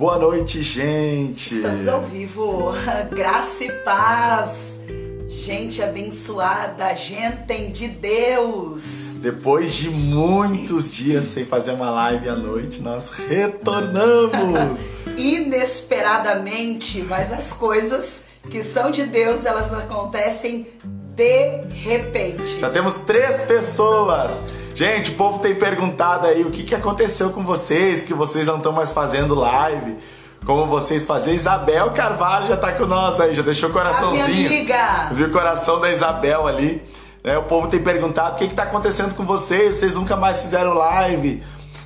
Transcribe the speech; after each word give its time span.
Boa 0.00 0.18
noite, 0.18 0.62
gente. 0.62 1.56
Estamos 1.56 1.86
ao 1.86 2.00
vivo. 2.00 2.72
Graça 3.14 3.64
e 3.64 3.70
paz. 3.84 4.80
Gente 5.28 5.82
abençoada, 5.82 6.94
gente 6.94 7.66
de 7.66 7.86
Deus. 7.86 9.18
Depois 9.20 9.74
de 9.74 9.90
muitos 9.90 10.90
dias 10.90 11.26
sem 11.26 11.44
fazer 11.44 11.72
uma 11.72 11.90
live 11.90 12.30
à 12.30 12.34
noite, 12.34 12.80
nós 12.80 13.10
retornamos. 13.10 14.88
Inesperadamente, 15.18 17.02
mas 17.02 17.30
as 17.30 17.52
coisas 17.52 18.22
que 18.50 18.62
são 18.62 18.90
de 18.90 19.04
Deus, 19.04 19.44
elas 19.44 19.70
acontecem 19.70 20.66
de 21.14 21.60
repente. 21.74 22.58
Já 22.58 22.70
temos 22.70 22.94
três 23.00 23.42
pessoas. 23.42 24.40
Gente, 24.80 25.10
o 25.10 25.14
povo 25.14 25.40
tem 25.40 25.54
perguntado 25.54 26.26
aí 26.26 26.40
o 26.40 26.50
que, 26.50 26.62
que 26.62 26.74
aconteceu 26.74 27.28
com 27.28 27.44
vocês, 27.44 28.02
que 28.02 28.14
vocês 28.14 28.46
não 28.46 28.56
estão 28.56 28.72
mais 28.72 28.90
fazendo 28.90 29.34
live. 29.34 29.98
Como 30.46 30.64
vocês 30.64 31.02
faziam. 31.02 31.34
Isabel 31.34 31.90
Carvalho 31.90 32.46
já 32.46 32.56
tá 32.56 32.72
com 32.72 32.86
nós 32.86 33.20
aí, 33.20 33.34
já 33.34 33.42
deixou 33.42 33.68
o 33.68 33.72
coraçãozinho. 33.74 34.24
A 34.24 34.28
minha 34.28 34.46
amiga. 34.48 35.10
Viu 35.12 35.26
o 35.26 35.30
coração 35.30 35.78
da 35.80 35.90
Isabel 35.90 36.46
ali. 36.46 36.82
É, 37.22 37.36
o 37.36 37.42
povo 37.42 37.68
tem 37.68 37.82
perguntado 37.82 38.36
o 38.36 38.38
que, 38.38 38.48
que 38.48 38.54
tá 38.54 38.62
acontecendo 38.62 39.14
com 39.14 39.26
vocês, 39.26 39.76
vocês 39.76 39.96
nunca 39.96 40.16
mais 40.16 40.40
fizeram 40.40 40.72
live. 40.72 41.42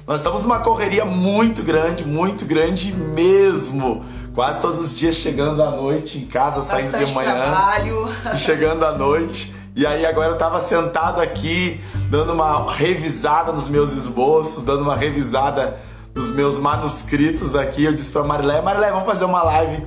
Nós 0.07 0.21
estamos 0.21 0.43
numa 0.43 0.61
correria 0.61 1.05
muito 1.05 1.65
grande, 1.65 2.05
muito 2.05 2.45
grande 2.45 2.93
mesmo. 2.93 4.05
Quase 4.37 4.61
todos 4.61 4.79
os 4.79 4.97
dias 4.97 5.17
chegando 5.17 5.61
à 5.65 5.73
noite 5.73 6.19
em 6.19 6.27
casa, 6.27 6.59
Bastante 6.61 6.93
saindo 6.93 7.07
de 7.07 7.13
manhã. 7.13 7.35
Trabalho. 7.35 8.09
E 8.33 8.39
chegando 8.39 8.85
à 8.85 8.93
noite. 8.97 9.53
E 9.77 9.85
aí 9.85 10.07
agora 10.07 10.29
eu 10.29 10.39
tava 10.39 10.61
sentado 10.61 11.21
aqui, 11.21 11.81
dando 12.09 12.33
uma 12.33 12.73
revisada 12.73 13.51
nos 13.51 13.67
meus 13.67 13.93
esboços, 13.93 14.63
dando 14.63 14.83
uma 14.83 14.95
revisada 14.95 15.81
nos 16.15 16.31
meus 16.31 16.61
manuscritos 16.61 17.57
aqui. 17.57 17.85
Eu 17.85 17.93
disse 17.93 18.13
pra 18.13 18.23
Marilé, 18.23 18.61
Marilé, 18.61 18.93
vamos 18.93 19.07
fazer 19.07 19.25
uma 19.25 19.43
live 19.43 19.85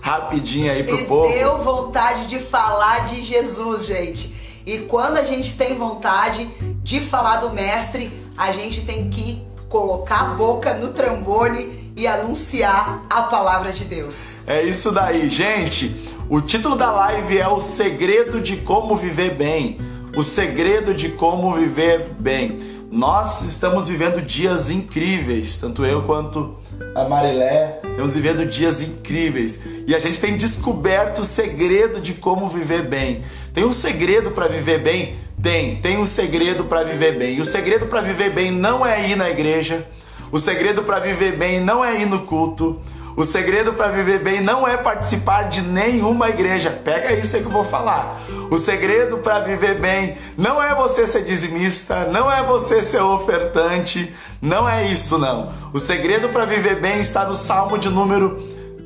rapidinha 0.00 0.72
aí 0.72 0.82
pro 0.82 0.96
e 0.96 1.04
povo. 1.04 1.28
deu 1.32 1.58
vontade 1.58 2.26
de 2.26 2.40
falar 2.40 3.06
de 3.06 3.22
Jesus, 3.22 3.86
gente. 3.86 4.34
E 4.66 4.78
quando 4.78 5.18
a 5.18 5.24
gente 5.24 5.56
tem 5.56 5.78
vontade 5.78 6.50
de 6.82 7.00
falar 7.00 7.36
do 7.36 7.50
mestre, 7.50 8.12
a 8.36 8.50
gente 8.50 8.80
tem 8.80 9.08
que 9.08 9.40
colocar 9.68 10.20
a 10.20 10.24
boca 10.34 10.74
no 10.74 10.88
trambone 10.92 11.92
e 11.96 12.08
anunciar 12.08 13.04
a 13.08 13.22
palavra 13.22 13.72
de 13.72 13.84
Deus. 13.84 14.38
É 14.48 14.62
isso 14.62 14.90
daí, 14.90 15.28
gente. 15.28 16.08
O 16.30 16.42
título 16.42 16.76
da 16.76 16.90
live 16.90 17.38
é 17.38 17.48
O 17.48 17.58
Segredo 17.58 18.38
de 18.38 18.58
Como 18.58 18.94
Viver 18.94 19.34
Bem. 19.34 19.78
O 20.14 20.22
segredo 20.22 20.92
de 20.92 21.08
como 21.08 21.54
viver 21.54 22.10
bem. 22.18 22.60
Nós 22.90 23.40
estamos 23.42 23.88
vivendo 23.88 24.20
dias 24.20 24.68
incríveis, 24.68 25.56
tanto 25.56 25.86
eu 25.86 26.02
quanto 26.02 26.58
a 26.94 27.08
Marilé, 27.08 27.80
estamos 27.82 28.14
vivendo 28.14 28.44
dias 28.44 28.82
incríveis. 28.82 29.58
E 29.86 29.94
a 29.94 30.00
gente 30.00 30.20
tem 30.20 30.36
descoberto 30.36 31.20
o 31.20 31.24
segredo 31.24 31.98
de 31.98 32.12
como 32.12 32.46
viver 32.46 32.82
bem. 32.82 33.24
Tem 33.54 33.64
um 33.64 33.72
segredo 33.72 34.30
para 34.30 34.48
viver 34.48 34.80
bem? 34.80 35.16
Tem, 35.42 35.76
tem 35.76 35.96
um 35.96 36.06
segredo 36.06 36.64
para 36.64 36.84
viver 36.84 37.16
bem. 37.16 37.36
E 37.36 37.40
o 37.40 37.44
segredo 37.46 37.86
para 37.86 38.02
viver 38.02 38.34
bem 38.34 38.50
não 38.50 38.84
é 38.84 39.08
ir 39.08 39.16
na 39.16 39.30
igreja. 39.30 39.86
O 40.30 40.38
segredo 40.38 40.82
para 40.82 40.98
viver 40.98 41.38
bem 41.38 41.58
não 41.58 41.82
é 41.82 42.02
ir 42.02 42.06
no 42.06 42.20
culto. 42.20 42.82
O 43.18 43.24
segredo 43.24 43.72
para 43.72 43.88
viver 43.88 44.20
bem 44.20 44.40
não 44.40 44.66
é 44.66 44.76
participar 44.76 45.48
de 45.48 45.60
nenhuma 45.60 46.28
igreja. 46.28 46.70
Pega 46.70 47.12
isso 47.14 47.34
aí 47.34 47.42
que 47.42 47.48
eu 47.48 47.52
vou 47.52 47.64
falar. 47.64 48.20
O 48.48 48.56
segredo 48.56 49.18
para 49.18 49.40
viver 49.40 49.80
bem 49.80 50.16
não 50.36 50.62
é 50.62 50.72
você 50.72 51.04
ser 51.04 51.24
dizimista, 51.24 52.04
não 52.04 52.30
é 52.30 52.44
você 52.44 52.80
ser 52.80 53.02
ofertante, 53.02 54.14
não 54.40 54.68
é 54.68 54.86
isso 54.86 55.18
não. 55.18 55.52
O 55.72 55.80
segredo 55.80 56.28
para 56.28 56.44
viver 56.44 56.80
bem 56.80 57.00
está 57.00 57.24
no 57.24 57.34
Salmo 57.34 57.76
de 57.76 57.88
número 57.90 58.40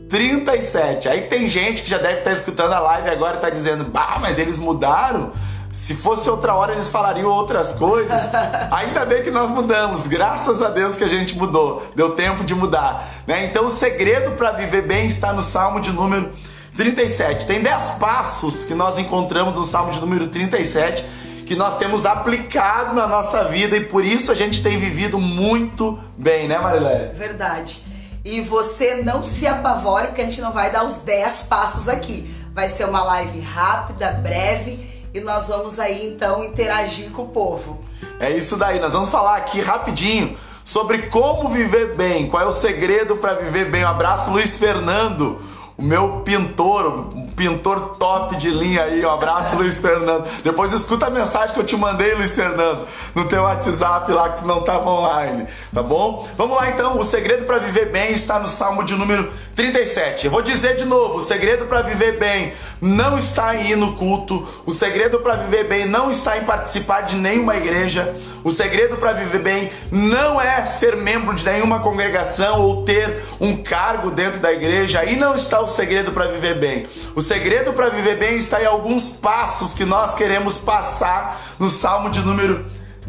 37. 0.09 1.10
Aí 1.10 1.21
tem 1.21 1.47
gente 1.47 1.82
que 1.82 1.91
já 1.91 1.98
deve 1.98 2.21
estar 2.21 2.32
escutando 2.32 2.72
a 2.72 2.81
live 2.81 3.10
agora 3.10 3.34
e 3.34 3.37
está 3.37 3.50
dizendo: 3.50 3.84
"Bah, 3.84 4.16
mas 4.19 4.38
eles 4.38 4.56
mudaram". 4.56 5.32
Se 5.72 5.94
fosse 5.94 6.28
outra 6.28 6.55
hora, 6.55 6.72
eles 6.72 6.91
falariam 6.91 7.31
outras 7.31 7.72
coisas. 7.72 8.28
Ainda 8.71 9.06
bem 9.06 9.22
que 9.22 9.31
nós 9.31 9.50
mudamos. 9.50 10.06
Graças 10.06 10.60
a 10.60 10.69
Deus 10.69 10.99
que 10.99 11.05
a 11.05 11.09
gente 11.09 11.34
mudou. 11.34 11.91
Deu 11.97 12.10
tempo 12.10 12.44
de 12.44 12.55
mudar. 12.55 13.09
Né? 13.27 13.47
Então, 13.47 13.65
o 13.65 13.71
segredo 13.71 14.33
para 14.33 14.50
viver 14.53 14.83
bem 14.83 15.06
está 15.06 15.33
no 15.33 15.41
Salmo 15.41 15.81
de 15.81 15.91
número 15.91 16.31
37. 16.77 17.47
Tem 17.47 17.62
10 17.62 17.93
passos 17.99 18.65
que 18.65 18.75
nós 18.75 18.99
encontramos 18.99 19.56
no 19.56 19.65
Salmo 19.65 19.91
de 19.93 20.00
número 20.00 20.28
37 20.28 21.22
que 21.47 21.56
nós 21.56 21.77
temos 21.78 22.06
aplicado 22.06 22.94
na 22.94 23.06
nossa 23.06 23.44
vida 23.44 23.77
e 23.77 23.81
por 23.81 24.04
isso 24.04 24.31
a 24.31 24.34
gente 24.34 24.62
tem 24.62 24.78
vivido 24.78 25.19
muito 25.19 25.99
bem, 26.16 26.49
né, 26.49 26.59
Marilé? 26.59 27.12
Verdade. 27.15 27.83
E 28.25 28.41
você 28.41 29.03
não 29.03 29.25
se 29.25 29.47
apavore, 29.47 30.06
porque 30.09 30.22
a 30.22 30.25
gente 30.25 30.41
não 30.41 30.53
vai 30.53 30.71
dar 30.71 30.84
os 30.84 30.97
10 30.99 31.43
passos 31.43 31.89
aqui. 31.89 32.33
Vai 32.54 32.69
ser 32.69 32.84
uma 32.84 33.03
live 33.03 33.41
rápida, 33.41 34.12
breve 34.12 34.91
e 35.14 35.20
nós 35.20 35.48
vamos 35.48 35.78
aí 35.78 36.06
então 36.06 36.42
interagir 36.42 37.10
com 37.10 37.22
o 37.22 37.28
povo. 37.28 37.78
É 38.18 38.30
isso 38.30 38.56
daí, 38.56 38.80
nós 38.80 38.92
vamos 38.92 39.08
falar 39.08 39.36
aqui 39.36 39.60
rapidinho 39.60 40.36
sobre 40.64 41.08
como 41.08 41.48
viver 41.48 41.94
bem, 41.96 42.28
qual 42.28 42.42
é 42.42 42.46
o 42.46 42.52
segredo 42.52 43.16
para 43.16 43.34
viver 43.34 43.70
bem. 43.70 43.84
Um 43.84 43.88
abraço, 43.88 44.30
Luiz 44.30 44.56
Fernando, 44.56 45.40
o 45.76 45.82
meu 45.82 46.20
pintor, 46.20 47.10
um 47.14 47.30
pintor 47.30 47.96
top 47.96 48.36
de 48.36 48.50
linha 48.50 48.84
aí. 48.84 49.04
Um 49.04 49.10
abraço, 49.10 49.56
Luiz 49.56 49.78
Fernando. 49.78 50.24
Depois 50.44 50.72
escuta 50.72 51.06
a 51.06 51.10
mensagem 51.10 51.54
que 51.54 51.60
eu 51.60 51.64
te 51.64 51.76
mandei, 51.76 52.14
Luiz 52.14 52.34
Fernando, 52.34 52.86
no 53.14 53.28
teu 53.28 53.42
WhatsApp 53.42 54.10
lá 54.12 54.30
que 54.30 54.42
tu 54.42 54.46
não 54.46 54.60
estava 54.60 54.88
online, 54.88 55.46
tá 55.74 55.82
bom? 55.82 56.28
Vamos 56.36 56.56
lá 56.56 56.68
então, 56.70 56.98
o 56.98 57.04
segredo 57.04 57.44
para 57.44 57.58
viver 57.58 57.90
bem 57.90 58.12
está 58.12 58.38
no 58.38 58.48
Salmo 58.48 58.84
de 58.84 58.94
número 58.94 59.32
37. 59.54 60.24
Eu 60.24 60.30
vou 60.30 60.40
dizer 60.40 60.76
de 60.76 60.84
novo, 60.84 61.18
o 61.18 61.20
segredo 61.20 61.66
para 61.66 61.82
viver 61.82 62.18
bem 62.18 62.54
não 62.80 63.18
está 63.18 63.54
em 63.54 63.72
ir 63.72 63.76
no 63.76 63.94
culto, 63.94 64.46
o 64.64 64.72
segredo 64.72 65.20
para 65.20 65.34
viver 65.34 65.64
bem 65.64 65.86
não 65.86 66.10
está 66.10 66.38
em 66.38 66.44
participar 66.44 67.02
de 67.02 67.16
nenhuma 67.16 67.56
igreja, 67.56 68.14
o 68.42 68.50
segredo 68.50 68.96
para 68.96 69.12
viver 69.12 69.41
bem 69.41 69.70
não 69.91 70.41
é 70.41 70.64
ser 70.64 70.96
membro 70.96 71.34
de 71.34 71.44
nenhuma 71.44 71.80
congregação 71.80 72.60
ou 72.60 72.84
ter 72.84 73.22
um 73.41 73.62
cargo 73.62 74.10
dentro 74.10 74.41
da 74.41 74.52
igreja, 74.52 75.00
aí 75.00 75.16
não 75.16 75.34
está 75.34 75.60
o 75.60 75.66
segredo 75.66 76.12
para 76.12 76.26
viver 76.26 76.58
bem. 76.58 76.86
O 77.14 77.20
segredo 77.20 77.72
para 77.72 77.91
viver 77.91 78.16
bem 78.16 78.36
está 78.36 78.62
em 78.62 78.66
alguns 78.66 79.10
passos 79.10 79.74
que 79.74 79.84
nós 79.84 80.14
queremos 80.14 80.56
passar 80.56 81.54
no 81.58 81.68
Salmo 81.68 82.10
de 82.10 82.20
número 82.20 82.64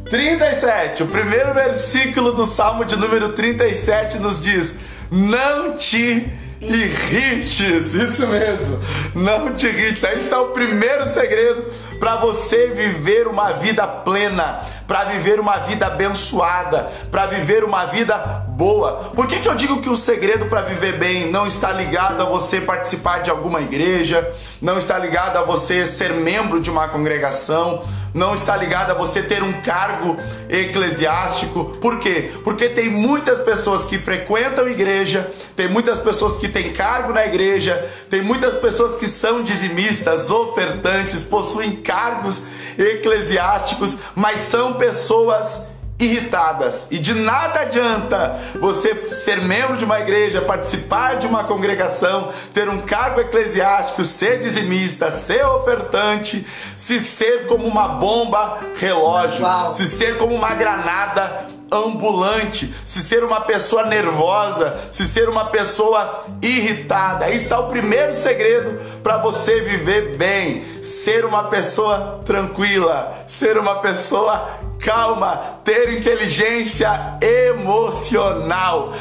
37. 0.10 1.04
O 1.04 1.08
primeiro 1.08 1.54
versículo 1.54 2.34
do 2.34 2.46
Salmo 2.46 2.84
de 2.84 2.98
número 2.98 3.30
37 3.30 4.20
nos 4.20 4.42
diz: 4.42 4.76
Não 5.12 5.76
te 5.76 6.32
irrites, 6.68 7.94
isso 7.94 8.28
mesmo, 8.28 8.80
não 9.14 9.54
te 9.54 9.68
irrites. 9.68 10.04
Aí 10.04 10.18
está 10.18 10.40
o 10.42 10.48
primeiro 10.48 11.06
segredo 11.06 11.66
para 12.00 12.16
você 12.18 12.68
viver 12.68 13.28
uma 13.28 13.54
vida 13.54 13.86
plena, 13.86 14.62
para 14.88 15.06
viver 15.06 15.40
uma 15.40 15.58
vida 15.60 15.88
abençoada, 15.88 16.92
para 17.12 17.28
viver 17.28 17.64
uma 17.64 17.86
vida 17.86 18.16
boa. 18.50 19.12
Por 19.16 19.28
que, 19.28 19.40
que 19.40 19.48
eu 19.48 19.56
digo 19.56 19.82
que 19.82 19.90
o 19.90 19.96
segredo 19.96 20.46
para 20.48 20.62
viver 20.62 20.98
bem 20.98 21.32
não 21.32 21.48
está 21.48 21.72
ligado 21.72 22.22
a 22.22 22.26
você 22.26 22.62
participar 22.62 23.20
de 23.20 23.30
alguma 23.30 23.62
igreja, 23.62 24.34
não 24.62 24.78
está 24.78 24.98
ligado 24.98 25.38
a 25.38 25.44
você 25.44 25.86
ser 25.88 26.14
membro 26.14 26.60
de 26.60 26.70
uma 26.70 26.88
congregação? 26.88 27.84
Não 28.14 28.36
está 28.36 28.56
ligado 28.56 28.92
a 28.92 28.94
você 28.94 29.24
ter 29.24 29.42
um 29.42 29.62
cargo 29.62 30.18
eclesiástico. 30.50 31.66
Por 31.82 32.00
quê? 32.00 32.32
Porque 32.44 32.70
tem 32.70 32.90
muitas 32.90 33.40
pessoas 33.40 33.86
que 33.86 33.98
frequentam 33.98 34.70
igreja, 34.70 35.32
tem 35.56 35.68
muitas 35.68 35.98
pessoas 35.98 36.38
que 36.38 36.48
têm 36.48 36.72
cargo 36.72 37.12
na 37.12 37.26
igreja, 37.26 37.90
tem 38.10 38.22
muitas 38.22 38.56
pessoas 38.56 38.98
que 38.98 39.08
são 39.08 39.42
dizimistas, 39.42 40.30
ofertantes, 40.30 41.24
possuem 41.24 41.78
cargos 41.78 42.44
eclesiásticos, 42.78 43.98
mas 44.16 44.42
são 44.42 44.74
pessoas 44.74 45.73
irritadas. 46.00 46.88
E 46.92 46.98
de 46.98 47.14
nada 47.14 47.62
adianta 47.62 48.40
você 48.60 49.08
ser 49.10 49.42
membro 49.42 49.78
de 49.78 49.86
uma 49.86 50.00
igreja, 50.00 50.42
participar 50.42 51.18
de 51.18 51.28
uma 51.28 51.44
congregação, 51.44 52.30
ter 52.54 52.68
um 52.70 52.82
cargo 52.82 53.22
eclesiástico, 53.22 54.04
ser 54.04 54.40
dizimista, 54.40 55.12
ser 55.12 55.46
ofertante, 55.46 56.46
se 56.76 57.00
ser 57.00 57.46
como 57.46 57.66
uma 57.66 57.88
bomba 57.88 58.60
relógio, 58.76 59.44
Uau. 59.44 59.74
se 59.74 59.88
ser 59.88 60.18
como 60.18 60.36
uma 60.36 60.54
granada 60.56 61.53
ambulante, 61.74 62.74
se 62.86 63.02
ser 63.02 63.24
uma 63.24 63.42
pessoa 63.42 63.86
nervosa, 63.86 64.78
se 64.92 65.08
ser 65.08 65.28
uma 65.30 65.46
pessoa 65.46 66.24
irritada. 66.42 67.26
Aí 67.26 67.36
está 67.36 67.60
o 67.60 67.70
primeiro 67.70 68.14
segredo 68.14 68.80
para 69.02 69.18
você 69.18 69.62
viver 69.62 70.16
bem, 70.16 70.64
ser 70.82 71.26
uma 71.26 71.46
pessoa 71.46 72.22
tranquila, 72.26 73.24
ser 73.28 73.58
uma 73.58 73.76
pessoa 73.76 74.60
calma, 74.80 75.60
ter 75.64 75.98
inteligência 75.98 77.18
emocional. 77.22 78.94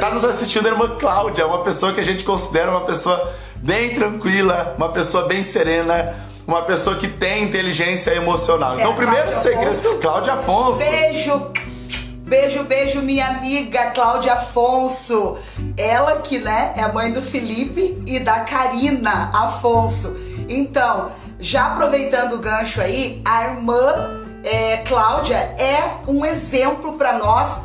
Tá 0.00 0.10
nos 0.10 0.24
assistindo 0.24 0.66
a 0.66 0.70
irmã 0.70 0.96
Cláudia, 0.98 1.46
uma 1.46 1.62
pessoa 1.62 1.92
que 1.92 2.00
a 2.00 2.04
gente 2.04 2.24
considera 2.24 2.70
uma 2.70 2.82
pessoa 2.82 3.34
bem 3.56 3.94
tranquila, 3.94 4.74
uma 4.78 4.88
pessoa 4.88 5.26
bem 5.26 5.42
serena, 5.42 6.14
uma 6.46 6.62
pessoa 6.62 6.96
que 6.96 7.08
tem 7.08 7.44
inteligência 7.44 8.14
emocional. 8.14 8.72
É, 8.72 8.80
então, 8.80 8.92
o 8.92 8.96
primeiro 8.96 9.30
Cláudia 9.30 9.42
segredo, 9.42 9.70
Afonso. 9.70 9.98
Cláudia 9.98 10.32
Afonso. 10.34 10.78
Beijo, 10.78 11.52
beijo, 12.24 12.64
beijo, 12.64 13.02
minha 13.02 13.28
amiga 13.28 13.90
Cláudia 13.90 14.34
Afonso. 14.34 15.38
Ela 15.76 16.20
que, 16.22 16.38
né, 16.38 16.74
é 16.76 16.90
mãe 16.90 17.12
do 17.12 17.22
Felipe 17.22 18.02
e 18.06 18.18
da 18.18 18.40
Karina 18.40 19.30
Afonso. 19.32 20.18
Então, 20.48 21.12
já 21.38 21.66
aproveitando 21.66 22.34
o 22.34 22.38
gancho 22.38 22.80
aí, 22.80 23.20
a 23.24 23.44
irmã 23.44 24.22
é, 24.42 24.78
Cláudia 24.78 25.36
é 25.36 26.00
um 26.06 26.24
exemplo 26.24 26.94
para 26.94 27.18
nós 27.18 27.60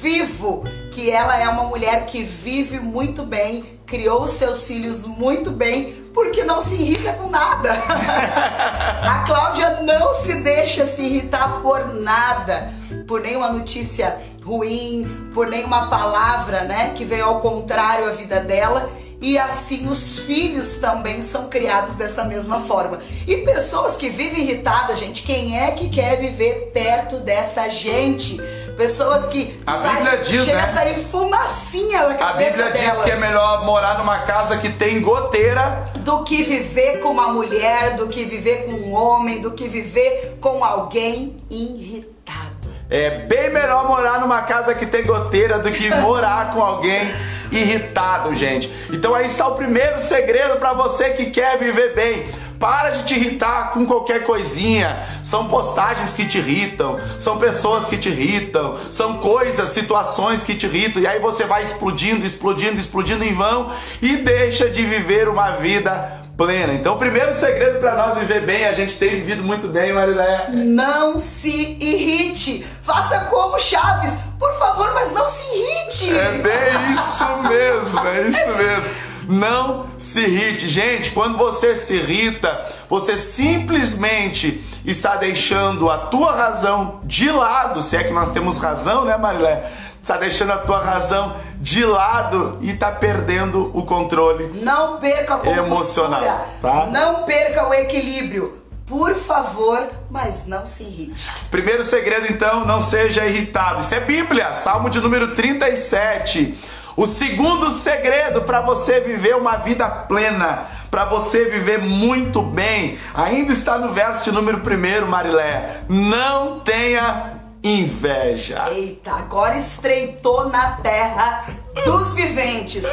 vivo, 0.00 0.64
que 0.90 1.10
ela 1.10 1.38
é 1.38 1.48
uma 1.48 1.64
mulher 1.64 2.06
que 2.06 2.22
vive 2.22 2.80
muito 2.80 3.22
bem, 3.22 3.64
criou 3.86 4.26
seus 4.26 4.66
filhos 4.66 5.06
muito 5.06 5.50
bem, 5.50 5.92
porque 6.12 6.44
não 6.44 6.60
se 6.60 6.74
irrita 6.74 7.12
com 7.14 7.28
nada. 7.28 7.72
a 9.02 9.24
Cláudia 9.26 9.82
não 9.82 10.14
se 10.14 10.34
deixa 10.42 10.86
se 10.86 11.02
irritar 11.02 11.60
por 11.62 11.94
nada, 11.94 12.72
por 13.12 13.20
nenhuma 13.20 13.52
notícia 13.52 14.18
ruim, 14.42 15.28
por 15.34 15.46
nenhuma 15.46 15.90
palavra, 15.90 16.62
né, 16.62 16.94
que 16.96 17.04
veio 17.04 17.26
ao 17.26 17.40
contrário 17.42 18.06
à 18.06 18.12
vida 18.12 18.40
dela 18.40 18.88
e 19.20 19.38
assim 19.38 19.86
os 19.86 20.20
filhos 20.20 20.76
também 20.76 21.22
são 21.22 21.50
criados 21.50 21.94
dessa 21.96 22.24
mesma 22.24 22.60
forma. 22.60 23.00
E 23.28 23.36
pessoas 23.36 23.98
que 23.98 24.08
vivem 24.08 24.44
irritadas, 24.44 24.98
gente, 24.98 25.24
quem 25.24 25.60
é 25.60 25.72
que 25.72 25.90
quer 25.90 26.16
viver 26.16 26.70
perto 26.72 27.18
dessa 27.18 27.68
gente? 27.68 28.38
Pessoas 28.78 29.26
que 29.26 29.60
a 29.66 29.76
Bíblia 29.76 30.16
diz, 30.16 30.44
chega 30.46 30.56
né? 30.56 30.64
a 30.64 30.72
sair 30.72 31.04
fumacinha 31.04 32.08
na 32.08 32.14
cabeça 32.14 32.62
A 32.62 32.64
Bíblia 32.64 32.70
delas. 32.70 32.96
diz 32.96 33.04
que 33.04 33.10
é 33.10 33.16
melhor 33.16 33.66
morar 33.66 33.98
numa 33.98 34.20
casa 34.20 34.56
que 34.56 34.70
tem 34.70 35.02
goteira 35.02 35.84
do 35.96 36.24
que 36.24 36.42
viver 36.42 37.00
com 37.00 37.10
uma 37.10 37.28
mulher, 37.28 37.94
do 37.94 38.08
que 38.08 38.24
viver 38.24 38.64
com 38.64 38.72
um 38.72 38.94
homem, 38.94 39.42
do 39.42 39.50
que 39.50 39.68
viver 39.68 40.38
com 40.40 40.64
alguém 40.64 41.36
irritado. 41.50 42.51
É 42.94 43.08
bem 43.26 43.48
melhor 43.48 43.88
morar 43.88 44.20
numa 44.20 44.42
casa 44.42 44.74
que 44.74 44.84
tem 44.84 45.02
goteira 45.02 45.58
do 45.58 45.72
que 45.72 45.88
morar 45.96 46.52
com 46.52 46.62
alguém 46.62 47.10
irritado, 47.50 48.34
gente. 48.34 48.70
Então 48.92 49.14
aí 49.14 49.24
está 49.24 49.48
o 49.48 49.54
primeiro 49.54 49.98
segredo 49.98 50.56
para 50.56 50.74
você 50.74 51.08
que 51.08 51.30
quer 51.30 51.58
viver 51.58 51.94
bem. 51.94 52.30
Para 52.60 52.90
de 52.90 53.04
te 53.04 53.14
irritar 53.14 53.70
com 53.70 53.86
qualquer 53.86 54.24
coisinha. 54.24 55.04
São 55.24 55.48
postagens 55.48 56.12
que 56.12 56.26
te 56.26 56.36
irritam, 56.36 57.00
são 57.18 57.38
pessoas 57.38 57.86
que 57.86 57.96
te 57.96 58.10
irritam, 58.10 58.76
são 58.90 59.16
coisas, 59.16 59.70
situações 59.70 60.42
que 60.42 60.54
te 60.54 60.66
irritam. 60.66 61.00
E 61.00 61.06
aí 61.06 61.18
você 61.18 61.46
vai 61.46 61.62
explodindo, 61.62 62.26
explodindo, 62.26 62.78
explodindo 62.78 63.24
em 63.24 63.32
vão 63.32 63.72
e 64.02 64.18
deixa 64.18 64.68
de 64.68 64.82
viver 64.84 65.30
uma 65.30 65.52
vida 65.52 66.21
plena. 66.36 66.74
Então, 66.74 66.94
o 66.94 66.98
primeiro 66.98 67.38
segredo 67.38 67.78
para 67.78 67.94
nós 67.94 68.18
viver 68.18 68.42
bem, 68.42 68.64
a 68.64 68.72
gente 68.72 68.96
tem 68.98 69.10
vivido 69.10 69.42
muito 69.42 69.68
bem, 69.68 69.92
Marilé. 69.92 70.48
Não 70.50 71.18
se 71.18 71.76
irrite. 71.80 72.66
Faça 72.82 73.26
como 73.26 73.58
Chaves. 73.58 74.16
Por 74.38 74.52
favor, 74.58 74.92
mas 74.94 75.12
não 75.12 75.28
se 75.28 75.44
irrite. 75.54 76.16
É 76.16 76.38
bem 76.38 76.92
isso 76.94 77.26
mesmo, 77.48 78.06
é 78.06 78.28
isso 78.28 78.56
mesmo. 78.56 78.90
Não 79.28 79.86
se 79.96 80.20
irrite. 80.20 80.68
Gente, 80.68 81.12
quando 81.12 81.36
você 81.36 81.76
se 81.76 81.94
irrita, 81.94 82.68
você 82.88 83.16
simplesmente 83.16 84.64
está 84.84 85.16
deixando 85.16 85.88
a 85.88 85.96
tua 85.96 86.32
razão 86.32 87.00
de 87.04 87.30
lado, 87.30 87.80
se 87.80 87.96
é 87.96 88.02
que 88.02 88.12
nós 88.12 88.30
temos 88.30 88.58
razão, 88.58 89.04
né, 89.04 89.16
Marilé? 89.16 89.70
Está 90.02 90.16
deixando 90.16 90.50
a 90.52 90.58
tua 90.58 90.82
razão 90.84 91.36
de 91.60 91.84
lado 91.84 92.58
e 92.60 92.70
está 92.70 92.90
perdendo 92.90 93.70
o 93.72 93.86
controle. 93.86 94.60
Não 94.60 94.98
perca 94.98 95.34
a 95.34 95.38
compostura. 95.38 95.66
Emocional, 95.66 96.46
tá? 96.60 96.86
Não 96.86 97.22
perca 97.22 97.68
o 97.68 97.72
equilíbrio. 97.72 98.60
Por 98.84 99.14
favor, 99.14 99.88
mas 100.10 100.46
não 100.46 100.66
se 100.66 100.82
irrite. 100.82 101.30
Primeiro 101.52 101.84
segredo, 101.84 102.26
então, 102.28 102.66
não 102.66 102.80
seja 102.80 103.24
irritado. 103.24 103.80
Isso 103.80 103.94
é 103.94 104.00
Bíblia, 104.00 104.52
Salmo 104.52 104.90
de 104.90 105.00
número 105.00 105.36
37. 105.36 106.58
O 106.96 107.06
segundo 107.06 107.70
segredo 107.70 108.42
para 108.42 108.60
você 108.60 109.00
viver 109.00 109.34
uma 109.36 109.56
vida 109.56 109.88
plena, 109.88 110.66
para 110.90 111.06
você 111.06 111.46
viver 111.46 111.78
muito 111.78 112.42
bem, 112.42 112.98
ainda 113.14 113.52
está 113.52 113.78
no 113.78 113.94
verso 113.94 114.24
de 114.24 114.32
número 114.32 114.58
1, 114.58 115.06
Marilé. 115.06 115.84
Não 115.88 116.60
tenha 116.60 117.31
inveja. 117.62 118.68
Eita, 118.70 119.12
agora 119.12 119.56
estreitou 119.58 120.48
na 120.48 120.72
terra 120.72 121.46
dos 121.84 122.14
viventes. 122.14 122.84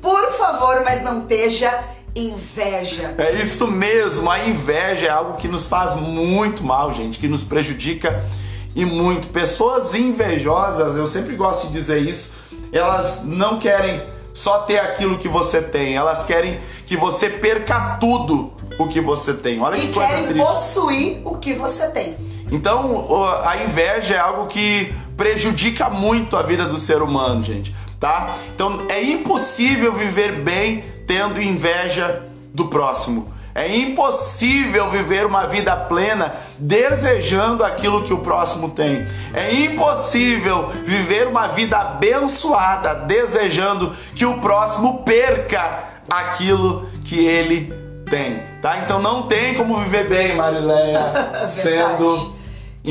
Por 0.00 0.32
favor, 0.32 0.82
mas 0.84 1.02
não 1.02 1.22
esteja 1.22 1.72
inveja. 2.14 3.14
É 3.18 3.32
isso 3.32 3.66
mesmo, 3.66 4.30
a 4.30 4.46
inveja 4.46 5.06
é 5.06 5.10
algo 5.10 5.36
que 5.36 5.48
nos 5.48 5.66
faz 5.66 5.94
muito 5.94 6.62
mal, 6.64 6.92
gente, 6.94 7.18
que 7.18 7.28
nos 7.28 7.42
prejudica 7.42 8.24
e 8.74 8.84
muito. 8.84 9.28
Pessoas 9.28 9.94
invejosas, 9.94 10.96
eu 10.96 11.06
sempre 11.06 11.36
gosto 11.36 11.68
de 11.68 11.72
dizer 11.72 12.02
isso, 12.02 12.32
elas 12.72 13.24
não 13.24 13.58
querem 13.58 14.02
só 14.34 14.60
ter 14.60 14.78
aquilo 14.78 15.18
que 15.18 15.28
você 15.28 15.60
tem, 15.60 15.96
elas 15.96 16.24
querem 16.24 16.60
que 16.86 16.96
você 16.96 17.28
perca 17.28 17.96
tudo 18.00 18.52
o 18.78 18.86
que 18.86 19.00
você 19.00 19.34
tem. 19.34 19.60
Olha 19.60 19.76
e 19.76 19.80
que 19.80 19.92
coisa 19.92 20.08
querem 20.08 20.26
triste. 20.26 20.46
possuir 20.46 21.20
o 21.24 21.36
que 21.36 21.54
você 21.54 21.88
tem. 21.88 22.27
Então, 22.50 23.06
a 23.44 23.62
inveja 23.62 24.14
é 24.14 24.18
algo 24.18 24.46
que 24.46 24.92
prejudica 25.16 25.90
muito 25.90 26.36
a 26.36 26.42
vida 26.42 26.64
do 26.64 26.76
ser 26.76 27.02
humano, 27.02 27.42
gente, 27.42 27.74
tá? 27.98 28.36
Então, 28.54 28.86
é 28.88 29.02
impossível 29.02 29.92
viver 29.92 30.32
bem 30.32 30.84
tendo 31.06 31.42
inveja 31.42 32.22
do 32.54 32.66
próximo. 32.66 33.32
É 33.54 33.76
impossível 33.76 34.88
viver 34.88 35.26
uma 35.26 35.48
vida 35.48 35.74
plena 35.74 36.32
desejando 36.58 37.64
aquilo 37.64 38.04
que 38.04 38.12
o 38.12 38.18
próximo 38.18 38.70
tem. 38.70 39.04
É 39.34 39.52
impossível 39.52 40.68
viver 40.84 41.26
uma 41.26 41.48
vida 41.48 41.76
abençoada 41.76 42.94
desejando 42.94 43.92
que 44.14 44.24
o 44.24 44.40
próximo 44.40 45.02
perca 45.02 45.84
aquilo 46.08 46.88
que 47.04 47.18
ele 47.18 47.72
tem, 48.08 48.42
tá? 48.62 48.78
Então 48.78 49.02
não 49.02 49.22
tem 49.22 49.54
como 49.54 49.76
viver 49.78 50.08
bem, 50.08 50.36
Marileia, 50.36 51.48
sendo 51.50 52.37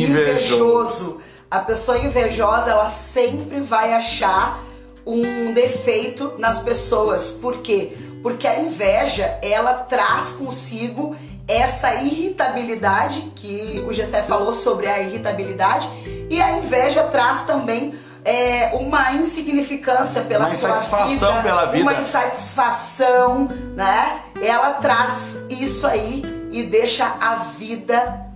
invejoso. 0.03 1.21
A 1.49 1.59
pessoa 1.59 1.97
invejosa, 1.97 2.71
ela 2.71 2.89
sempre 2.89 3.61
vai 3.61 3.93
achar 3.93 4.61
um 5.05 5.53
defeito 5.53 6.33
nas 6.37 6.61
pessoas. 6.61 7.31
Por 7.31 7.61
quê? 7.61 7.93
Porque 8.21 8.45
a 8.45 8.59
inveja, 8.59 9.39
ela 9.41 9.73
traz 9.73 10.33
consigo 10.33 11.15
essa 11.47 11.93
irritabilidade 11.95 13.31
que 13.35 13.83
o 13.87 13.93
Gessé 13.93 14.21
falou 14.23 14.53
sobre 14.53 14.87
a 14.87 15.01
irritabilidade 15.01 15.89
e 16.29 16.41
a 16.41 16.57
inveja 16.57 17.03
traz 17.03 17.45
também 17.45 17.95
é, 18.25 18.75
uma 18.75 19.13
insignificância 19.13 20.23
pela 20.23 20.47
uma 20.47 20.53
sua 20.53 20.71
insatisfação 20.71 21.31
vida, 21.31 21.41
pela 21.43 21.65
vida, 21.67 21.83
uma 21.83 21.93
insatisfação, 21.93 23.49
né? 23.73 24.19
Ela 24.41 24.73
traz 24.73 25.37
isso 25.49 25.87
aí 25.87 26.25
e 26.51 26.63
deixa 26.63 27.05
a 27.21 27.35
vida 27.35 28.27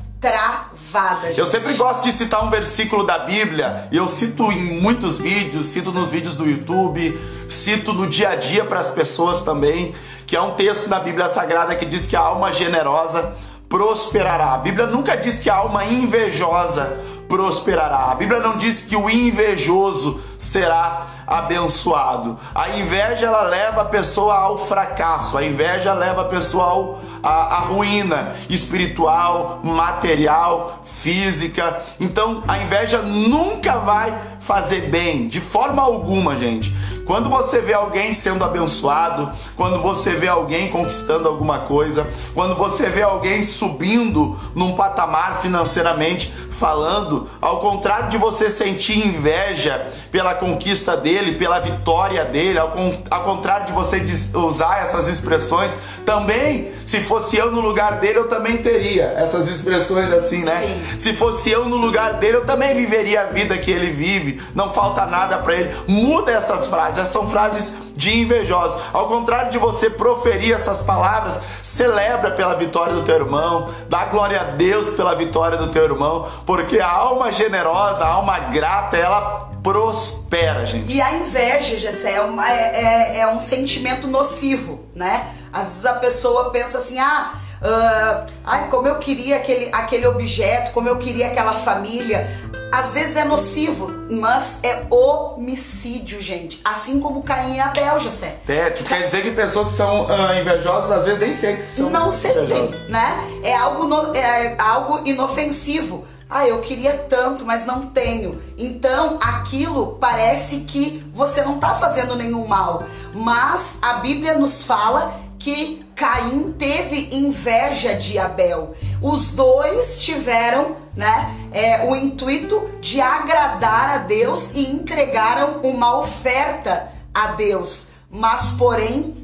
Gente. 1.28 1.40
Eu 1.40 1.46
sempre 1.46 1.74
gosto 1.76 2.04
de 2.04 2.12
citar 2.12 2.44
um 2.44 2.50
versículo 2.50 3.06
da 3.06 3.20
Bíblia 3.20 3.88
e 3.92 3.98
eu 3.98 4.08
cito 4.08 4.52
em 4.52 4.82
muitos 4.82 5.20
vídeos, 5.20 5.68
cito 5.68 5.92
nos 5.92 6.10
vídeos 6.10 6.36
do 6.36 6.46
YouTube, 6.46 7.18
cito 7.48 7.94
no 7.94 8.08
dia 8.08 8.32
a 8.32 8.36
dia 8.36 8.66
para 8.66 8.80
as 8.80 8.90
pessoas 8.90 9.42
também, 9.42 9.96
que 10.28 10.36
é 10.36 10.42
um 10.42 10.52
texto 10.52 10.90
na 10.90 11.00
Bíblia 11.00 11.30
Sagrada 11.30 11.76
que 11.76 11.86
diz 11.86 12.06
que 12.06 12.16
a 12.16 12.20
alma 12.20 12.52
generosa 12.52 13.38
prosperará. 13.70 14.54
A 14.54 14.58
Bíblia 14.58 14.86
nunca 14.86 15.16
diz 15.16 15.40
que 15.40 15.50
a 15.50 15.56
alma 15.56 15.86
invejosa 15.86 17.00
prosperará. 17.32 18.12
A 18.12 18.16
Bíblia 18.16 18.42
não 18.42 18.58
diz 18.58 18.82
que 18.82 18.98
o 18.98 19.10
invejoso 19.10 20.20
será 20.38 21.08
abençoado. 21.26 22.38
A 22.54 22.72
inveja 22.72 23.28
ela 23.28 23.44
leva 23.44 23.84
a 23.84 23.86
pessoa 23.86 24.36
ao 24.36 24.58
fracasso. 24.58 25.38
A 25.38 25.46
inveja 25.46 25.94
leva 25.94 26.24
a 26.24 26.26
pessoa 26.26 26.66
ao, 26.66 27.02
à, 27.24 27.56
à 27.56 27.60
ruína 27.60 28.36
espiritual, 28.50 29.62
material, 29.64 30.82
física. 30.86 31.84
Então 32.00 32.44
a 32.48 32.58
inveja 32.60 33.00
nunca 33.02 33.78
vai 33.80 34.18
fazer 34.42 34.90
bem 34.90 35.28
de 35.28 35.40
forma 35.40 35.82
alguma, 35.82 36.36
gente. 36.36 36.74
Quando 37.06 37.30
você 37.30 37.60
vê 37.60 37.74
alguém 37.74 38.14
sendo 38.14 38.44
abençoado, 38.44 39.32
quando 39.56 39.82
você 39.82 40.12
vê 40.12 40.28
alguém 40.28 40.70
conquistando 40.70 41.28
alguma 41.28 41.60
coisa, 41.60 42.08
quando 42.34 42.56
você 42.56 42.88
vê 42.88 43.02
alguém 43.02 43.44
subindo 43.44 44.40
num 44.56 44.76
patamar 44.76 45.42
financeiramente 45.42 46.32
falando, 46.50 47.28
ao 47.42 47.60
contrário 47.60 48.10
de 48.10 48.18
você 48.18 48.50
sentir 48.50 49.06
inveja 49.06 49.92
pela 50.12 50.36
conquista 50.36 50.96
dele, 50.96 51.34
pela 51.34 51.60
vitória 51.60 52.24
dele, 52.26 52.60
ao, 52.60 52.74
ao 53.10 53.24
contrário 53.24 53.68
de 53.68 53.72
você 53.74 54.04
usar 54.36 54.82
essas 54.82 55.08
expressões, 55.08 55.76
também, 56.06 56.72
se 56.86 57.02
fosse 57.02 57.38
eu 57.38 57.52
no 57.52 57.62
lugar 57.62 58.00
dele, 58.00 58.20
eu 58.20 58.28
também 58.28 58.58
teria 58.58 59.04
essas 59.18 59.48
expressões 59.48 60.12
assim, 60.12 60.44
né? 60.44 60.62
Sim. 60.62 60.98
Se 60.98 61.14
fosse 61.14 61.50
eu 61.50 61.66
no 61.66 61.78
lugar 61.78 62.14
dele, 62.14 62.38
eu 62.38 62.46
também 62.46 62.76
viveria 62.76 63.22
a 63.22 63.26
vida 63.26 63.58
que 63.58 63.72
ele 63.72 63.92
vive, 63.92 64.31
não 64.54 64.72
falta 64.74 65.06
nada 65.06 65.38
para 65.40 65.54
ele. 65.56 65.76
Muda 65.88 66.32
essas 66.32 66.68
frases, 66.68 67.00
essas 67.00 67.14
são 67.14 67.28
frases 67.28 67.74
de 67.94 68.18
invejosos. 68.20 68.80
Ao 68.94 69.08
contrário 69.08 69.52
de 69.52 69.58
você 69.58 69.90
proferir 69.90 70.54
essas 70.54 70.82
palavras, 70.82 71.40
celebra 71.62 72.32
pela 72.32 72.56
vitória 72.56 72.94
do 72.94 73.04
teu 73.04 73.16
irmão, 73.16 73.70
dá 73.90 74.06
glória 74.06 74.40
a 74.42 74.44
Deus 74.44 74.90
pela 74.92 75.16
vitória 75.16 75.58
do 75.58 75.68
teu 75.70 75.84
irmão, 75.84 76.28
porque 76.46 76.80
a 76.80 76.90
alma 76.90 77.32
generosa, 77.32 78.06
a 78.06 78.10
alma 78.14 78.38
grata, 78.40 78.98
ela 78.98 79.50
prospera, 79.62 80.66
gente. 80.66 80.92
E 80.92 81.02
a 81.02 81.14
inveja, 81.14 81.78
Gessé, 81.78 82.14
é, 82.16 82.22
uma- 82.22 82.50
é- 82.50 82.84
é- 82.84 83.20
é 83.20 83.28
um 83.28 83.40
sentimento 83.40 84.08
nocivo, 84.08 84.86
né? 84.96 85.28
Às 85.54 85.68
vezes 85.68 85.86
a 85.86 85.94
pessoa 85.94 86.50
pensa 86.50 86.78
assim, 86.78 86.98
ah, 87.00 87.32
ah, 87.64 88.26
ai, 88.46 88.68
como 88.70 88.88
eu 88.88 88.96
queria 88.96 89.38
aquele, 89.38 89.70
aquele 89.74 90.08
objeto, 90.08 90.72
como 90.72 90.88
eu 90.90 90.98
queria 90.98 91.28
aquela 91.28 91.54
família. 91.54 92.28
Às 92.72 92.94
vezes 92.94 93.18
é 93.18 93.26
nocivo, 93.26 93.92
mas 94.10 94.60
é 94.64 94.84
homicídio, 94.90 96.22
gente. 96.22 96.62
Assim 96.64 97.00
como 97.02 97.22
Caim 97.22 97.56
e 97.56 97.60
Abel, 97.60 98.00
Gessé. 98.00 98.38
É, 98.48 98.70
tu 98.70 98.84
quer 98.84 99.02
dizer 99.02 99.24
que 99.24 99.32
pessoas 99.32 99.70
que 99.70 99.76
são 99.76 100.08
ah, 100.10 100.40
invejosas 100.40 100.92
às 100.92 101.04
vezes 101.06 101.20
nem 101.20 101.34
sentem 101.34 101.66
que 101.66 101.72
são 101.72 101.90
não 101.90 102.12
sentem, 102.12 102.68
né? 102.90 103.18
É 103.44 103.56
algo, 103.58 103.84
no- 103.86 104.16
é 104.16 104.56
algo 104.58 105.02
inofensivo. 105.06 106.06
Ah, 106.30 106.48
eu 106.48 106.60
queria 106.62 106.94
tanto, 106.94 107.44
mas 107.46 107.66
não 107.66 107.88
tenho. 107.88 108.42
Então, 108.58 109.18
aquilo 109.22 109.98
parece 110.00 110.62
que 110.62 111.04
você 111.14 111.42
não 111.42 111.60
tá 111.60 111.76
fazendo 111.76 112.16
nenhum 112.16 112.48
mal. 112.48 112.84
Mas 113.14 113.78
a 113.82 113.96
Bíblia 113.96 114.36
nos 114.36 114.64
fala 114.64 115.14
que 115.38 115.86
Caim 116.02 116.56
teve 116.58 117.16
inveja 117.16 117.94
de 117.94 118.18
Abel. 118.18 118.74
Os 119.00 119.34
dois 119.34 120.00
tiveram, 120.00 120.78
né, 120.96 121.32
é, 121.52 121.88
o 121.88 121.96
intuito 121.96 122.72
de 122.82 123.00
agradar 123.00 123.92
a 123.92 123.98
Deus 124.00 124.50
e 124.56 124.66
entregaram 124.68 125.60
uma 125.62 126.00
oferta 126.00 126.92
a 127.14 127.34
Deus. 127.34 127.90
Mas, 128.10 128.50
porém, 128.58 129.22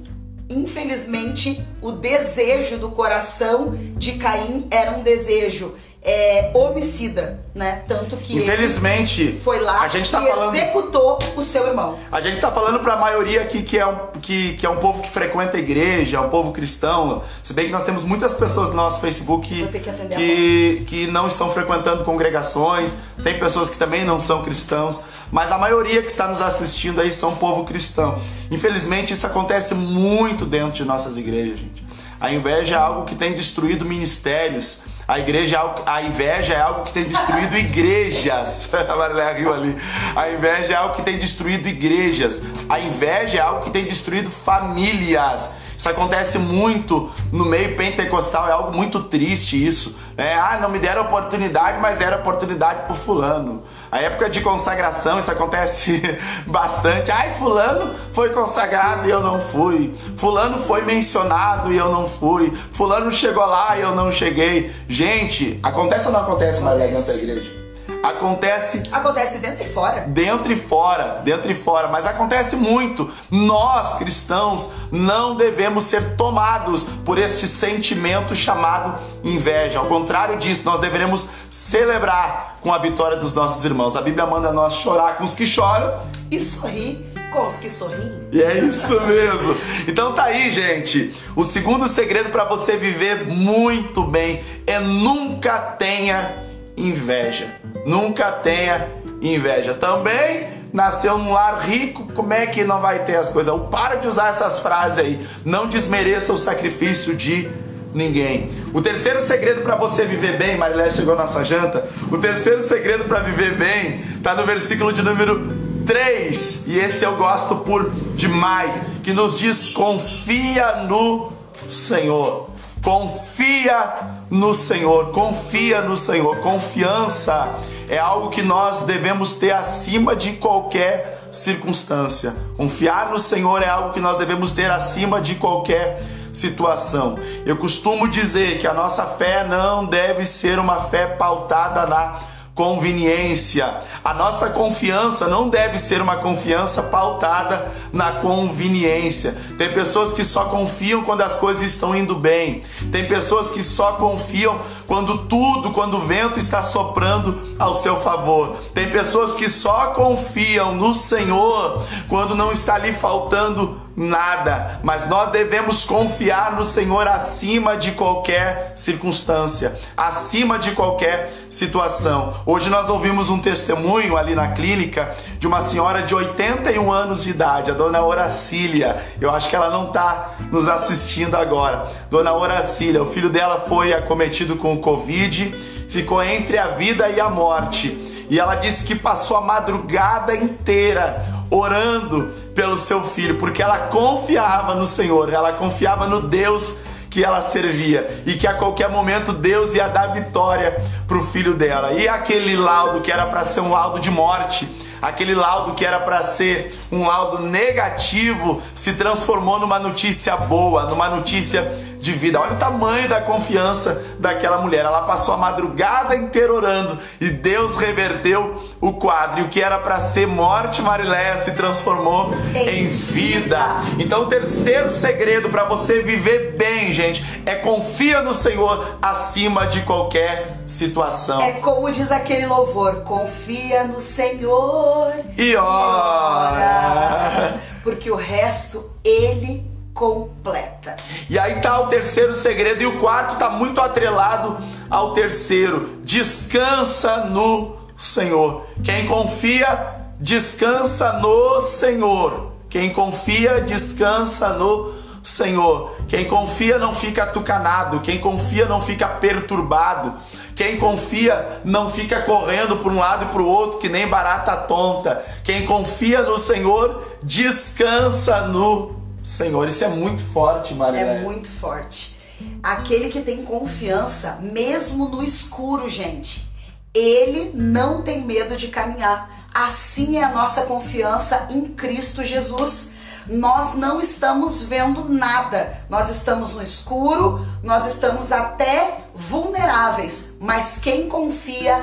Infelizmente, 0.49 1.61
o 1.81 1.91
desejo 1.91 2.77
do 2.77 2.91
coração 2.91 3.73
de 3.97 4.13
Caim 4.13 4.65
era 4.71 4.91
um 4.91 5.03
desejo 5.03 5.75
é, 6.01 6.51
homicida, 6.53 7.39
né? 7.53 7.81
Tanto 7.87 8.15
que 8.17 8.37
Infelizmente, 8.37 9.39
foi 9.43 9.59
lá 9.59 9.81
a 9.81 9.87
gente 9.87 10.09
tá 10.09 10.23
e 10.23 10.27
falando 10.27 10.55
executou 10.55 11.19
o 11.35 11.43
seu 11.43 11.67
irmão. 11.67 11.97
A 12.11 12.21
gente 12.21 12.39
tá 12.39 12.51
falando 12.51 12.79
pra 12.79 12.95
maioria 12.95 13.41
aqui 13.41 13.63
que 13.63 13.77
é, 13.77 13.85
um, 13.85 13.97
que, 14.21 14.53
que 14.53 14.65
é 14.65 14.69
um 14.69 14.77
povo 14.77 15.01
que 15.01 15.09
frequenta 15.09 15.57
a 15.57 15.59
igreja, 15.59 16.17
é 16.17 16.19
um 16.19 16.29
povo 16.29 16.51
cristão. 16.51 17.23
Se 17.43 17.53
bem 17.53 17.65
que 17.65 17.71
nós 17.71 17.83
temos 17.83 18.03
muitas 18.03 18.33
pessoas 18.35 18.69
no 18.69 18.75
nosso 18.75 19.01
Facebook 19.01 19.49
que 19.67 19.89
a 19.89 20.15
que, 20.15 20.83
que 20.87 21.07
não 21.07 21.27
estão 21.27 21.51
frequentando 21.51 22.03
congregações, 22.03 22.95
tem 23.23 23.37
pessoas 23.37 23.69
que 23.69 23.77
também 23.77 24.05
não 24.05 24.19
são 24.19 24.43
cristãos, 24.43 25.01
mas 25.31 25.51
a 25.51 25.57
maioria 25.57 26.01
que 26.01 26.09
está 26.09 26.27
nos 26.27 26.41
assistindo 26.41 27.01
aí 27.01 27.11
são 27.11 27.35
povo 27.35 27.65
cristão. 27.65 28.21
Infelizmente, 28.49 29.11
isso 29.11 29.25
acontece 29.25 29.73
muito 29.73 30.45
dentro 30.45 30.71
de 30.71 30.85
nossas 30.85 31.17
igrejas, 31.17 31.59
gente. 31.59 31.85
A 32.19 32.31
inveja 32.31 32.75
é 32.75 32.77
algo 32.77 33.05
que 33.05 33.15
tem 33.15 33.33
destruído 33.33 33.85
ministérios. 33.85 34.79
A 35.07 35.19
igreja, 35.19 35.55
é 35.55 35.89
a 35.89 36.01
inveja 36.01 36.53
é 36.53 36.59
algo 36.59 36.83
que 36.83 36.91
tem 36.91 37.05
destruído 37.05 37.55
igrejas. 37.57 38.69
A 38.89 38.95
Marilé 38.95 39.33
riu 39.33 39.53
ali. 39.53 39.77
A 40.13 40.29
inveja 40.29 40.73
é 40.73 40.75
algo 40.75 40.95
que 40.95 41.01
tem 41.01 41.17
destruído 41.17 41.69
igrejas. 41.69 42.41
A 42.67 42.77
inveja 42.77 43.37
é 43.37 43.41
algo 43.41 43.63
que 43.63 43.69
tem 43.69 43.85
destruído 43.85 44.29
famílias. 44.29 45.53
Isso 45.77 45.87
acontece 45.87 46.39
muito 46.39 47.11
no 47.31 47.45
meio 47.45 47.75
pentecostal, 47.75 48.47
é 48.47 48.51
algo 48.51 48.75
muito 48.75 49.01
triste 49.03 49.63
isso. 49.63 49.95
Né? 50.17 50.33
Ah, 50.33 50.57
não 50.59 50.69
me 50.69 50.79
deram 50.79 51.03
oportunidade, 51.03 51.79
mas 51.79 51.97
deram 51.99 52.17
oportunidade 52.17 52.83
pro 52.87 52.95
fulano. 52.95 53.61
A 53.91 54.01
época 54.01 54.27
de 54.29 54.41
consagração, 54.41 55.19
isso 55.19 55.29
acontece 55.29 56.01
bastante. 56.47 57.11
Ai, 57.11 57.35
fulano 57.35 57.93
foi 58.11 58.29
consagrado 58.29 59.07
e 59.07 59.11
eu 59.11 59.21
não 59.21 59.39
fui. 59.39 59.93
Fulano 60.15 60.57
foi 60.63 60.81
mencionado 60.81 61.71
e 61.71 61.77
eu 61.77 61.91
não 61.91 62.07
fui. 62.07 62.51
Fulano 62.71 63.11
chegou 63.11 63.45
lá 63.45 63.77
e 63.77 63.81
eu 63.81 63.93
não 63.93 64.11
cheguei. 64.11 64.71
Gente, 64.89 65.59
acontece 65.61 66.07
ou 66.07 66.13
não 66.13 66.21
acontece, 66.21 66.61
Maria, 66.61 66.87
da 66.87 67.13
igreja? 67.13 67.66
Acontece 68.03 68.83
Acontece 68.91 69.39
dentro 69.39 69.63
e 69.63 69.67
fora. 69.67 70.01
dentro 70.01 70.51
e 70.51 70.55
fora, 70.55 71.21
dentro 71.23 71.51
e 71.51 71.55
fora, 71.55 71.87
mas 71.87 72.05
acontece 72.05 72.55
muito. 72.55 73.09
Nós 73.29 73.95
cristãos 73.95 74.69
não 74.91 75.35
devemos 75.35 75.83
ser 75.85 76.15
tomados 76.15 76.83
por 77.05 77.17
este 77.17 77.47
sentimento 77.47 78.35
chamado 78.35 79.01
inveja. 79.23 79.79
Ao 79.79 79.85
contrário 79.85 80.37
disso, 80.37 80.63
nós 80.65 80.79
deveremos 80.79 81.27
celebrar 81.49 82.55
com 82.61 82.73
a 82.73 82.77
vitória 82.77 83.17
dos 83.17 83.33
nossos 83.33 83.63
irmãos. 83.65 83.95
A 83.95 84.01
Bíblia 84.01 84.25
manda 84.25 84.51
nós 84.51 84.73
chorar 84.75 85.17
com 85.17 85.23
os 85.23 85.33
que 85.35 85.45
choram 85.45 86.01
E 86.31 86.39
sorrir 86.39 87.05
com 87.33 87.45
os 87.45 87.57
que 87.57 87.69
sorriem. 87.69 88.27
e 88.31 88.41
é 88.41 88.57
isso 88.59 88.99
mesmo. 89.01 89.55
Então 89.87 90.13
tá 90.13 90.23
aí, 90.23 90.49
gente. 90.51 91.13
O 91.35 91.43
segundo 91.43 91.85
segredo 91.87 92.29
para 92.29 92.45
você 92.45 92.77
viver 92.77 93.25
muito 93.27 94.01
bem 94.03 94.43
é 94.65 94.79
nunca 94.79 95.57
tenha 95.59 96.37
inveja. 96.77 97.53
Nunca 97.87 98.29
tenha 98.33 98.85
inveja. 99.21 99.73
Também 99.73 100.49
nasceu 100.73 101.17
num 101.17 101.31
lar 101.31 101.61
rico, 101.61 102.11
como 102.13 102.33
é 102.33 102.45
que 102.45 102.65
não 102.65 102.81
vai 102.81 103.05
ter 103.05 103.15
as 103.15 103.29
coisas? 103.29 103.53
Para 103.71 103.95
de 103.95 104.09
usar 104.09 104.27
essas 104.27 104.59
frases 104.59 104.99
aí. 104.99 105.25
Não 105.45 105.67
desmereça 105.67 106.33
o 106.33 106.37
sacrifício 106.37 107.15
de 107.15 107.49
ninguém. 107.93 108.51
O 108.73 108.81
terceiro 108.81 109.21
segredo 109.21 109.61
para 109.61 109.77
você 109.77 110.03
viver 110.03 110.37
bem, 110.37 110.57
Marilé 110.57 110.91
chegou 110.91 111.13
a 111.13 111.17
nossa 111.17 111.45
janta. 111.45 111.87
O 112.11 112.17
terceiro 112.17 112.61
segredo 112.61 113.05
para 113.05 113.19
viver 113.19 113.55
bem 113.55 114.03
tá 114.21 114.35
no 114.35 114.45
versículo 114.45 114.91
de 114.91 115.01
número 115.01 115.55
3, 115.85 116.65
e 116.67 116.77
esse 116.79 117.05
eu 117.05 117.15
gosto 117.15 117.55
por 117.55 117.89
demais, 118.15 118.81
que 119.01 119.13
nos 119.13 119.37
diz: 119.37 119.69
confia 119.69 120.83
no 120.83 121.31
Senhor. 121.65 122.49
Confia 122.83 123.93
no 124.29 124.53
Senhor, 124.53 125.11
confia 125.11 125.81
no 125.81 125.97
Senhor. 125.97 126.37
Confiança 126.37 127.59
é 127.89 127.97
algo 127.97 128.29
que 128.29 128.41
nós 128.41 128.85
devemos 128.85 129.35
ter 129.35 129.51
acima 129.51 130.15
de 130.15 130.33
qualquer 130.33 131.29
circunstância. 131.31 132.35
Confiar 132.55 133.09
no 133.09 133.19
Senhor 133.19 133.61
é 133.61 133.69
algo 133.69 133.93
que 133.93 133.99
nós 133.99 134.17
devemos 134.17 134.51
ter 134.51 134.69
acima 134.69 135.21
de 135.21 135.35
qualquer 135.35 136.03
situação. 136.33 137.17
Eu 137.45 137.57
costumo 137.57 138.07
dizer 138.07 138.59
que 138.59 138.67
a 138.67 138.73
nossa 138.73 139.05
fé 139.05 139.45
não 139.45 139.85
deve 139.85 140.25
ser 140.25 140.59
uma 140.59 140.81
fé 140.81 141.07
pautada 141.07 141.85
na 141.85 142.19
conveniência. 142.57 143.81
A 144.03 144.15
nossa 144.15 144.49
confiança 144.49 145.27
não 145.27 145.47
deve 145.47 145.77
ser 145.77 146.01
uma 146.01 146.15
confiança 146.15 146.81
pautada 146.81 147.71
na 147.93 148.13
conveniência. 148.13 149.37
Tem 149.59 149.71
pessoas 149.71 150.11
que 150.11 150.23
só 150.23 150.45
confiam 150.45 151.03
quando 151.03 151.21
as 151.21 151.37
coisas 151.37 151.61
estão 151.61 151.95
indo 151.95 152.15
bem. 152.15 152.63
Tem 152.91 153.07
pessoas 153.07 153.51
que 153.51 153.61
só 153.61 153.93
confiam 153.93 154.59
quando 154.87 155.27
tudo, 155.27 155.69
quando 155.69 155.97
o 155.97 156.01
vento 156.01 156.39
está 156.39 156.63
soprando 156.63 157.55
ao 157.59 157.75
seu 157.75 157.97
favor. 157.97 158.55
Tem 158.73 158.89
pessoas 158.89 159.35
que 159.35 159.47
só 159.47 159.91
confiam 159.91 160.73
no 160.73 160.95
Senhor 160.95 161.85
quando 162.09 162.33
não 162.33 162.51
está 162.51 162.75
lhe 162.79 162.91
faltando 162.91 163.86
nada, 163.97 164.79
mas 164.83 165.09
nós 165.09 165.31
devemos 165.31 165.83
confiar 165.83 166.55
no 166.55 166.63
Senhor 166.63 167.07
acima 167.07 167.75
de 167.75 167.93
qualquer 167.93 168.73
circunstância, 168.75 169.75
acima 169.97 170.59
de 170.59 170.73
qualquer 170.73 171.33
situação. 171.49 172.31
Hoje 172.45 172.69
nós 172.69 172.87
ouvimos 172.89 173.31
um 173.31 173.39
testemunho 173.39 174.15
ali 174.15 174.35
na 174.35 174.49
clínica 174.49 175.15
de 175.39 175.47
uma 175.47 175.61
senhora 175.61 176.03
de 176.03 176.13
81 176.13 176.91
anos 176.91 177.23
de 177.23 177.31
idade, 177.31 177.71
a 177.71 177.73
dona 177.73 177.99
Horacília. 178.01 179.03
Eu 179.19 179.31
acho 179.31 179.49
que 179.49 179.55
ela 179.55 179.71
não 179.71 179.87
está 179.87 180.35
nos 180.51 180.67
assistindo 180.67 181.35
agora. 181.35 181.87
Dona 182.11 182.33
Horacília, 182.33 183.01
o 183.01 183.05
filho 183.07 183.31
dela 183.31 183.65
foi 183.67 183.95
acometido 183.95 184.57
com 184.57 184.75
o 184.75 184.79
Covid, 184.79 185.55
ficou 185.89 186.21
entre 186.21 186.59
a 186.59 186.67
vida 186.67 187.09
e 187.09 187.19
a 187.19 187.31
morte. 187.31 187.97
E 188.29 188.39
ela 188.39 188.55
disse 188.55 188.83
que 188.83 188.93
passou 188.93 189.37
a 189.37 189.41
madrugada 189.41 190.35
inteira 190.35 191.23
orando 191.49 192.31
pelo 192.57 192.75
seu 192.75 193.03
filho, 193.03 193.35
porque 193.35 193.61
ela 193.61 193.77
confiava 193.77 194.73
no 194.73 194.83
Senhor, 194.83 195.31
ela 195.31 195.53
confiava 195.53 196.07
no 196.07 196.21
Deus 196.21 196.77
que 197.07 197.23
ela 197.23 197.39
servia 197.39 198.23
e 198.25 198.33
que 198.33 198.47
a 198.47 198.53
qualquer 198.55 198.89
momento 198.89 199.31
Deus 199.31 199.75
ia 199.75 199.87
dar 199.87 200.07
vitória 200.07 200.83
pro 201.07 201.23
filho 201.23 201.53
dela. 201.53 201.93
E 201.93 202.07
aquele 202.07 202.57
laudo 202.57 203.01
que 203.01 203.11
era 203.11 203.27
para 203.27 203.45
ser 203.45 203.61
um 203.61 203.69
laudo 203.69 203.99
de 203.99 204.09
morte, 204.09 204.67
aquele 204.99 205.35
laudo 205.35 205.75
que 205.75 205.85
era 205.85 205.99
para 205.99 206.23
ser 206.23 206.75
um 206.91 207.05
laudo 207.05 207.43
negativo, 207.43 208.59
se 208.73 208.95
transformou 208.95 209.59
numa 209.59 209.77
notícia 209.77 210.35
boa, 210.35 210.85
numa 210.85 211.09
notícia 211.09 211.61
de 211.99 212.13
vida. 212.13 212.39
Olha 212.39 212.53
o 212.53 212.57
tamanho 212.57 213.09
da 213.09 213.21
confiança 213.21 214.01
daquela 214.19 214.59
mulher. 214.59 214.85
Ela 214.85 215.03
passou 215.03 215.33
a 215.33 215.37
madrugada 215.37 216.15
inteira 216.15 216.53
orando 216.53 216.97
e 217.19 217.29
Deus 217.29 217.77
reverteu 217.77 218.63
o 218.79 218.93
quadro. 218.93 219.39
E 219.39 219.43
o 219.43 219.49
que 219.49 219.61
era 219.61 219.77
para 219.77 219.99
ser 219.99 220.27
morte, 220.27 220.81
Mariléia, 220.81 221.37
se 221.37 221.51
transformou 221.51 222.33
em, 222.53 222.87
vida. 222.87 223.59
Então, 223.99 224.23
o 224.23 224.25
terceiro 224.27 224.89
segredo 224.89 225.49
para 225.49 225.63
você 225.63 226.01
viver 226.01 226.55
bem, 226.57 226.93
gente, 226.93 227.23
é 227.45 227.55
confia 227.55 228.21
no 228.21 228.33
Senhor 228.33 228.97
acima 229.01 229.67
de 229.67 229.81
qualquer 229.81 230.59
situação. 230.65 231.41
É 231.41 231.53
como 231.53 231.91
diz 231.91 232.11
aquele 232.11 232.45
louvor: 232.45 233.03
confia 233.03 233.83
no 233.85 233.99
Senhor 233.99 235.13
E 235.37 235.55
ora. 235.55 237.57
porque 237.83 238.11
o 238.11 238.15
resto 238.15 238.91
ele 239.03 239.65
completa. 239.97 240.95
E 241.27 241.39
aí 241.39 241.59
tá 241.59 241.81
o 241.81 241.87
terceiro 241.87 242.33
segredo 242.33 242.83
e 242.83 242.85
o 242.85 242.99
quarto 242.99 243.35
tá 243.37 243.49
muito 243.49 243.81
atrelado 243.81 244.57
ao 244.91 245.13
terceiro. 245.13 245.99
Descansa 246.03 247.25
no 247.25 247.75
Senhor. 247.97 248.67
Quem 248.83 249.07
confia 249.07 249.95
descansa 250.19 251.13
no 251.13 251.61
Senhor. 251.61 252.51
Quem 252.69 252.93
confia, 252.93 253.59
descansa 253.59 254.49
no 254.49 254.93
Senhor. 255.23 255.95
Quem 256.07 256.25
confia 256.25 256.77
não 256.77 256.93
fica 256.93 257.23
atucanado, 257.23 258.01
quem 258.01 258.19
confia 258.19 258.65
não 258.65 258.79
fica 258.79 259.07
perturbado. 259.07 260.13
Quem 260.55 260.77
confia 260.77 261.61
não 261.63 261.89
fica 261.89 262.21
correndo 262.21 262.77
para 262.77 262.91
um 262.91 262.97
lado 262.97 263.25
e 263.25 263.27
para 263.27 263.41
o 263.41 263.47
outro 263.47 263.79
que 263.79 263.89
nem 263.89 264.07
barata 264.07 264.55
tonta. 264.57 265.23
Quem 265.43 265.65
confia 265.65 266.23
no 266.23 266.37
Senhor 266.39 267.03
descansa 267.21 268.41
no 268.41 269.06
Senhor. 269.27 269.67
Isso 269.67 269.83
é 269.83 269.89
muito 269.89 270.23
forte, 270.23 270.73
Maria. 270.73 271.01
É 271.01 271.21
muito 271.21 271.49
forte. 271.49 272.15
Aquele 272.63 273.09
que 273.09 273.21
tem 273.21 273.43
confiança, 273.43 274.39
mesmo 274.41 275.09
no 275.09 275.21
escuro, 275.21 275.89
gente, 275.89 276.47
ele 276.93 277.51
não 277.53 278.01
tem 278.01 278.23
medo 278.23 278.55
de 278.55 278.69
caminhar. 278.69 279.29
Assim 279.53 280.17
é 280.17 280.23
a 280.23 280.31
nossa 280.31 280.61
confiança 280.61 281.47
em 281.49 281.67
Cristo 281.67 282.23
Jesus 282.23 282.91
nós 283.29 283.75
não 283.75 283.99
estamos 283.99 284.63
vendo 284.63 285.07
nada. 285.09 285.85
Nós 285.89 286.09
estamos 286.09 286.53
no 286.53 286.63
escuro, 286.63 287.45
nós 287.61 287.85
estamos 287.85 288.31
até 288.31 288.99
vulneráveis, 289.13 290.33
mas 290.39 290.77
quem 290.77 291.09
confia 291.09 291.77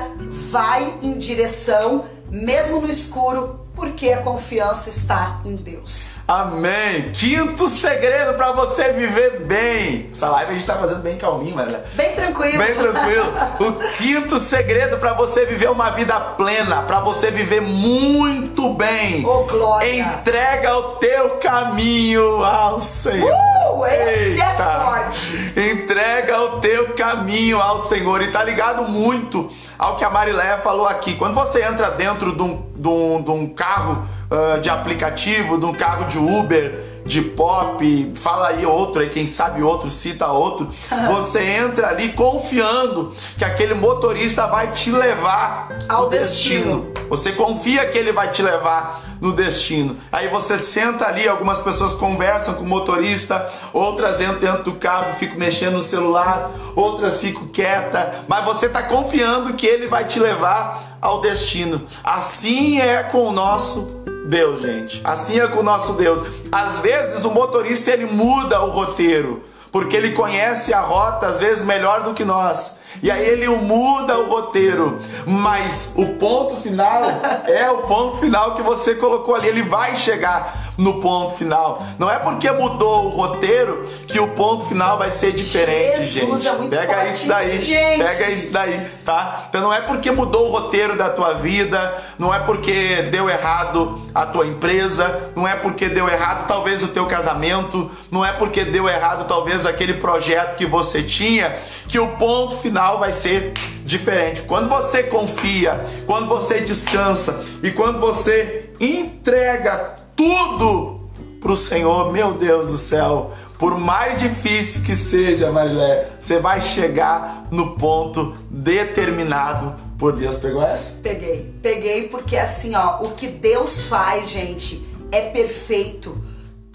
vai 0.49 0.99
em 1.01 1.17
direção, 1.17 2.05
mesmo 2.29 2.81
no 2.81 2.89
escuro, 2.89 3.65
porque 3.75 4.11
a 4.11 4.17
confiança 4.21 4.89
está 4.89 5.41
em 5.43 5.55
Deus. 5.55 6.15
Amém. 6.27 7.11
Quinto 7.13 7.67
segredo 7.67 8.33
para 8.35 8.51
você 8.53 8.93
viver 8.93 9.45
bem. 9.45 10.09
Essa 10.11 10.29
live 10.29 10.51
a 10.51 10.55
gente 10.55 10.65
tá 10.65 10.75
fazendo 10.75 11.01
bem 11.01 11.17
calminho, 11.17 11.55
Maria. 11.55 11.83
Bem 11.93 12.15
tranquilo. 12.15 12.57
Bem 12.57 12.73
tranquilo. 12.73 13.33
o 13.59 13.97
quinto 13.97 14.39
segredo 14.39 14.97
para 14.97 15.13
você 15.13 15.45
viver 15.45 15.69
uma 15.69 15.91
vida 15.91 16.19
plena, 16.19 16.83
para 16.83 17.01
você 17.01 17.29
viver 17.29 17.61
muito 17.61 18.73
bem. 18.73 19.25
Oh, 19.25 19.43
glória. 19.43 19.99
Entrega 19.99 20.75
o 20.77 20.83
teu 20.95 21.31
caminho 21.37 22.43
ao 22.43 22.79
Senhor. 22.79 23.29
Uh, 23.29 23.85
esse 23.85 24.41
é 24.41 24.49
Eita. 24.49 24.63
é 24.63 24.83
forte. 24.83 25.53
Entrega 25.55 26.41
o 26.41 26.59
teu 26.59 26.93
caminho 26.93 27.59
ao 27.59 27.83
Senhor 27.83 28.21
e 28.21 28.31
tá 28.31 28.43
ligado 28.43 28.87
muito 28.87 29.51
ao 29.77 29.95
que 29.95 30.03
a 30.03 30.09
Mariléia 30.09 30.57
falou 30.57 30.87
aqui. 30.87 31.15
Quando 31.15 31.33
você 31.33 31.63
entra 31.63 31.91
dentro 31.91 32.35
de 32.35 32.41
um, 32.41 32.63
de 32.75 32.87
um, 32.87 33.21
de 33.21 33.31
um 33.31 33.47
carro 33.49 34.07
uh, 34.29 34.59
de 34.61 34.69
aplicativo, 34.69 35.57
de 35.57 35.65
um 35.65 35.73
carro 35.73 36.05
de 36.05 36.17
Uber, 36.17 36.79
de 37.05 37.21
pop, 37.21 38.11
fala 38.15 38.47
aí 38.47 38.65
outro, 38.65 39.01
aí 39.01 39.09
quem 39.09 39.27
sabe 39.27 39.61
outro, 39.61 39.91
cita 39.91 40.27
outro, 40.27 40.71
você 41.07 41.43
entra 41.43 41.89
ali 41.89 42.09
confiando 42.13 43.15
que 43.37 43.45
aquele 43.45 43.75
motorista 43.75 44.47
vai 44.47 44.71
te 44.71 44.91
levar 44.91 45.69
ao 45.87 46.09
destino. 46.09 46.81
destino. 46.81 47.07
Você 47.07 47.31
confia 47.31 47.85
que 47.85 47.97
ele 47.97 48.11
vai 48.11 48.29
te 48.29 48.41
levar 48.41 49.03
no 49.25 49.33
destino. 49.33 49.97
Aí 50.11 50.27
você 50.27 50.59
senta 50.59 51.07
ali, 51.07 51.27
algumas 51.27 51.59
pessoas 51.59 51.95
conversam 51.95 52.53
com 52.53 52.63
o 52.63 52.67
motorista, 52.67 53.51
outras 53.73 54.21
entram 54.21 54.39
dentro 54.39 54.63
do 54.63 54.73
carro, 54.73 55.15
ficam 55.15 55.37
mexendo 55.37 55.73
no 55.73 55.81
celular, 55.81 56.51
outras 56.75 57.19
ficam 57.19 57.47
quieta, 57.47 58.23
mas 58.27 58.45
você 58.45 58.67
está 58.67 58.83
confiando 58.83 59.53
que 59.53 59.65
ele 59.65 59.87
vai 59.87 60.05
te 60.05 60.19
levar 60.19 60.97
ao 61.01 61.21
destino. 61.21 61.81
Assim 62.03 62.79
é 62.79 63.01
com 63.01 63.27
o 63.27 63.31
nosso 63.31 64.03
Deus, 64.27 64.61
gente. 64.61 65.01
Assim 65.03 65.39
é 65.39 65.47
com 65.47 65.59
o 65.59 65.63
nosso 65.63 65.93
Deus. 65.93 66.21
Às 66.51 66.77
vezes 66.77 67.25
o 67.25 67.31
motorista 67.31 67.91
ele 67.91 68.05
muda 68.05 68.61
o 68.61 68.69
roteiro, 68.69 69.43
porque 69.71 69.95
ele 69.95 70.11
conhece 70.11 70.71
a 70.71 70.81
rota 70.81 71.25
às 71.25 71.39
vezes 71.39 71.65
melhor 71.65 72.03
do 72.03 72.13
que 72.13 72.23
nós. 72.23 72.75
E 73.01 73.11
aí 73.11 73.27
ele 73.27 73.47
muda 73.47 74.17
o 74.17 74.27
roteiro, 74.27 74.99
mas 75.25 75.93
o 75.95 76.05
ponto 76.13 76.55
final 76.57 77.03
é 77.45 77.69
o 77.69 77.79
ponto 77.79 78.17
final 78.17 78.53
que 78.53 78.61
você 78.61 78.95
colocou 78.95 79.35
ali. 79.35 79.47
Ele 79.47 79.63
vai 79.63 79.95
chegar 79.95 80.73
no 80.77 81.01
ponto 81.01 81.35
final. 81.35 81.81
Não 81.97 82.09
é 82.09 82.19
porque 82.19 82.51
mudou 82.51 83.05
o 83.05 83.09
roteiro 83.09 83.85
que 84.07 84.19
o 84.19 84.27
ponto 84.29 84.65
final 84.65 84.97
vai 84.97 85.11
ser 85.11 85.31
diferente, 85.31 86.05
Jesus, 86.05 86.43
gente. 86.43 86.47
É 86.47 86.57
muito 86.57 86.77
pega 86.77 87.07
isso 87.07 87.27
daí, 87.27 87.61
gente. 87.61 88.03
pega 88.03 88.29
isso 88.29 88.53
daí, 88.53 88.87
tá? 89.03 89.45
Então 89.49 89.61
não 89.61 89.73
é 89.73 89.81
porque 89.81 90.11
mudou 90.11 90.47
o 90.47 90.51
roteiro 90.51 90.97
da 90.97 91.09
tua 91.09 91.33
vida, 91.33 91.95
não 92.17 92.33
é 92.33 92.39
porque 92.39 93.03
deu 93.03 93.29
errado 93.29 94.04
a 94.15 94.25
tua 94.25 94.47
empresa, 94.47 95.31
não 95.35 95.45
é 95.45 95.57
porque 95.57 95.89
deu 95.89 96.07
errado 96.07 96.47
talvez 96.47 96.81
o 96.81 96.87
teu 96.87 97.05
casamento, 97.05 97.91
não 98.09 98.25
é 98.25 98.31
porque 98.31 98.63
deu 98.63 98.87
errado 98.87 99.27
talvez 99.27 99.65
aquele 99.65 99.95
projeto 99.95 100.55
que 100.55 100.65
você 100.65 101.03
tinha, 101.03 101.53
que 101.85 101.99
o 101.99 102.07
ponto 102.15 102.55
final 102.55 102.97
vai 102.97 103.11
ser 103.11 103.51
diferente. 103.83 104.43
Quando 104.43 104.69
você 104.69 105.03
confia, 105.03 105.85
quando 106.05 106.27
você 106.27 106.61
descansa 106.61 107.43
e 107.61 107.71
quando 107.71 107.99
você 107.99 108.69
entrega 108.79 109.95
tudo 110.15 111.09
para 111.41 111.51
o 111.51 111.57
Senhor, 111.57 112.13
meu 112.13 112.31
Deus 112.31 112.71
do 112.71 112.77
céu, 112.77 113.33
por 113.59 113.77
mais 113.77 114.17
difícil 114.17 114.81
que 114.81 114.95
seja, 114.95 115.51
Marilé, 115.51 116.07
você 116.17 116.39
vai 116.39 116.61
chegar 116.61 117.47
no 117.51 117.71
ponto 117.71 118.33
determinado 118.49 119.75
por 119.97 120.13
Deus. 120.13 120.37
Pegou 120.37 120.61
essa? 120.61 120.97
Peguei. 121.01 121.53
Peguei 121.61 122.07
porque 122.07 122.37
assim, 122.37 122.75
ó, 122.75 123.03
o 123.03 123.11
que 123.11 123.27
Deus 123.27 123.87
faz, 123.87 124.29
gente, 124.29 124.85
é 125.11 125.21
perfeito. 125.29 126.17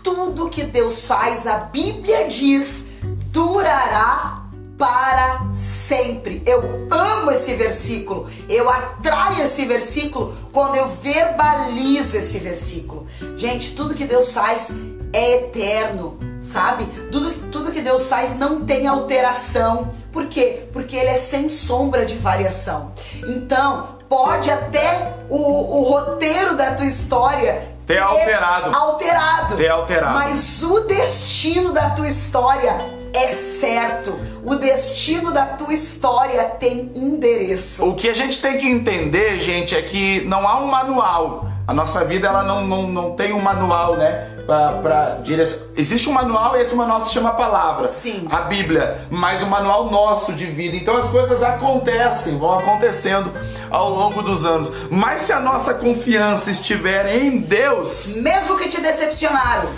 Tudo 0.03 0.49
que 0.49 0.65
Deus 0.65 1.07
faz, 1.07 1.47
a 1.47 1.59
Bíblia 1.59 2.27
diz, 2.27 2.87
durará 3.27 4.41
para 4.81 5.47
sempre. 5.55 6.43
Eu 6.47 6.89
amo 6.91 7.31
esse 7.31 7.55
versículo. 7.55 8.27
Eu 8.49 8.71
atraio 8.71 9.43
esse 9.43 9.67
versículo 9.67 10.35
quando 10.51 10.77
eu 10.77 10.89
verbalizo 10.89 12.17
esse 12.17 12.39
versículo. 12.39 13.07
Gente, 13.37 13.75
tudo 13.75 13.95
que 13.95 14.07
Deus 14.07 14.33
faz 14.33 14.75
é 15.13 15.37
eterno, 15.37 16.19
sabe? 16.41 16.87
Tudo, 17.13 17.51
tudo 17.51 17.73
que 17.73 17.83
Deus 17.83 18.09
faz 18.09 18.39
não 18.39 18.65
tem 18.65 18.87
alteração. 18.87 19.95
Por 20.13 20.27
quê? 20.27 20.65
Porque 20.73 20.97
ele 20.97 21.11
é 21.11 21.17
sem 21.17 21.49
sombra 21.49 22.05
de 22.05 22.17
variação. 22.17 22.93
Então, 23.27 23.99
pode 24.09 24.51
até 24.51 25.15
o, 25.29 25.37
o 25.37 25.83
roteiro 25.83 26.57
da 26.57 26.75
tua 26.75 26.87
história 26.87 27.63
ter 27.87 27.99
alterado. 27.99 28.77
Alterado. 28.77 29.57
Ter 29.57 29.69
alterado. 29.69 30.15
Mas 30.15 30.63
o 30.63 30.81
destino 30.81 31.73
da 31.73 31.91
tua 31.91 32.09
história 32.09 33.01
é 33.13 33.33
certo. 33.33 34.19
O 34.45 34.55
destino 34.55 35.33
da 35.33 35.45
tua 35.47 35.75
história 35.75 36.45
tem 36.45 36.93
endereço. 36.95 37.85
O 37.85 37.95
que 37.95 38.09
a 38.09 38.15
gente 38.15 38.41
tem 38.41 38.57
que 38.59 38.69
entender, 38.69 39.41
gente, 39.41 39.75
é 39.75 39.83
que 39.83 40.25
não 40.27 40.47
há 40.47 40.61
um 40.61 40.67
manual. 40.67 41.50
A 41.71 41.73
nossa 41.73 42.05
vida 42.05 42.27
ela 42.27 42.43
não, 42.43 42.67
não, 42.67 42.89
não 42.89 43.13
tem 43.13 43.33
um 43.33 43.39
manual, 43.39 43.95
né? 43.95 44.27
Para 44.45 45.21
direção. 45.23 45.69
Existe 45.77 46.09
um 46.09 46.13
manual 46.13 46.57
e 46.57 46.63
esse 46.63 46.75
manual 46.75 47.01
se 47.01 47.13
chama 47.13 47.31
palavra. 47.31 47.87
Sim. 47.87 48.27
A 48.29 48.39
Bíblia, 48.41 49.03
mas 49.09 49.41
o 49.41 49.47
manual 49.47 49.89
nosso 49.89 50.33
de 50.33 50.47
vida. 50.47 50.77
Então 50.77 50.97
as 50.97 51.11
coisas 51.11 51.45
acontecem, 51.45 52.37
vão 52.37 52.59
acontecendo 52.59 53.33
ao 53.71 53.89
longo 53.89 54.21
dos 54.21 54.45
anos. 54.45 54.73
Mas 54.91 55.21
se 55.21 55.33
a 55.33 55.39
nossa 55.39 55.73
confiança 55.73 56.51
estiver 56.51 57.07
em 57.15 57.39
Deus, 57.39 58.15
mesmo 58.17 58.59
que 58.59 58.69
te 58.69 58.81
decepcionaram, 58.81 59.69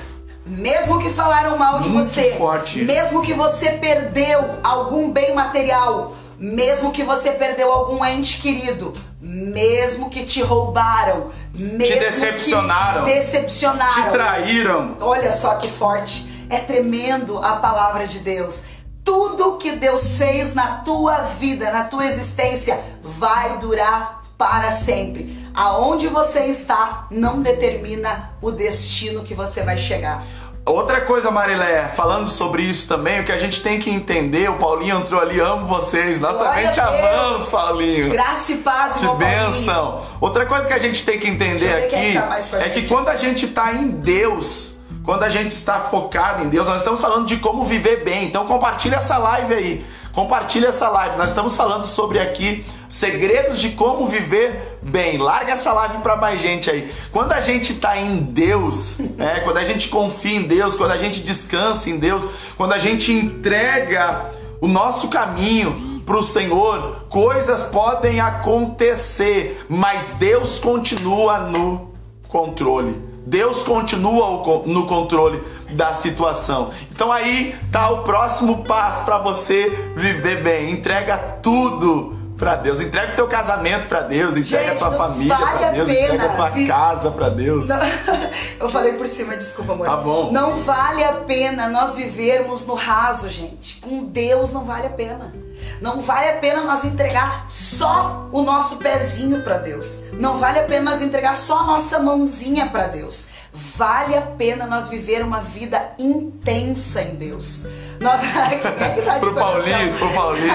mesmo 0.47 0.99
que 0.99 1.11
falaram 1.11 1.59
mal 1.59 1.81
de 1.81 1.91
você, 1.91 2.37
forte. 2.39 2.83
mesmo 2.83 3.21
que 3.21 3.35
você 3.35 3.73
perdeu 3.73 4.43
algum 4.65 5.13
bem 5.13 5.35
material, 5.35 6.15
mesmo 6.39 6.91
que 6.91 7.03
você 7.03 7.33
perdeu 7.33 7.71
algum 7.71 8.03
ente 8.03 8.41
querido, 8.41 8.95
mesmo 9.21 10.11
que 10.11 10.25
te 10.25 10.43
roubaram, 10.43 11.31
mesmo 11.55 11.85
te 11.85 11.99
decepcionaram, 11.99 13.05
decepcionaram, 13.05 14.05
te 14.05 14.11
traíram. 14.11 14.97
Olha 15.01 15.33
só 15.33 15.57
que 15.57 15.69
forte. 15.69 16.31
É 16.49 16.59
tremendo 16.59 17.39
a 17.39 17.57
palavra 17.57 18.07
de 18.07 18.19
Deus. 18.19 18.65
Tudo 19.05 19.57
que 19.57 19.73
Deus 19.73 20.17
fez 20.17 20.55
na 20.55 20.79
tua 20.79 21.23
vida, 21.23 21.71
na 21.71 21.85
tua 21.85 22.07
existência, 22.07 22.79
vai 23.03 23.59
durar 23.59 24.23
para 24.37 24.71
sempre. 24.71 25.37
Aonde 25.55 26.09
você 26.09 26.47
está 26.47 27.07
não 27.11 27.41
determina 27.41 28.33
o 28.41 28.51
destino 28.51 29.23
que 29.23 29.35
você 29.35 29.63
vai 29.63 29.79
chegar. 29.79 30.23
Outra 30.65 31.01
coisa, 31.01 31.29
Marilé, 31.29 31.89
falando 31.89 32.29
sobre 32.29 32.63
isso 32.63 32.87
também, 32.87 33.21
o 33.21 33.25
que 33.25 33.33
a 33.33 33.39
gente 33.39 33.61
tem 33.61 33.81
que 33.81 33.91
entender, 33.91 34.49
o 34.49 34.55
Paulinho 34.59 34.97
entrou 34.99 35.21
ali, 35.21 35.41
amo 35.41 35.67
vocês, 35.67 36.21
nós 36.21 36.37
Glória 36.37 36.53
também 36.53 36.71
te 36.71 36.79
amamos, 36.79 37.49
Paulinho. 37.49 38.11
Graça 38.11 38.53
e 38.53 38.59
paz, 38.59 38.95
Que 38.95 39.09
bênção. 39.17 39.93
Paulinho. 39.93 40.09
Outra 40.21 40.47
coisa 40.47 40.69
que 40.69 40.73
a 40.73 40.79
gente 40.79 41.05
tem 41.05 41.19
que 41.19 41.29
entender 41.29 41.85
aqui 41.85 42.17
é 42.61 42.69
que 42.69 42.87
quando 42.87 43.09
a 43.09 43.17
gente 43.17 43.47
está 43.47 43.73
em 43.73 43.89
Deus, 43.89 44.77
quando 45.05 45.25
a 45.25 45.29
gente 45.29 45.51
está 45.51 45.81
focado 45.81 46.45
em 46.45 46.49
Deus, 46.49 46.65
nós 46.69 46.77
estamos 46.77 47.01
falando 47.01 47.27
de 47.27 47.39
como 47.39 47.65
viver 47.65 48.05
bem. 48.05 48.27
Então 48.27 48.47
compartilha 48.47 48.97
essa 48.97 49.19
live 49.19 49.53
aí. 49.53 49.87
Compartilha 50.13 50.69
essa 50.69 50.89
live. 50.89 51.17
Nós 51.17 51.31
estamos 51.31 51.57
falando 51.57 51.85
sobre 51.85 52.21
aqui 52.21 52.65
segredos 52.89 53.59
de 53.59 53.71
como 53.71 54.07
viver 54.07 54.72
bem. 54.83 55.19
Larga 55.19 55.53
essa 55.53 55.73
live 55.73 55.99
para 55.99 56.17
mais 56.17 56.41
gente 56.41 56.71
aí. 56.71 56.93
Quando 57.11 57.33
a 57.33 57.41
gente 57.41 57.73
está 57.73 57.97
em 57.97 58.17
Deus, 58.19 58.99
né? 58.99 59.41
quando 59.41 59.59
a 59.59 59.65
gente 59.65 59.89
confia 59.89 60.37
em 60.39 60.43
Deus, 60.43 60.77
quando 60.77 60.93
a 60.93 60.99
gente 60.99 61.21
descansa 61.21 61.91
em 61.91 61.99
Deus, 61.99 62.27
quando 62.57 62.73
a 62.73 62.79
gente 62.79 63.13
entrega 63.13 64.31
o 64.61 64.67
nosso 64.67 65.09
caminho 65.09 66.03
para 66.05 66.17
o 66.17 66.23
Senhor, 66.23 67.05
coisas 67.09 67.65
podem 67.67 68.21
acontecer, 68.21 69.65
mas 69.69 70.17
Deus 70.19 70.59
continua 70.59 71.39
no 71.39 71.93
controle. 72.29 73.13
Deus 73.25 73.63
continua 73.63 74.43
no 74.67 74.87
controle 74.87 75.41
da 75.71 75.95
situação. 75.95 76.71
Então 76.91 77.13
aí 77.13 77.55
tá 77.71 77.89
o 77.91 77.99
próximo 78.03 78.65
passo 78.65 79.05
para 79.05 79.19
você 79.19 79.69
viver 79.95 80.43
bem. 80.43 80.73
Entrega 80.73 81.17
tudo 81.17 82.12
para 82.43 82.57
Deus. 82.57 82.81
Entrega 82.81 83.13
o 83.13 83.15
teu 83.15 83.29
casamento 83.29 83.87
para 83.87 84.01
Deus, 84.01 84.37
entrega 84.37 84.71
Gente, 84.71 84.83
a 84.83 84.89
tua 84.89 84.99
família 84.99 85.37
vale 85.37 85.59
para 85.59 85.71
Deus, 85.71 85.89
entrega 85.89 86.25
a 86.25 86.29
tua 86.31 86.49
vi... 86.49 86.67
casa 86.67 87.11
para 87.13 87.29
Deus. 87.29 87.69
Não... 87.69 87.79
Eu 88.59 88.69
falei 88.69 88.95
por 88.95 89.07
cima, 89.07 89.37
desculpa, 89.37 89.75
amor. 89.75 89.87
Tá 89.87 89.97
bom. 89.97 90.33
Não 90.33 90.65
vale 90.65 91.05
a 91.05 91.13
pena 91.13 91.69
nós 91.69 91.95
vivermos 91.95 92.67
no 92.67 92.75
raso, 92.75 93.31
gente. 93.31 93.81
Com 93.81 94.05
Deus 94.05 94.53
não 94.53 94.65
vale 94.65 94.89
a 94.89 94.91
pena. 94.91 95.33
Não 95.81 96.01
vale 96.01 96.29
a 96.29 96.37
pena 96.37 96.63
nós 96.63 96.85
entregar 96.85 97.47
só 97.49 98.29
o 98.33 98.43
nosso 98.43 98.77
pezinho 98.77 99.43
para 99.43 99.59
Deus. 99.59 100.03
Não 100.13 100.39
vale 100.39 100.61
a 100.61 100.65
pena 100.65 100.91
nós 100.91 101.03
entregar 101.03 101.35
só 101.37 101.61
a 101.61 101.65
nossa 101.65 101.99
mãozinha 101.99 102.67
para 102.67 102.87
Deus. 102.87 103.29
Vale 103.53 104.17
a 104.17 104.23
pena 104.23 104.67
nós 104.67 104.89
viver 104.89 105.23
uma 105.23 105.41
vida 105.43 105.93
intensa 105.99 107.03
em 107.03 107.17
Deus. 107.17 107.67
Nós, 108.01 108.21
quem 108.79 108.87
é 108.87 108.91
que 108.95 109.03
tá 109.03 109.19
pro 109.21 109.35
Paulinho, 109.35 109.95
pro 109.95 110.09
Paulinho. 110.11 110.53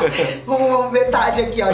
um, 0.48 0.90
metade 0.90 1.42
aqui, 1.42 1.62
ó, 1.62 1.66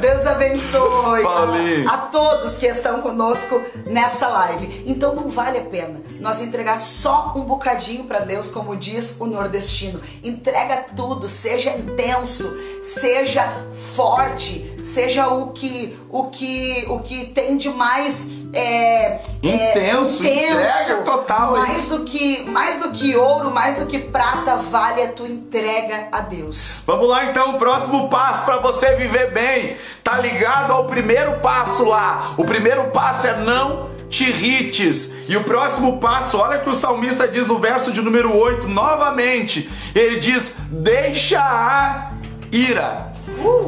Deus 0.00 0.26
abençoe 0.26 1.24
a, 1.24 1.94
a, 1.94 1.96
todos 1.98 2.56
que 2.58 2.66
estão 2.66 3.02
conosco 3.02 3.60
nessa 3.84 4.28
live. 4.28 4.84
Então 4.86 5.14
não 5.14 5.28
vale 5.28 5.58
a 5.58 5.64
pena 5.64 6.00
nós 6.20 6.40
entregar 6.40 6.78
só 6.78 7.32
um 7.36 7.42
bocadinho 7.42 8.04
para 8.04 8.20
Deus, 8.20 8.48
como 8.48 8.76
diz 8.76 9.16
o 9.18 9.26
nordestino. 9.26 10.00
Entrega 10.22 10.77
tudo, 10.80 11.28
seja 11.28 11.70
intenso, 11.70 12.56
seja 12.82 13.52
forte, 13.94 14.76
seja 14.84 15.28
o 15.28 15.48
que 15.50 15.98
o 16.08 16.24
que 16.24 16.84
o 16.88 17.00
que 17.00 17.26
tem 17.26 17.56
de 17.56 17.68
mais 17.68 18.28
é, 18.52 19.20
intenso, 19.42 20.24
é, 20.24 20.50
intenso 20.50 21.02
total. 21.04 21.52
Mais 21.52 21.88
do 21.88 22.04
que 22.04 22.42
mais 22.44 22.78
do 22.80 22.90
que 22.90 23.14
ouro, 23.16 23.50
mais 23.50 23.76
do 23.76 23.86
que 23.86 23.98
prata 23.98 24.56
vale 24.56 25.02
a 25.02 25.12
tua 25.12 25.28
entrega 25.28 26.08
a 26.10 26.20
Deus. 26.20 26.82
Vamos 26.86 27.08
lá 27.08 27.26
então, 27.26 27.56
o 27.56 27.58
próximo 27.58 28.08
passo 28.08 28.44
para 28.44 28.58
você 28.58 28.94
viver 28.96 29.32
bem, 29.32 29.76
tá 30.02 30.18
ligado 30.18 30.72
ao 30.72 30.86
primeiro 30.86 31.40
passo 31.40 31.84
lá. 31.84 32.34
O 32.36 32.44
primeiro 32.44 32.90
passo 32.90 33.26
é 33.26 33.36
não 33.36 33.97
te 34.08 34.24
irrites. 34.24 35.12
E 35.28 35.36
o 35.36 35.44
próximo 35.44 35.98
passo, 35.98 36.38
olha 36.38 36.58
que 36.58 36.68
o 36.68 36.74
salmista 36.74 37.28
diz 37.28 37.46
no 37.46 37.58
verso 37.58 37.92
de 37.92 38.00
número 38.00 38.36
8, 38.36 38.66
novamente. 38.68 39.68
Ele 39.94 40.18
diz: 40.18 40.56
"Deixa 40.70 41.40
a 41.40 42.12
ira 42.50 43.08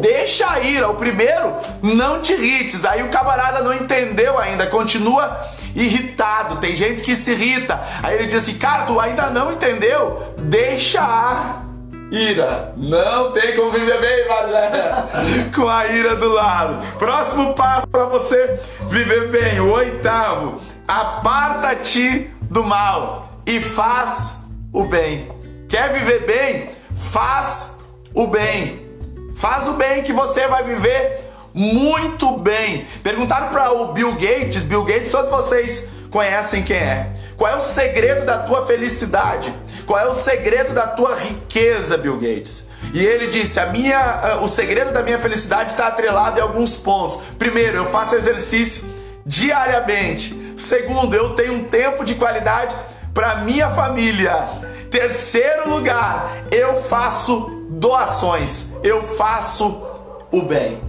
Deixa 0.01 0.51
a 0.51 0.61
ira. 0.61 0.89
O 0.89 0.95
primeiro, 0.95 1.55
não 1.83 2.21
te 2.21 2.33
irrites. 2.33 2.85
Aí 2.85 3.03
o 3.03 3.09
camarada 3.09 3.63
não 3.63 3.73
entendeu 3.73 4.39
ainda, 4.39 4.67
continua 4.67 5.49
irritado. 5.75 6.57
Tem 6.57 6.75
gente 6.75 7.03
que 7.03 7.15
se 7.15 7.33
irrita. 7.33 7.81
Aí 8.03 8.17
ele 8.17 8.27
diz 8.27 8.43
assim: 8.43 8.59
Cara, 8.59 8.85
tu 8.85 8.99
ainda 8.99 9.31
não 9.31 9.53
entendeu? 9.53 10.35
Deixa 10.39 11.01
a 11.01 11.60
ira. 12.11 12.73
Não 12.77 13.33
tem 13.33 13.55
como 13.57 13.71
viver 13.71 14.01
bem, 14.01 14.29
Marlena, 14.29 15.09
com 15.55 15.69
a 15.69 15.87
ira 15.87 16.17
do 16.17 16.29
lado. 16.29 16.85
Próximo 16.99 17.55
passo 17.55 17.87
para 17.87 18.05
você 18.05 18.61
viver 18.89 19.29
bem. 19.29 19.61
O 19.61 19.73
oitavo: 19.73 20.61
aparta-te 20.87 22.31
do 22.43 22.65
mal 22.65 23.31
e 23.47 23.61
faz 23.61 24.45
o 24.73 24.85
bem. 24.85 25.31
Quer 25.69 25.93
viver 25.93 26.27
bem? 26.27 26.71
Faz 26.97 27.79
o 28.13 28.27
bem. 28.27 28.89
Faz 29.37 29.69
o 29.69 29.75
bem 29.75 30.03
que 30.03 30.13
você 30.13 30.47
vai 30.49 30.65
viver 30.65 31.31
muito 31.55 32.37
bem. 32.39 32.87
Perguntaram 33.03 33.49
para 33.49 33.73
o 33.73 33.93
Bill 33.93 34.13
Gates, 34.13 34.65
Bill 34.65 34.85
Gates, 34.85 35.11
todos 35.11 35.31
vocês 35.31 35.89
conhecem 36.11 36.63
quem 36.63 36.77
é. 36.77 37.11
Qual 37.37 37.51
é 37.51 37.57
o 37.57 37.61
segredo 37.61 38.27
da 38.27 38.39
tua 38.39 38.67
felicidade? 38.67 39.53
Qual 39.91 39.99
é 39.99 40.07
o 40.07 40.15
segredo 40.15 40.73
da 40.73 40.87
tua 40.87 41.17
riqueza, 41.17 41.99
Bill 41.99 42.17
Gates? 42.17 42.65
E 42.95 43.05
ele 43.05 43.27
disse: 43.27 43.59
a 43.59 43.67
minha, 43.67 44.39
o 44.41 44.47
segredo 44.47 44.93
da 44.93 45.03
minha 45.03 45.19
felicidade 45.19 45.73
está 45.73 45.89
atrelado 45.89 46.39
em 46.39 46.43
alguns 46.43 46.75
pontos. 46.75 47.19
Primeiro, 47.37 47.79
eu 47.79 47.87
faço 47.87 48.15
exercício 48.15 48.89
diariamente. 49.27 50.55
Segundo, 50.57 51.13
eu 51.17 51.35
tenho 51.35 51.55
um 51.55 51.65
tempo 51.65 52.05
de 52.05 52.15
qualidade 52.15 52.73
para 53.13 53.39
minha 53.39 53.69
família. 53.71 54.49
Terceiro 54.93 55.69
lugar, 55.69 56.47
eu 56.53 56.85
faço 56.85 57.67
doações, 57.71 58.71
eu 58.85 59.03
faço 59.03 59.85
o 60.31 60.41
bem. 60.43 60.81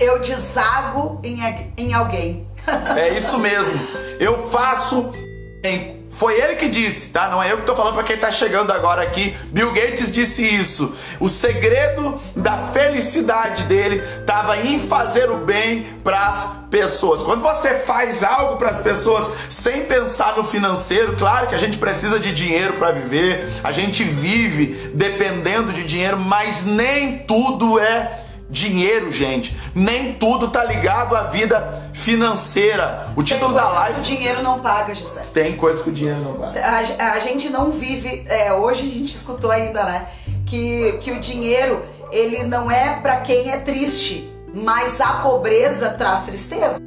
Eu 0.00 0.18
desago 0.20 1.20
em, 1.22 1.40
em 1.76 1.92
alguém. 1.92 2.48
é 2.96 3.10
isso 3.10 3.38
mesmo. 3.38 3.78
Eu 4.18 4.48
faço 4.48 5.12
bem. 5.60 6.05
Foi 6.16 6.40
ele 6.40 6.56
que 6.56 6.68
disse, 6.68 7.10
tá? 7.10 7.28
Não 7.28 7.42
é 7.42 7.52
eu 7.52 7.56
que 7.56 7.62
estou 7.62 7.76
falando 7.76 7.94
para 7.94 8.02
quem 8.02 8.16
está 8.16 8.30
chegando 8.30 8.72
agora 8.72 9.02
aqui. 9.02 9.36
Bill 9.52 9.70
Gates 9.72 10.10
disse 10.10 10.42
isso. 10.42 10.94
O 11.20 11.28
segredo 11.28 12.20
da 12.34 12.56
felicidade 12.72 13.64
dele 13.64 14.02
estava 14.20 14.56
em 14.56 14.78
fazer 14.78 15.30
o 15.30 15.36
bem 15.36 15.86
para 16.02 16.28
as 16.28 16.48
pessoas. 16.70 17.22
Quando 17.22 17.42
você 17.42 17.80
faz 17.80 18.24
algo 18.24 18.56
para 18.56 18.70
as 18.70 18.80
pessoas 18.80 19.28
sem 19.50 19.84
pensar 19.84 20.38
no 20.38 20.44
financeiro, 20.44 21.16
claro 21.16 21.48
que 21.48 21.54
a 21.54 21.58
gente 21.58 21.76
precisa 21.76 22.18
de 22.18 22.32
dinheiro 22.32 22.74
para 22.74 22.92
viver, 22.92 23.52
a 23.62 23.70
gente 23.70 24.02
vive 24.02 24.90
dependendo 24.94 25.70
de 25.70 25.84
dinheiro, 25.84 26.18
mas 26.18 26.64
nem 26.64 27.18
tudo 27.18 27.78
é 27.78 28.25
dinheiro, 28.48 29.10
gente. 29.10 29.56
Nem 29.74 30.12
tudo 30.14 30.48
tá 30.48 30.64
ligado 30.64 31.16
à 31.16 31.24
vida 31.24 31.90
financeira. 31.92 33.08
O 33.16 33.22
título 33.22 33.54
da 33.54 33.68
live. 33.68 34.00
o 34.00 34.02
dinheiro 34.02 34.42
não 34.42 34.60
paga, 34.60 34.94
José. 34.94 35.22
Tem 35.32 35.56
coisas 35.56 35.82
que 35.82 35.90
o 35.90 35.92
dinheiro 35.92 36.20
não 36.20 36.34
paga. 36.34 36.60
A, 36.64 37.12
a 37.12 37.20
gente 37.20 37.48
não 37.50 37.70
vive. 37.70 38.24
É, 38.28 38.52
hoje 38.52 38.88
a 38.88 38.92
gente 38.92 39.16
escutou 39.16 39.50
ainda, 39.50 39.84
né? 39.84 40.06
Que, 40.46 40.98
que 41.00 41.10
o 41.10 41.20
dinheiro 41.20 41.82
ele 42.12 42.44
não 42.44 42.70
é 42.70 43.00
para 43.00 43.20
quem 43.20 43.50
é 43.50 43.58
triste, 43.58 44.30
mas 44.54 45.00
a 45.00 45.14
pobreza 45.14 45.90
traz 45.90 46.22
tristeza. 46.22 46.80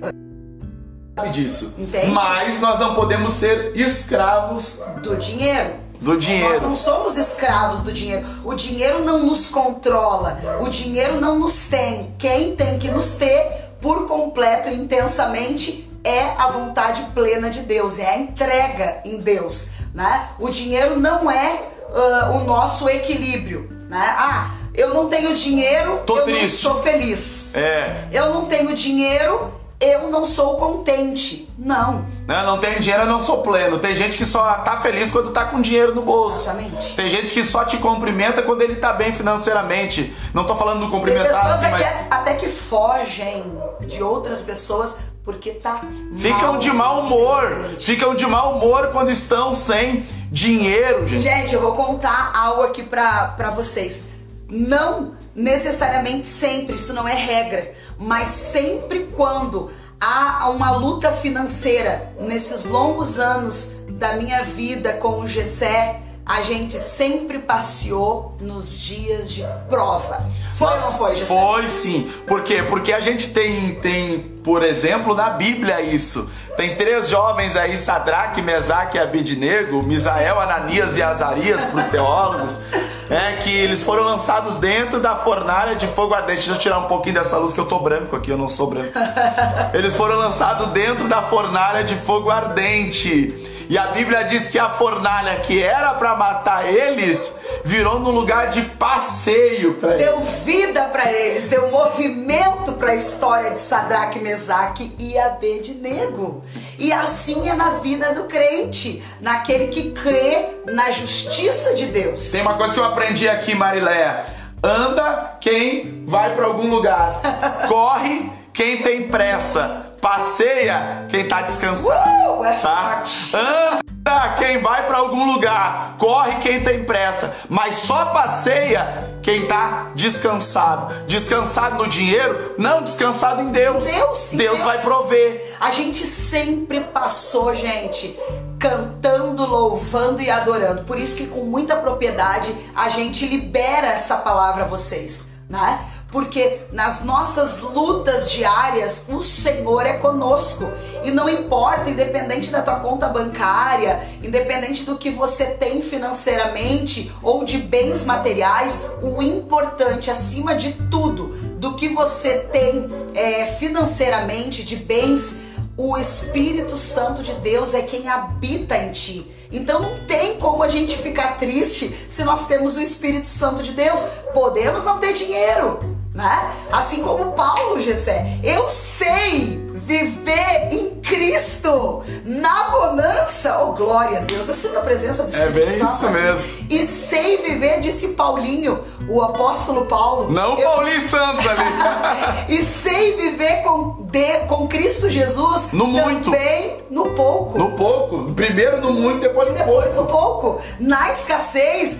Sabe 1.15 1.31
disso. 1.31 1.73
Entende? 1.77 2.11
Mas 2.11 2.61
nós 2.61 2.79
não 2.79 2.95
podemos 2.95 3.33
ser 3.33 3.75
escravos 3.75 4.79
do 5.03 5.17
dinheiro 5.17 5.88
do 5.99 6.17
dinheiro. 6.17 6.53
Nós 6.53 6.61
não 6.61 6.75
somos 6.75 7.17
escravos 7.17 7.81
do 7.81 7.91
dinheiro. 7.91 8.25
O 8.43 8.53
dinheiro 8.53 9.03
não 9.03 9.25
nos 9.25 9.47
controla. 9.47 10.39
O 10.61 10.69
dinheiro 10.69 11.19
não 11.19 11.37
nos 11.37 11.67
tem. 11.67 12.13
Quem 12.17 12.55
tem 12.55 12.79
que 12.79 12.89
nos 12.89 13.15
ter 13.15 13.69
por 13.81 14.07
completo 14.07 14.69
e 14.69 14.73
intensamente 14.75 15.89
é 16.03 16.31
a 16.37 16.47
vontade 16.47 17.03
plena 17.13 17.49
de 17.49 17.61
Deus, 17.61 17.99
é 17.99 18.09
a 18.09 18.17
entrega 18.17 19.01
em 19.03 19.17
Deus, 19.17 19.69
né? 19.93 20.29
O 20.39 20.49
dinheiro 20.49 20.99
não 20.99 21.29
é 21.29 21.61
uh, 21.89 22.37
o 22.37 22.43
nosso 22.45 22.87
equilíbrio, 22.89 23.69
né? 23.89 24.15
Ah, 24.17 24.51
eu 24.73 24.93
não 24.93 25.09
tenho 25.09 25.33
dinheiro, 25.33 25.99
Tô 26.05 26.17
eu 26.17 26.23
triste. 26.23 26.63
não 26.63 26.73
sou 26.73 26.81
feliz. 26.81 27.53
É. 27.55 28.07
Eu 28.11 28.33
não 28.33 28.45
tenho 28.45 28.73
dinheiro, 28.73 29.53
eu 29.79 30.09
não 30.09 30.25
sou 30.25 30.57
contente. 30.57 31.47
Não. 31.57 32.05
Não, 32.27 32.45
não 32.45 32.57
tenho 32.59 32.79
dinheiro, 32.79 33.03
eu 33.03 33.07
não 33.07 33.21
sou 33.21 33.41
pleno. 33.41 33.79
Tem 33.79 33.95
gente 33.95 34.17
que 34.17 34.25
só 34.25 34.55
tá 34.55 34.77
feliz 34.81 35.09
quando 35.09 35.31
tá 35.31 35.45
com 35.45 35.61
dinheiro 35.61 35.95
no 35.95 36.01
bolso. 36.01 36.49
Exatamente. 36.49 36.95
Tem 36.95 37.09
gente 37.09 37.27
que 37.27 37.43
só 37.43 37.63
te 37.63 37.77
cumprimenta 37.77 38.41
quando 38.41 38.61
ele 38.61 38.75
tá 38.75 38.91
bem 38.91 39.13
financeiramente. 39.13 40.13
Não 40.33 40.43
tô 40.43 40.55
falando 40.55 40.81
do 40.81 40.89
cumprimentar 40.89 41.31
Tem 41.31 41.33
pessoas 41.33 41.63
assim, 41.63 41.71
mas... 41.71 42.11
até 42.11 42.33
que 42.35 42.47
fogem 42.47 43.57
de 43.81 44.03
outras 44.03 44.41
pessoas 44.41 44.97
porque 45.23 45.51
tá 45.51 45.81
Ficam 46.17 46.57
de 46.57 46.71
mau 46.71 47.01
humor. 47.01 47.69
Ficam 47.79 48.15
de 48.15 48.25
mau 48.25 48.57
humor 48.57 48.89
quando 48.91 49.09
estão 49.09 49.53
sem 49.53 50.05
dinheiro, 50.31 51.07
gente. 51.07 51.21
Gente, 51.21 51.53
eu 51.53 51.61
vou 51.61 51.73
contar 51.73 52.31
algo 52.35 52.63
aqui 52.63 52.83
pra, 52.83 53.29
pra 53.29 53.49
vocês. 53.49 54.05
Não 54.49 55.13
necessariamente 55.39 56.27
sempre, 56.27 56.75
isso 56.75 56.93
não 56.93 57.07
é 57.07 57.13
regra, 57.13 57.71
mas 57.97 58.27
sempre 58.27 59.09
quando 59.15 59.71
há 59.99 60.49
uma 60.49 60.71
luta 60.71 61.13
financeira 61.13 62.11
nesses 62.19 62.65
longos 62.65 63.19
anos 63.19 63.71
da 63.89 64.13
minha 64.13 64.43
vida 64.43 64.93
com 64.93 65.21
o 65.21 65.27
Gessé, 65.27 66.01
a 66.25 66.41
gente 66.41 66.77
sempre 66.77 67.39
passeou 67.39 68.35
nos 68.39 68.77
dias 68.77 69.31
de 69.31 69.43
prova. 69.69 70.27
Foi 70.55 70.67
Mas, 70.67 70.83
ou 70.83 70.91
não 70.91 70.97
foi, 70.97 71.15
Gessé? 71.15 71.25
Foi 71.25 71.69
sim. 71.69 72.11
Por 72.27 72.43
quê? 72.43 72.61
Porque 72.61 72.91
a 72.91 72.99
gente 72.99 73.29
tem, 73.29 73.75
tem, 73.75 74.19
por 74.43 74.61
exemplo, 74.61 75.15
na 75.15 75.29
Bíblia 75.31 75.81
isso. 75.81 76.29
Tem 76.55 76.75
três 76.75 77.09
jovens 77.09 77.55
aí, 77.55 77.77
Sadraque, 77.77 78.41
Mesaque 78.41 78.97
e 78.97 78.99
Abidnego, 78.99 79.81
Misael, 79.81 80.39
Ananias 80.39 80.97
e 80.97 81.01
Azarias 81.01 81.63
para 81.63 81.79
os 81.79 81.87
teólogos, 81.87 82.59
é 83.09 83.37
que 83.37 83.49
eles 83.49 83.83
foram 83.83 84.03
lançados 84.03 84.55
dentro 84.55 84.99
da 84.99 85.15
fornalha 85.15 85.75
de 85.75 85.87
fogo 85.87 86.13
ardente. 86.13 86.37
Deixa 86.37 86.51
eu 86.51 86.57
tirar 86.57 86.77
um 86.77 86.85
pouquinho 86.85 87.15
dessa 87.15 87.37
luz 87.37 87.53
que 87.53 87.59
eu 87.59 87.65
tô 87.65 87.79
branco 87.79 88.15
aqui, 88.15 88.29
eu 88.29 88.37
não 88.37 88.47
sou 88.47 88.67
branco. 88.67 88.93
Eles 89.73 89.95
foram 89.95 90.15
lançados 90.17 90.67
dentro 90.67 91.07
da 91.07 91.23
fornalha 91.23 91.83
de 91.83 91.95
fogo 91.95 92.29
ardente. 92.29 93.48
E 93.69 93.77
a 93.77 93.87
Bíblia 93.91 94.23
diz 94.23 94.47
que 94.47 94.57
a 94.57 94.67
fornalha 94.67 95.41
que 95.41 95.61
era 95.61 95.93
para 95.93 96.15
matar 96.15 96.67
eles 96.67 97.39
virou 97.63 97.99
num 97.99 98.09
lugar 98.09 98.49
de 98.49 98.63
passeio 98.63 99.75
para 99.75 99.93
eles. 99.93 100.05
Deu 100.07 100.21
vida 100.21 100.85
para 100.85 101.11
eles, 101.11 101.47
deu 101.49 101.69
movimento 101.69 102.71
para 102.73 102.93
a 102.93 102.95
história 102.95 103.51
de 103.51 103.59
Sadraque, 103.59 104.17
Mesaque 104.17 104.95
e 104.97 105.15
Abednego. 105.19 106.43
E 106.79 106.91
assim 106.91 107.47
é 107.47 107.53
na 107.53 107.75
vida 107.75 108.11
do 108.11 108.23
crente, 108.23 109.03
naquele 109.21 109.67
que 109.67 109.91
crê 109.91 110.47
na 110.65 110.89
justiça 110.89 111.75
de 111.75 111.85
Deus. 111.85 112.31
Tem 112.31 112.41
uma 112.41 112.55
coisa 112.55 112.73
que 112.73 112.79
eu 112.79 112.85
aprendi 112.85 113.29
aqui, 113.29 113.53
Mariléia. 113.53 114.25
Anda 114.63 115.37
quem 115.39 116.05
vai 116.07 116.33
para 116.35 116.47
algum 116.47 116.67
lugar. 116.67 117.21
Corre 117.69 118.31
quem 118.51 118.77
tem 118.77 119.07
pressa. 119.07 119.88
Passeia 120.01 121.05
quem 121.09 121.27
tá 121.27 121.41
descansado. 121.41 122.39
Uh, 122.39 122.45
é 122.45 122.53
tá? 122.55 123.03
Anda 123.33 124.29
quem 124.37 124.59
vai 124.59 124.85
para 124.87 124.97
algum 124.97 125.33
lugar. 125.33 125.95
Corre 125.97 126.35
quem 126.35 126.61
tem 126.63 126.83
pressa. 126.83 127.35
Mas 127.49 127.75
só 127.75 128.05
passeia 128.05 129.19
quem 129.21 129.45
tá 129.45 129.91
descansado. 129.93 131.05
Descansado 131.05 131.83
no 131.83 131.87
dinheiro? 131.87 132.55
Não, 132.57 132.81
descansado 132.81 133.41
em 133.41 133.51
Deus. 133.51 133.85
Deus, 133.85 134.29
Deus 134.31 134.37
Deus. 134.37 134.63
vai 134.63 134.79
prover. 134.79 135.55
A 135.59 135.71
gente 135.71 136.07
sempre 136.07 136.79
passou, 136.79 137.53
gente, 137.53 138.17
cantando, 138.57 139.45
louvando 139.45 140.21
e 140.21 140.29
adorando. 140.29 140.83
Por 140.83 140.97
isso 140.97 141.17
que 141.17 141.27
com 141.27 141.43
muita 141.43 141.75
propriedade 141.75 142.55
a 142.75 142.89
gente 142.89 143.25
libera 143.25 143.87
essa 143.87 144.15
palavra 144.15 144.63
a 144.63 144.67
vocês, 144.67 145.27
né? 145.49 145.79
Porque 146.11 146.61
nas 146.71 147.03
nossas 147.03 147.59
lutas 147.59 148.31
diárias, 148.31 149.05
o 149.09 149.23
Senhor 149.23 149.85
é 149.85 149.93
conosco. 149.93 150.65
E 151.03 151.11
não 151.11 151.29
importa, 151.29 151.89
independente 151.89 152.49
da 152.49 152.61
tua 152.61 152.79
conta 152.79 153.07
bancária, 153.07 154.01
independente 154.23 154.83
do 154.83 154.97
que 154.97 155.11
você 155.11 155.45
tem 155.45 155.81
financeiramente 155.81 157.11
ou 157.21 157.43
de 157.43 157.59
bens 157.59 158.05
materiais, 158.05 158.81
o 159.03 159.21
importante, 159.21 160.09
acima 160.09 160.55
de 160.55 160.73
tudo, 160.89 161.27
do 161.59 161.75
que 161.75 161.89
você 161.89 162.39
tem 162.51 162.89
é, 163.13 163.45
financeiramente, 163.59 164.63
de 164.63 164.75
bens, 164.75 165.37
o 165.77 165.95
Espírito 165.97 166.77
Santo 166.77 167.23
de 167.23 167.33
Deus 167.35 167.73
é 167.73 167.81
quem 167.81 168.09
habita 168.09 168.77
em 168.77 168.91
ti. 168.91 169.31
Então 169.51 169.79
não 169.79 170.05
tem 170.05 170.37
como 170.37 170.61
a 170.61 170.67
gente 170.67 170.97
ficar 170.97 171.37
triste 171.39 171.89
se 172.09 172.23
nós 172.23 172.47
temos 172.47 172.77
o 172.77 172.81
Espírito 172.81 173.27
Santo 173.27 173.63
de 173.63 173.71
Deus. 173.71 174.01
Podemos 174.33 174.83
não 174.83 174.99
ter 174.99 175.13
dinheiro, 175.13 175.79
né? 176.19 176.51
Assim 176.71 177.01
como 177.01 177.31
Paulo, 177.31 177.79
Gessé. 177.79 178.37
Eu 178.43 178.67
sei 178.69 179.67
viver 179.73 180.69
em 180.71 180.99
Cristo, 181.01 182.03
na 182.23 182.69
bonança. 182.69 183.57
Oh, 183.63 183.71
glória 183.73 184.19
a 184.19 184.21
Deus. 184.21 184.47
Eu 184.47 184.53
sinto 184.53 184.77
a 184.77 184.81
presença 184.81 185.23
do 185.23 185.35
É 185.35 185.47
Espírito 185.47 185.53
bem 185.67 185.79
Santo. 185.79 185.93
isso 185.93 186.05
aqui. 186.07 186.13
mesmo. 186.21 186.67
E 186.69 186.85
sei 186.85 187.37
viver, 187.37 187.79
disse 187.79 188.09
Paulinho, 188.09 188.79
o 189.09 189.21
apóstolo 189.23 189.85
Paulo. 189.85 190.31
Não 190.31 190.59
Eu- 190.59 190.69
Paulinho 190.69 191.01
Santos 191.01 191.43
ali. 191.47 191.63
e 192.49 192.57
sei 192.63 193.15
viver 193.15 193.63
com, 193.63 194.03
de, 194.11 194.39
com 194.47 194.67
Cristo 194.67 195.09
Jesus 195.09 195.69
No 195.73 195.87
muito. 195.87 196.25
também 196.29 196.77
no 196.91 197.07
pouco. 197.11 197.57
no 197.57 197.71
pouco. 197.71 198.31
Primeiro 198.33 198.81
no 198.81 198.93
muito, 198.93 199.21
depois 199.21 199.49
no 199.49 199.55
Depois 199.55 199.93
pouco. 199.93 200.01
no 200.01 200.07
pouco. 200.19 200.61
Na 200.79 201.11
escassez, 201.11 201.97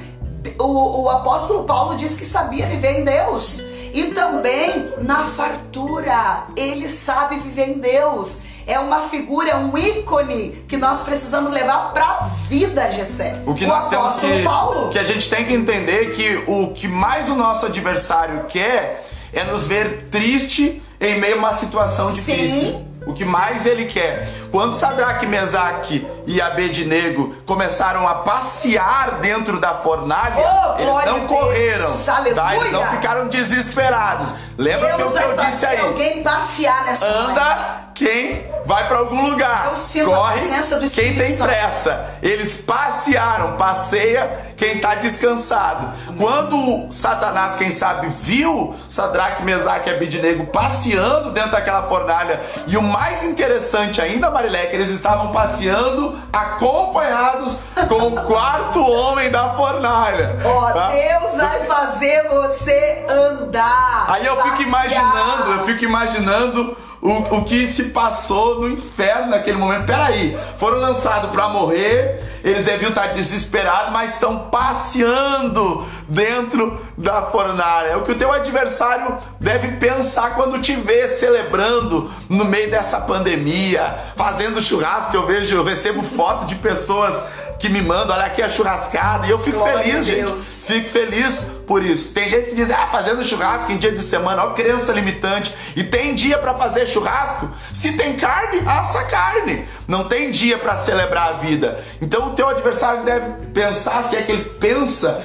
o, 0.60 1.02
o 1.04 1.10
apóstolo 1.10 1.64
Paulo 1.64 1.96
diz 1.98 2.16
que 2.16 2.26
sabia 2.26 2.68
viver 2.68 3.00
em 3.00 3.04
Deus. 3.04 3.64
E 3.94 4.06
também 4.08 4.94
na 5.02 5.26
fartura, 5.26 6.44
ele 6.56 6.88
sabe 6.88 7.40
viver 7.40 7.70
em 7.70 7.80
Deus. 7.80 8.40
É 8.68 8.78
uma 8.80 9.10
figura, 9.10 9.58
um 9.58 9.76
ícone 9.78 10.64
que 10.68 10.78
nós 10.78 11.02
precisamos 11.02 11.52
levar 11.52 11.92
pra 11.92 12.30
vida, 12.48 12.92
Gessé. 12.92 13.42
O 13.46 13.56
que 13.56 13.66
nós 13.66 13.90
temos 13.90 14.20
que. 14.20 14.44
Paulo. 14.44 14.90
Que 14.90 15.00
a 15.00 15.04
gente 15.04 15.28
tem 15.28 15.44
que 15.44 15.54
entender 15.54 16.12
que 16.12 16.44
o 16.48 16.72
que 16.74 16.88
mais 16.88 17.30
o 17.30 17.36
nosso 17.36 17.66
adversário 17.66 18.46
quer 18.48 19.08
é 19.34 19.44
nos 19.44 19.68
ver 19.68 20.08
triste 20.12 20.82
em 21.00 21.20
meio 21.20 21.36
a 21.36 21.40
uma 21.40 21.54
situação 21.54 22.12
difícil. 22.12 22.72
Sim. 22.72 22.89
O 23.10 23.14
que 23.14 23.26
mais 23.26 23.66
ele 23.66 23.86
quer. 23.86 24.30
Quando 24.52 24.74
Sadraque, 24.74 25.26
Mesaque 25.26 26.08
e 26.28 26.40
Abednego 26.40 27.36
começaram 27.44 28.08
a 28.08 28.14
passear 28.14 29.16
dentro 29.20 29.60
da 29.60 29.74
fornalha, 29.74 30.36
Oh, 30.38 30.80
eles 30.80 31.06
não 31.06 31.26
correram. 31.26 31.92
Tá? 32.36 32.56
Eles 32.56 32.72
não 32.72 32.86
ficaram 32.88 33.28
desesperados. 33.28 34.36
Lembra 34.56 34.92
que 34.92 34.98
Deus 34.98 35.10
o 35.10 35.18
que 35.18 35.20
vai 35.24 35.32
eu 35.32 35.46
disse 35.50 35.66
aí? 35.66 35.80
alguém 35.80 36.22
passear 36.22 36.86
nessa. 36.86 37.06
Anda 37.08 37.89
quem 38.00 38.48
vai 38.66 38.88
para 38.88 39.00
algum 39.00 39.30
lugar. 39.30 39.74
A 39.74 40.06
Corre 40.06 40.40
presença 40.40 40.80
do 40.80 40.90
quem 40.90 41.16
tem 41.16 41.36
pressa. 41.36 42.06
Eles 42.24 42.56
passearam, 42.56 43.58
passeia 43.58 44.54
quem 44.56 44.78
está 44.78 44.96
descansado. 44.96 45.90
Quando 46.18 46.88
Satanás, 46.92 47.58
quem 47.58 47.72
sabe, 47.72 48.08
viu 48.22 48.74
Sadraque, 48.88 49.44
Mesaque 49.44 49.90
e 49.90 49.94
Abidnego 49.94 50.48
passeando 50.48 51.32
dentro 51.32 51.52
daquela 51.52 51.84
fornalha, 51.84 52.40
e 52.68 52.78
o 52.78 52.82
mais 52.82 53.24
interessante 53.24 54.02
ainda, 54.02 54.32
Marilé, 54.32 54.68
que 54.68 54.76
eles 54.78 54.90
estavam 54.90 55.32
passeando 55.32 56.18
acompanhados 56.32 57.60
com 57.88 58.08
o 58.08 58.24
quarto 58.24 58.82
homem 58.82 59.30
da 59.30 59.50
fornalha. 59.50 60.38
Ó, 60.46 60.72
tá? 60.72 60.88
Deus 60.90 61.38
vai 61.38 61.66
fazer 61.66 62.30
você 62.30 63.06
andar. 63.10 64.06
Aí 64.10 64.26
eu 64.26 64.36
fico 64.38 64.50
passear. 64.50 64.68
imaginando, 64.68 65.52
eu 65.52 65.66
fico 65.66 65.84
imaginando 65.84 66.78
o, 67.02 67.38
o 67.38 67.44
que 67.44 67.68
se 67.68 67.86
passou 67.86 68.60
no 68.62 68.70
inferno 68.70 69.32
naquele 69.32 69.58
momento. 69.58 69.86
Peraí, 69.86 70.38
foram 70.58 70.80
lançados 70.80 71.32
para 71.32 71.48
morrer, 71.50 72.24
eles 72.44 72.66
deviam 72.66 72.90
estar 72.90 73.08
desesperados, 73.14 73.92
mas 73.92 74.14
estão 74.14 74.50
passeando 74.50 75.86
dentro 76.08 76.80
da 76.98 77.22
fornalha. 77.24 77.90
É 77.90 77.96
o 77.96 78.04
que 78.04 78.12
o 78.12 78.18
teu 78.18 78.32
adversário 78.32 79.18
deve 79.40 79.78
pensar 79.78 80.36
quando 80.36 80.62
te 80.62 80.76
vê 80.76 81.08
celebrando 81.08 82.12
no 82.28 82.46
meio 82.46 82.70
dessa 82.70 83.00
pandemia, 83.00 83.98
fazendo 84.16 84.62
churrasco. 84.62 85.16
Eu 85.16 85.26
vejo, 85.26 85.56
eu 85.56 85.64
recebo 85.64 86.02
foto 86.02 86.46
de 86.46 86.56
pessoas 86.56 87.24
que 87.60 87.68
me 87.68 87.82
mandam, 87.82 88.16
olha 88.16 88.26
aqui 88.26 88.42
a 88.42 88.48
churrascada, 88.48 89.28
e 89.28 89.30
eu 89.30 89.38
fico 89.38 89.58
Glória 89.58 89.84
feliz, 89.84 90.06
gente. 90.06 90.42
Fico 90.42 90.90
feliz 90.90 91.46
por 91.68 91.84
isso. 91.84 92.14
Tem 92.14 92.30
gente 92.30 92.50
que 92.50 92.56
diz, 92.56 92.72
ah, 92.72 92.88
fazendo 92.90 93.24
churrasco 93.24 93.72
em 93.72 93.78
dia 93.78 93.92
de 93.92 94.00
semana, 94.00 94.46
ó, 94.46 94.52
crença 94.52 94.94
limitante. 94.94 95.54
E 95.76 95.84
tem 95.84 96.16
dia 96.16 96.38
pra 96.38 96.54
fazer 96.54 96.88
churrasco? 96.88 97.50
Se 97.74 97.92
tem 97.98 98.16
carne, 98.16 98.62
assa 98.66 99.04
carne. 99.04 99.68
Não 99.88 100.06
tem 100.06 100.32
dia 100.32 100.58
pra 100.58 100.76
celebrar 100.78 101.30
a 101.30 101.34
vida. 101.34 101.84
Então 102.02 102.28
o 102.28 102.30
teu 102.32 102.48
adversário 102.48 103.04
deve 103.04 103.30
pensar, 103.54 104.04
se 104.04 104.16
é 104.16 104.22
que 104.24 104.32
ele 104.32 104.46
pensa, 104.46 105.22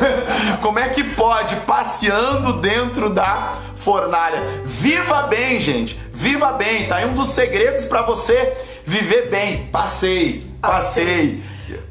como 0.60 0.78
é 0.78 0.90
que 0.90 1.02
pode, 1.02 1.56
passeando 1.56 2.52
dentro 2.54 3.08
da 3.08 3.54
fornalha. 3.76 4.42
Viva 4.64 5.22
bem, 5.22 5.58
gente. 5.58 5.98
Viva 6.12 6.52
bem. 6.52 6.86
Tá 6.86 6.96
aí 6.96 7.06
um 7.06 7.14
dos 7.14 7.28
segredos 7.28 7.86
pra 7.86 8.02
você 8.02 8.56
viver 8.84 9.30
bem. 9.30 9.66
Passeie, 9.72 10.46
passeie. 10.60 11.42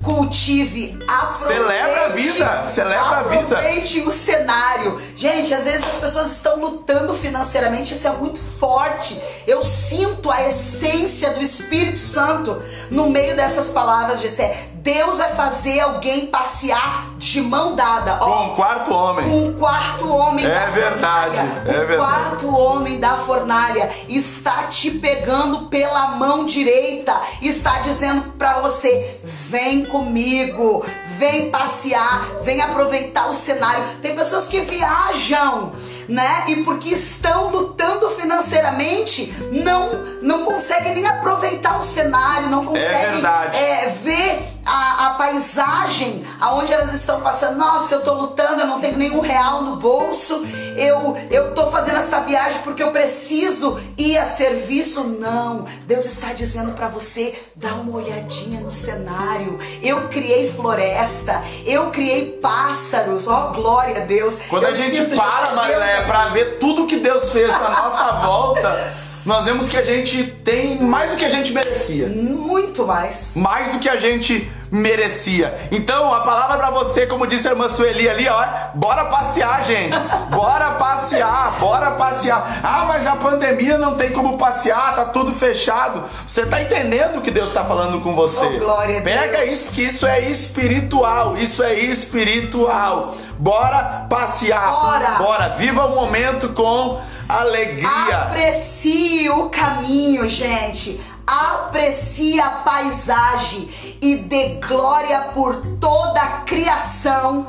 Cultive, 0.04 1.00
aproveite. 1.08 1.62
Celebra 1.62 2.06
a 2.06 2.08
vida, 2.10 2.64
celebra 2.64 3.18
a 3.18 3.24
vida. 3.24 3.42
Aproveite 3.42 4.02
o 4.02 4.12
cenário. 4.12 5.02
Gente, 5.16 5.54
às 5.54 5.66
vezes 5.66 5.84
as 5.84 5.96
pessoas 5.96 6.32
estão 6.32 6.60
lutando 6.60 7.14
financeiramente, 7.14 7.94
isso 7.94 8.08
é 8.08 8.12
muito 8.12 8.40
forte. 8.40 9.20
Eu 9.48 9.64
sinto 9.64 10.32
a 10.32 10.48
essência 10.48 11.32
do 11.32 11.42
Espírito 11.42 12.00
Santo 12.00 12.62
no 12.90 13.10
meio 13.10 13.36
dessas 13.36 13.70
palavras, 13.70 14.22
Gessé. 14.22 14.70
Deus 14.82 15.20
vai 15.20 15.36
fazer 15.36 15.80
alguém 15.80 16.26
passear 16.26 17.10
de 17.18 17.40
mão 17.42 17.76
dada. 17.76 18.18
Ó, 18.20 18.26
Com 18.26 18.48
o 18.48 18.56
quarto 18.56 18.94
homem. 18.94 19.30
com 19.30 19.48
o 19.50 19.54
quarto 19.54 20.10
homem 20.10 20.44
É 20.46 20.50
da 20.50 20.66
verdade, 20.68 21.36
fornalha. 21.38 21.62
é 21.68 21.70
o 21.84 21.88
verdade. 21.88 21.98
quarto 21.98 22.56
homem 22.56 23.00
da 23.00 23.18
fornalha 23.18 23.90
está 24.10 24.64
te 24.64 24.90
pegando 24.92 25.68
pela 25.68 26.08
mão 26.16 26.46
direita, 26.46 27.14
está 27.42 27.80
dizendo 27.82 28.32
pra 28.40 28.60
você: 28.60 29.20
vem 29.24 29.86
comigo, 29.86 30.84
vem 31.20 31.52
passear, 31.52 32.24
vem 32.42 32.60
aproveitar 32.62 33.30
o 33.30 33.36
cenário. 33.36 33.84
Tem 34.02 34.16
pessoas 34.16 34.48
que 34.48 34.62
viajam, 34.62 35.74
né? 36.10 36.46
E 36.48 36.56
porque 36.64 36.90
estão 36.90 37.50
lutando 37.52 38.10
financeiramente, 38.12 39.32
não 39.52 39.90
não 40.24 40.44
conseguem 40.46 40.96
nem 40.96 41.06
aproveitar 41.08 41.78
o 41.78 41.84
cenário, 41.84 42.48
não 42.50 42.66
conseguem 42.66 43.12
verdade. 43.12 43.58
é, 43.58 43.90
ver 44.02 44.51
a, 44.66 45.08
a 45.08 45.10
paisagem 45.12 46.24
aonde 46.40 46.72
elas 46.74 46.94
estão 46.94 47.22
passando. 47.22 47.58
Nossa, 47.58 47.96
eu 47.96 48.02
tô 48.02 48.14
lutando, 48.14 48.62
eu 48.62 48.68
não 48.68 48.80
tenho 48.80 48.98
nenhum 48.98 49.20
real 49.20 49.62
no 49.64 49.76
bolso. 49.78 50.44
Eu 50.78 51.18
eu 51.30 51.54
tô 51.54 51.70
fazendo 51.72 51.98
esta 51.98 52.20
viagem 52.22 52.62
porque 52.64 52.82
eu 52.84 52.92
preciso 52.92 53.80
ir 53.98 54.18
a 54.18 54.26
serviço. 54.26 55.04
Não, 55.04 55.66
Deus 55.86 56.06
está 56.06 56.34
dizendo 56.34 56.74
para 56.74 56.88
você 56.88 57.38
dar 57.56 57.74
uma 57.74 57.98
olhadinha 57.98 58.60
no 58.62 58.72
cenário. 58.72 59.58
Eu 59.82 60.08
criei 60.10 60.52
floresta, 60.52 61.42
eu 61.66 61.90
criei 61.92 62.32
pássaros. 62.42 63.28
Ó, 63.28 63.48
glória 63.54 64.02
a 64.02 64.06
Deus. 64.06 64.38
Quando 64.50 64.64
Eu 64.64 64.70
a 64.70 64.74
gente 64.74 65.16
para, 65.16 65.52
Marilé, 65.54 65.98
aqui. 65.98 66.08
pra 66.08 66.28
ver 66.30 66.60
tudo 66.60 66.86
que 66.88 66.98
Deus 66.98 67.32
fez 67.32 67.50
na 67.50 67.70
nossa 67.70 68.12
volta, 68.26 68.94
nós 69.26 69.46
vemos 69.46 69.68
que 69.68 69.78
a 69.78 69.84
gente 69.84 70.24
tem 70.24 70.80
mais 70.80 71.12
do 71.12 71.18
que 71.18 71.26
a 71.26 71.30
gente 71.30 71.54
merecia. 71.54 72.08
Muito 72.08 72.86
mais. 72.86 73.36
Mais 73.36 73.72
do 73.74 73.80
que 73.80 73.88
a 73.88 73.98
gente 73.98 74.50
merecia. 74.72 75.68
Então, 75.72 76.14
a 76.14 76.22
palavra 76.22 76.58
para 76.58 76.72
você, 76.72 77.06
como 77.06 77.28
disse 77.28 77.48
a 77.48 77.52
irmã 77.52 77.68
Sueli 77.68 78.08
ali, 78.10 78.28
ó, 78.28 78.44
bora 78.74 79.06
passear, 79.06 79.64
gente. 79.64 79.96
Bora 80.30 80.72
passear, 80.72 81.58
bora 81.60 81.92
passear. 81.92 82.62
Ah, 82.64 82.86
mas 82.88 83.06
a 83.06 83.16
pandemia 83.18 83.78
não 83.78 83.96
tem 83.96 84.12
como 84.12 84.38
passear, 84.38 84.96
tá 84.96 85.06
tudo 85.06 85.34
fechado. 85.34 86.04
Você 86.26 86.46
tá 86.46 86.62
entendendo 86.62 87.18
o 87.18 87.22
que 87.22 87.30
Deus 87.30 87.52
tá 87.52 87.66
falando 87.66 88.00
com 88.00 88.16
você? 88.16 88.46
Oh, 88.46 88.60
glória 88.60 89.00
a 89.00 89.02
Pega 89.02 89.40
Deus. 89.40 89.52
isso, 89.52 89.76
que 89.76 89.84
isso 89.84 90.08
é 90.08 90.22
espiritual. 90.22 91.36
Isso 91.38 91.62
é 91.62 91.74
espiritual. 91.74 93.16
Bora 93.38 94.08
passear. 94.10 94.72
Bora. 94.72 95.10
Bora. 95.18 95.50
Viva 95.50 95.86
o 95.86 95.96
momento 95.96 96.50
com 96.50 97.02
alegria. 97.40 98.18
Aprecie 98.18 99.30
o 99.30 99.50
caminho, 99.50 100.28
gente. 100.28 101.00
Aprecie 101.26 102.40
a 102.42 102.50
paisagem 102.50 103.70
e 104.02 104.16
dê 104.18 104.60
glória 104.68 105.30
por 105.34 105.56
toda 105.80 106.20
a 106.20 106.28
criação 106.42 107.48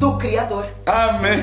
do 0.00 0.16
Criador. 0.16 0.66
Amém. 0.86 1.42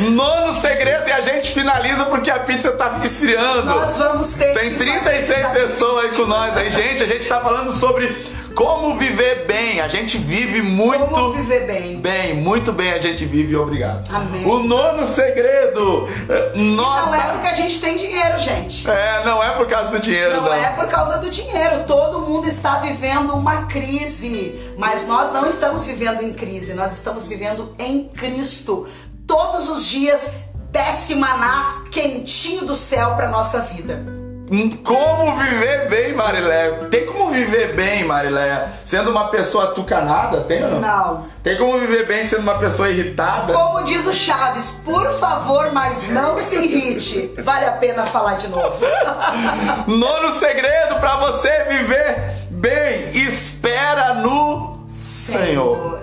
Nono 0.12 0.52
segredo 0.52 1.08
e 1.08 1.12
a 1.12 1.20
gente 1.20 1.52
finaliza 1.52 2.04
porque 2.06 2.30
a 2.30 2.38
pizza 2.38 2.70
tá 2.70 3.00
esfriando. 3.02 3.64
Nós 3.64 3.96
vamos 3.96 4.32
ter 4.34 4.54
Tem 4.54 4.70
que 4.70 4.76
36 4.76 5.42
fazer 5.42 5.60
pessoas 5.60 6.04
aí 6.04 6.16
com 6.16 6.26
nós 6.26 6.56
aí, 6.56 6.70
gente. 6.70 7.02
A 7.02 7.06
gente 7.06 7.28
tá 7.28 7.40
falando 7.40 7.72
sobre 7.72 8.24
como 8.54 8.96
viver 8.96 9.46
bem. 9.46 9.80
A 9.80 9.88
gente 9.88 10.16
vive 10.16 10.62
muito 10.62 11.06
Como 11.06 11.32
viver 11.32 11.66
bem. 11.66 11.96
bem, 11.96 12.34
muito 12.34 12.72
bem 12.72 12.92
a 12.92 12.98
gente 12.98 13.24
vive, 13.24 13.56
obrigado. 13.56 14.08
Amém. 14.14 14.44
O 14.46 14.62
nono 14.62 15.04
segredo, 15.04 16.08
eh, 16.28 16.52
nota. 16.58 17.06
Não 17.06 17.14
é 17.14 17.32
porque 17.32 17.48
a 17.48 17.54
gente 17.54 17.80
tem 17.80 17.96
dinheiro, 17.96 18.38
gente. 18.38 18.88
É, 18.88 19.24
não 19.24 19.42
é 19.42 19.50
por 19.50 19.66
causa 19.66 19.90
do 19.90 19.98
dinheiro, 19.98 20.36
não. 20.36 20.42
Não 20.44 20.54
é 20.54 20.70
por 20.70 20.86
causa 20.86 21.18
do 21.18 21.30
dinheiro. 21.30 21.84
Todo 21.86 22.20
mundo 22.20 22.48
está 22.48 22.78
vivendo 22.78 23.34
uma 23.34 23.66
crise. 23.66 24.74
Mas 24.78 25.06
nós 25.06 25.32
não 25.32 25.46
estamos 25.46 25.86
vivendo 25.86 26.22
em 26.22 26.32
crise, 26.32 26.74
nós 26.74 26.92
estamos 26.92 27.26
vivendo 27.26 27.74
em 27.78 28.08
Cristo. 28.08 28.86
Todos 29.26 29.68
os 29.68 29.86
dias 29.86 30.30
desce 30.70 31.14
maná 31.14 31.82
quentinho 31.90 32.64
do 32.66 32.74
céu 32.76 33.14
para 33.14 33.28
nossa 33.28 33.60
vida. 33.60 34.23
Como 34.82 35.36
viver 35.38 35.88
bem, 35.88 36.12
Marileia? 36.12 36.72
Tem 36.90 37.06
como 37.06 37.30
viver 37.30 37.74
bem, 37.74 38.04
Marileia, 38.04 38.74
sendo 38.84 39.10
uma 39.10 39.28
pessoa 39.28 39.68
tucanada? 39.68 40.42
Tem 40.42 40.62
ou 40.62 40.72
não? 40.72 40.80
Não. 40.80 41.26
Tem 41.42 41.56
como 41.56 41.78
viver 41.78 42.06
bem 42.06 42.26
sendo 42.26 42.42
uma 42.42 42.58
pessoa 42.58 42.90
irritada? 42.90 43.54
Como 43.54 43.82
diz 43.84 44.06
o 44.06 44.12
Chaves, 44.12 44.82
por 44.84 45.12
favor, 45.14 45.72
mas 45.72 46.08
não 46.10 46.38
se 46.38 46.56
irrite. 46.56 47.32
Vale 47.38 47.64
a 47.64 47.72
pena 47.72 48.04
falar 48.04 48.34
de 48.34 48.48
novo. 48.48 48.84
Nono 49.86 50.30
segredo 50.32 50.96
para 51.00 51.16
você 51.16 51.64
viver 51.64 52.46
bem: 52.50 53.08
espera 53.14 54.14
no 54.14 54.84
Senhor. 54.88 56.02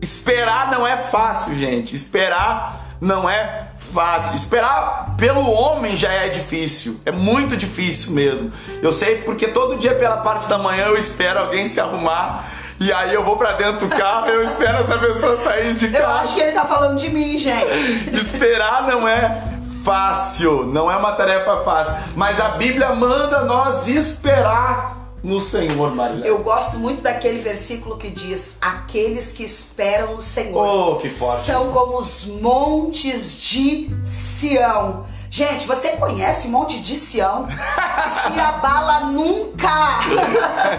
Esperar 0.00 0.70
não 0.70 0.86
é 0.86 0.96
fácil, 0.96 1.54
gente. 1.54 1.94
Esperar 1.94 2.85
não 3.00 3.28
é 3.28 3.68
fácil. 3.78 4.36
Esperar 4.36 5.14
pelo 5.16 5.48
homem 5.50 5.96
já 5.96 6.12
é 6.12 6.28
difícil. 6.28 7.00
É 7.04 7.12
muito 7.12 7.56
difícil 7.56 8.12
mesmo. 8.12 8.52
Eu 8.82 8.92
sei 8.92 9.22
porque 9.22 9.48
todo 9.48 9.78
dia 9.78 9.94
pela 9.94 10.18
parte 10.18 10.48
da 10.48 10.58
manhã 10.58 10.86
eu 10.86 10.96
espero 10.96 11.40
alguém 11.40 11.66
se 11.66 11.80
arrumar. 11.80 12.50
E 12.78 12.92
aí 12.92 13.14
eu 13.14 13.24
vou 13.24 13.36
pra 13.36 13.52
dentro 13.52 13.86
do 13.86 13.96
carro 13.96 14.28
e 14.28 14.34
eu 14.34 14.42
espero 14.44 14.78
essa 14.78 14.98
pessoa 14.98 15.36
sair 15.38 15.74
de 15.74 15.86
Eu 15.86 15.92
casa. 15.92 16.12
acho 16.20 16.34
que 16.34 16.40
ele 16.40 16.52
tá 16.52 16.64
falando 16.66 16.98
de 16.98 17.08
mim, 17.08 17.38
gente. 17.38 17.66
Esperar 18.12 18.86
não 18.86 19.08
é 19.08 19.42
fácil, 19.82 20.66
não 20.66 20.90
é 20.90 20.96
uma 20.96 21.12
tarefa 21.12 21.58
fácil. 21.64 21.94
Mas 22.14 22.38
a 22.40 22.50
Bíblia 22.50 22.94
manda 22.94 23.42
nós 23.44 23.88
esperar 23.88 25.05
no 25.26 25.40
Senhor, 25.40 25.92
Marília. 25.92 26.24
Eu 26.24 26.38
gosto 26.38 26.78
muito 26.78 27.02
daquele 27.02 27.40
versículo 27.40 27.98
que 27.98 28.08
diz: 28.08 28.58
Aqueles 28.60 29.32
que 29.32 29.42
esperam 29.42 30.14
no 30.14 30.22
Senhor 30.22 30.56
Oh, 30.56 30.96
que 31.00 31.10
forte. 31.10 31.46
são 31.46 31.72
como 31.72 31.98
os 31.98 32.26
montes 32.26 33.40
de 33.40 33.90
Sião. 34.04 35.04
Gente, 35.28 35.66
você 35.66 35.90
conhece 35.96 36.48
Monte 36.48 36.78
de 36.80 36.96
Sião? 36.96 37.46
Se 37.50 38.40
abala 38.40 39.00
nunca! 39.00 39.68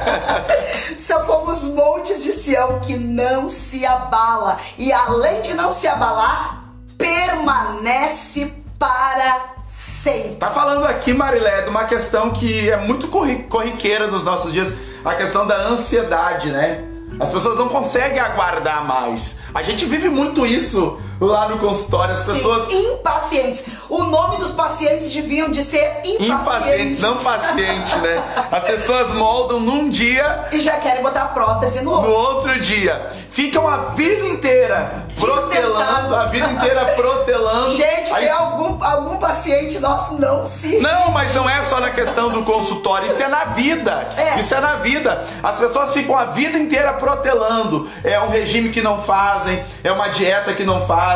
São 0.97 1.25
como 1.25 1.51
os 1.51 1.63
montes 1.65 2.23
de 2.23 2.31
Sião 2.31 2.79
que 2.79 2.95
não 2.97 3.49
se 3.49 3.85
abala. 3.85 4.57
E 4.77 4.91
além 4.91 5.41
de 5.41 5.53
não 5.53 5.71
se 5.71 5.87
abalar, 5.87 6.71
permanece 6.97 8.53
para 8.79 9.56
sempre. 9.77 10.35
Tá 10.37 10.49
falando 10.49 10.85
aqui, 10.85 11.13
Marilé, 11.13 11.61
de 11.61 11.69
uma 11.69 11.83
questão 11.85 12.31
que 12.31 12.67
é 12.69 12.77
muito 12.77 13.07
corri- 13.09 13.43
corriqueira 13.43 14.07
nos 14.07 14.23
nossos 14.23 14.51
dias, 14.51 14.73
a 15.05 15.13
questão 15.13 15.45
da 15.45 15.55
ansiedade, 15.67 16.49
né? 16.49 16.83
As 17.19 17.29
pessoas 17.29 17.57
não 17.57 17.69
conseguem 17.69 18.19
aguardar 18.19 18.83
mais. 18.85 19.39
A 19.53 19.61
gente 19.61 19.85
vive 19.85 20.09
muito 20.09 20.45
isso 20.45 20.99
lá 21.19 21.47
no 21.49 21.59
consultório. 21.59 22.13
As 22.13 22.25
pessoas 22.25 22.63
Sim, 22.67 22.93
impacientes. 22.93 23.63
O 23.89 24.03
nome 24.03 24.37
dos 24.37 24.51
pacientes 24.51 25.11
deviam 25.13 25.49
de 25.49 25.63
ser 25.63 26.01
impacientes. 26.03 26.27
impacientes, 26.29 27.01
não 27.01 27.17
pacientes, 27.17 27.93
né? 28.01 28.23
As 28.51 28.63
pessoas 28.63 29.11
moldam 29.13 29.59
num 29.59 29.89
dia 29.89 30.47
E 30.51 30.59
já 30.59 30.73
querem 30.77 31.01
botar 31.01 31.25
prótese 31.27 31.81
no 31.81 31.91
no 31.91 31.91
outro. 31.97 32.11
outro 32.11 32.59
dia. 32.59 33.07
Ficam 33.29 33.67
a 33.67 33.77
vida 33.95 34.25
inteira 34.27 35.05
protelando, 35.19 36.15
a 36.15 36.25
vida 36.25 36.47
inteira 36.51 36.85
protelando. 36.95 37.71
Gente, 37.75 38.13
Aí- 38.13 38.23
tem 38.25 38.31
algum, 38.31 38.83
algum 38.83 39.17
paciente 39.17 39.79
nosso 39.79 40.15
não 40.19 40.45
se. 40.45 40.79
Não, 40.79 41.11
mas 41.11 41.33
não 41.35 41.49
é 41.49 41.61
só 41.63 41.79
na 41.79 41.89
questão 41.89 42.29
do 42.29 42.43
consultório, 42.43 43.07
isso 43.07 43.21
é 43.21 43.27
na 43.27 43.45
vida. 43.45 44.07
É. 44.17 44.39
Isso 44.39 44.53
é 44.55 44.59
na 44.59 44.75
vida. 44.75 45.25
As 45.43 45.55
pessoas 45.55 45.93
ficam 45.93 46.17
a 46.17 46.25
vida 46.25 46.57
inteira 46.57 46.93
protelando. 46.93 47.89
É 48.03 48.19
um 48.19 48.29
regime 48.29 48.69
que 48.69 48.81
não 48.81 49.01
fazem, 49.01 49.63
é 49.83 49.91
uma 49.91 50.07
dieta 50.09 50.53
que 50.53 50.63
não 50.63 50.85
fazem, 50.85 51.06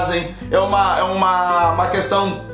é 0.50 0.60
uma, 0.60 1.00
é 1.00 1.04
uma, 1.04 1.72
uma 1.72 1.88
questão 1.88 2.52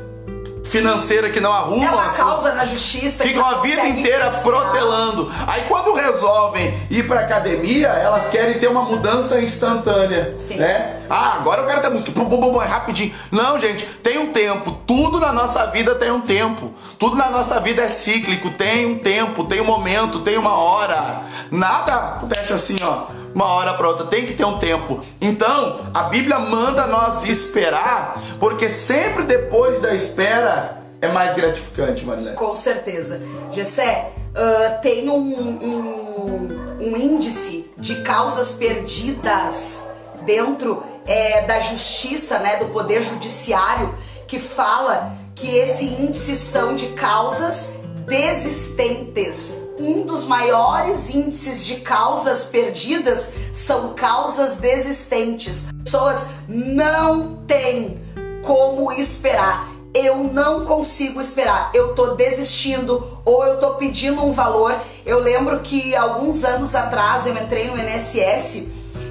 financeira 0.67 1.29
que 1.29 1.39
não 1.39 1.51
arrumam. 1.51 1.87
É 1.87 1.91
uma 1.91 2.05
assim. 2.05 2.17
causa 2.17 2.53
na 2.53 2.65
justiça. 2.65 3.23
Ficam 3.23 3.45
a 3.45 3.55
vida 3.55 3.87
inteira 3.87 4.29
protelando. 4.43 5.31
Aí 5.47 5.63
quando 5.67 5.93
resolvem 5.93 6.77
ir 6.89 7.07
pra 7.07 7.21
academia, 7.21 7.87
elas 7.87 8.29
querem 8.29 8.59
ter 8.59 8.67
uma 8.67 8.83
mudança 8.83 9.41
instantânea. 9.41 10.33
Sim. 10.37 10.57
Né? 10.57 11.01
Ah, 11.09 11.33
agora 11.35 11.61
eu 11.61 11.67
quero 11.67 11.81
ter 11.81 11.89
música. 11.89 12.11
Bum, 12.11 12.25
bum, 12.25 12.39
bum, 12.39 12.51
bum, 12.53 12.61
é 12.61 12.65
rapidinho. 12.65 13.13
Não, 13.31 13.57
gente, 13.57 13.85
tem 13.85 14.17
um 14.17 14.31
tempo. 14.31 14.77
Tudo 14.85 15.19
na 15.19 15.31
nossa 15.31 15.65
vida 15.67 15.95
tem 15.95 16.11
um 16.11 16.21
tempo. 16.21 16.73
Tudo 16.99 17.15
na 17.15 17.29
nossa 17.29 17.59
vida 17.59 17.83
é 17.83 17.87
cíclico. 17.87 18.49
Tem 18.51 18.85
um 18.85 18.99
tempo, 18.99 19.43
tem 19.45 19.61
um 19.61 19.65
momento, 19.65 20.19
tem 20.19 20.37
uma 20.37 20.57
hora. 20.57 21.21
Nada 21.51 21.95
acontece 21.95 22.53
assim, 22.53 22.77
ó. 22.81 23.16
Uma 23.37 23.53
hora 23.53 23.75
para 23.75 23.87
outra, 23.87 24.07
tem 24.07 24.25
que 24.25 24.33
ter 24.33 24.45
um 24.45 24.57
tempo. 24.57 25.05
Então, 25.21 25.91
a 25.93 26.05
Bíblia 26.05 26.39
manda 26.39 26.87
nós 26.87 27.23
esperar, 27.29 28.19
porque 28.39 28.67
sempre 28.67 29.25
depois 29.25 29.79
da 29.79 29.93
espera 29.93 30.81
é 30.99 31.07
mais 31.07 31.35
gratificante, 31.35 32.03
Marilene. 32.03 32.35
Com 32.35 32.55
certeza. 32.55 33.21
Gessé, 33.51 34.11
ah, 34.33 34.79
tem 34.81 35.07
um, 35.07 35.19
um, 35.19 36.77
um 36.81 36.97
índice 36.97 37.71
de 37.77 38.01
causas 38.01 38.53
perdidas 38.53 39.87
dentro 40.25 40.81
é, 41.05 41.45
da 41.45 41.59
justiça, 41.59 42.39
né, 42.39 42.55
do 42.55 42.69
poder 42.69 43.03
judiciário, 43.03 43.93
que 44.27 44.39
fala 44.39 45.13
que 45.35 45.55
esse 45.55 45.85
índice 45.85 46.35
são 46.35 46.73
de 46.73 46.87
causas 46.87 47.73
desistentes. 48.07 49.61
Um 49.77 50.05
dos 50.05 50.25
maiores 50.25 51.13
índices 51.13 51.65
de 51.65 51.75
causas 51.81 52.45
perdidas 52.45 53.31
são 53.53 53.93
causas 53.93 54.55
desistentes. 54.55 55.65
Pessoas 55.83 56.25
não 56.47 57.43
têm 57.45 58.01
como 58.43 58.93
esperar. 58.93 59.67
Eu 59.93 60.23
não 60.23 60.65
consigo 60.65 61.19
esperar. 61.19 61.69
Eu 61.73 61.93
tô 61.95 62.15
desistindo 62.15 63.19
ou 63.25 63.45
eu 63.45 63.59
tô 63.59 63.71
pedindo 63.71 64.23
um 64.23 64.31
valor. 64.31 64.73
Eu 65.05 65.19
lembro 65.19 65.59
que 65.59 65.93
alguns 65.95 66.45
anos 66.45 66.75
atrás 66.75 67.27
eu 67.27 67.33
entrei 67.33 67.67
no 67.67 67.77
NSS 67.77 68.69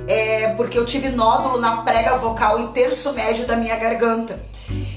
é, 0.09 0.55
porque 0.55 0.79
eu 0.79 0.87
tive 0.87 1.11
nódulo 1.11 1.61
na 1.61 1.83
prega 1.83 2.17
vocal 2.17 2.59
em 2.61 2.69
terço 2.69 3.13
médio 3.13 3.47
da 3.47 3.57
minha 3.57 3.77
garganta. 3.77 4.41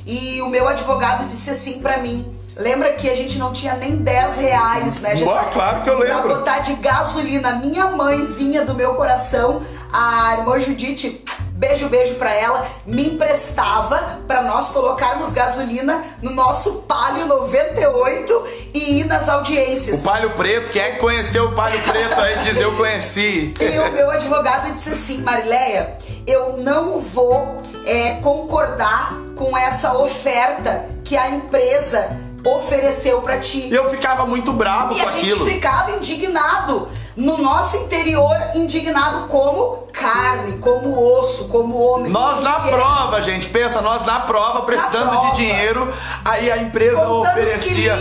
E 0.05 0.41
o 0.41 0.47
meu 0.47 0.67
advogado 0.67 1.27
disse 1.27 1.49
assim 1.49 1.79
pra 1.79 1.97
mim: 1.97 2.38
Lembra 2.57 2.93
que 2.93 3.09
a 3.09 3.15
gente 3.15 3.37
não 3.37 3.53
tinha 3.53 3.75
nem 3.75 3.95
10 3.95 4.37
reais, 4.37 4.99
né, 4.99 5.15
Boa, 5.15 5.45
claro 5.45 5.81
que 5.81 5.89
eu 5.89 5.97
lembro. 5.99 6.21
Pra 6.23 6.35
botar 6.35 6.59
de 6.59 6.73
gasolina. 6.75 7.53
Minha 7.53 7.87
mãezinha 7.87 8.65
do 8.65 8.73
meu 8.73 8.95
coração, 8.95 9.61
a 9.91 10.35
irmã 10.37 10.59
Judite, 10.59 11.23
beijo, 11.51 11.87
beijo 11.87 12.15
pra 12.15 12.33
ela, 12.33 12.65
me 12.85 13.13
emprestava 13.13 14.19
pra 14.27 14.41
nós 14.41 14.69
colocarmos 14.69 15.31
gasolina 15.31 16.03
no 16.21 16.31
nosso 16.31 16.83
Palio 16.83 17.25
98 17.27 18.43
e 18.73 18.99
ir 18.99 19.05
nas 19.05 19.27
O 19.27 19.31
audiências. 19.31 20.03
Palho 20.03 20.31
Preto, 20.31 20.71
quem 20.71 20.81
é 20.81 20.91
que 20.91 20.99
conheceu 20.99 21.45
o 21.45 21.51
Palho 21.53 21.79
Preto 21.83 22.19
aí 22.19 22.39
diz 22.39 22.57
eu 22.57 22.75
conheci. 22.75 23.53
E 23.59 23.79
o 23.79 23.91
meu 23.91 24.09
advogado 24.09 24.73
disse 24.73 24.91
assim, 24.91 25.21
Marileia, 25.21 25.97
eu 26.25 26.57
não 26.57 26.99
vou 26.99 27.61
é, 27.85 28.15
concordar 28.15 29.13
com 29.35 29.57
essa 29.57 29.93
oferta 29.93 30.85
que 31.03 31.15
a 31.15 31.29
empresa 31.29 32.09
ofereceu 32.43 33.21
para 33.21 33.39
ti. 33.39 33.67
E 33.69 33.75
eu 33.75 33.89
ficava 33.89 34.25
muito 34.25 34.53
bravo 34.53 34.93
e 34.95 34.99
com 34.99 35.07
a 35.07 35.09
aquilo. 35.11 35.45
gente 35.45 35.53
ficava 35.55 35.91
indignado. 35.91 36.87
No 37.19 37.37
nosso 37.37 37.75
interior, 37.77 38.35
indignado 38.55 39.27
como 39.27 39.83
carne, 39.91 40.57
como 40.59 40.97
osso, 41.19 41.49
como 41.49 41.75
homem. 41.77 42.09
Nós 42.11 42.37
como 42.37 42.43
na 42.49 42.59
mulher. 42.59 42.73
prova, 42.75 43.21
gente, 43.21 43.47
pensa, 43.49 43.81
nós 43.81 44.05
na 44.05 44.21
prova, 44.21 44.61
precisando 44.61 45.09
prova. 45.09 45.31
de 45.31 45.35
dinheiro, 45.35 45.93
aí 46.23 46.49
a 46.49 46.57
empresa 46.57 47.01
Contando 47.01 47.21
oferecia. 47.31 47.97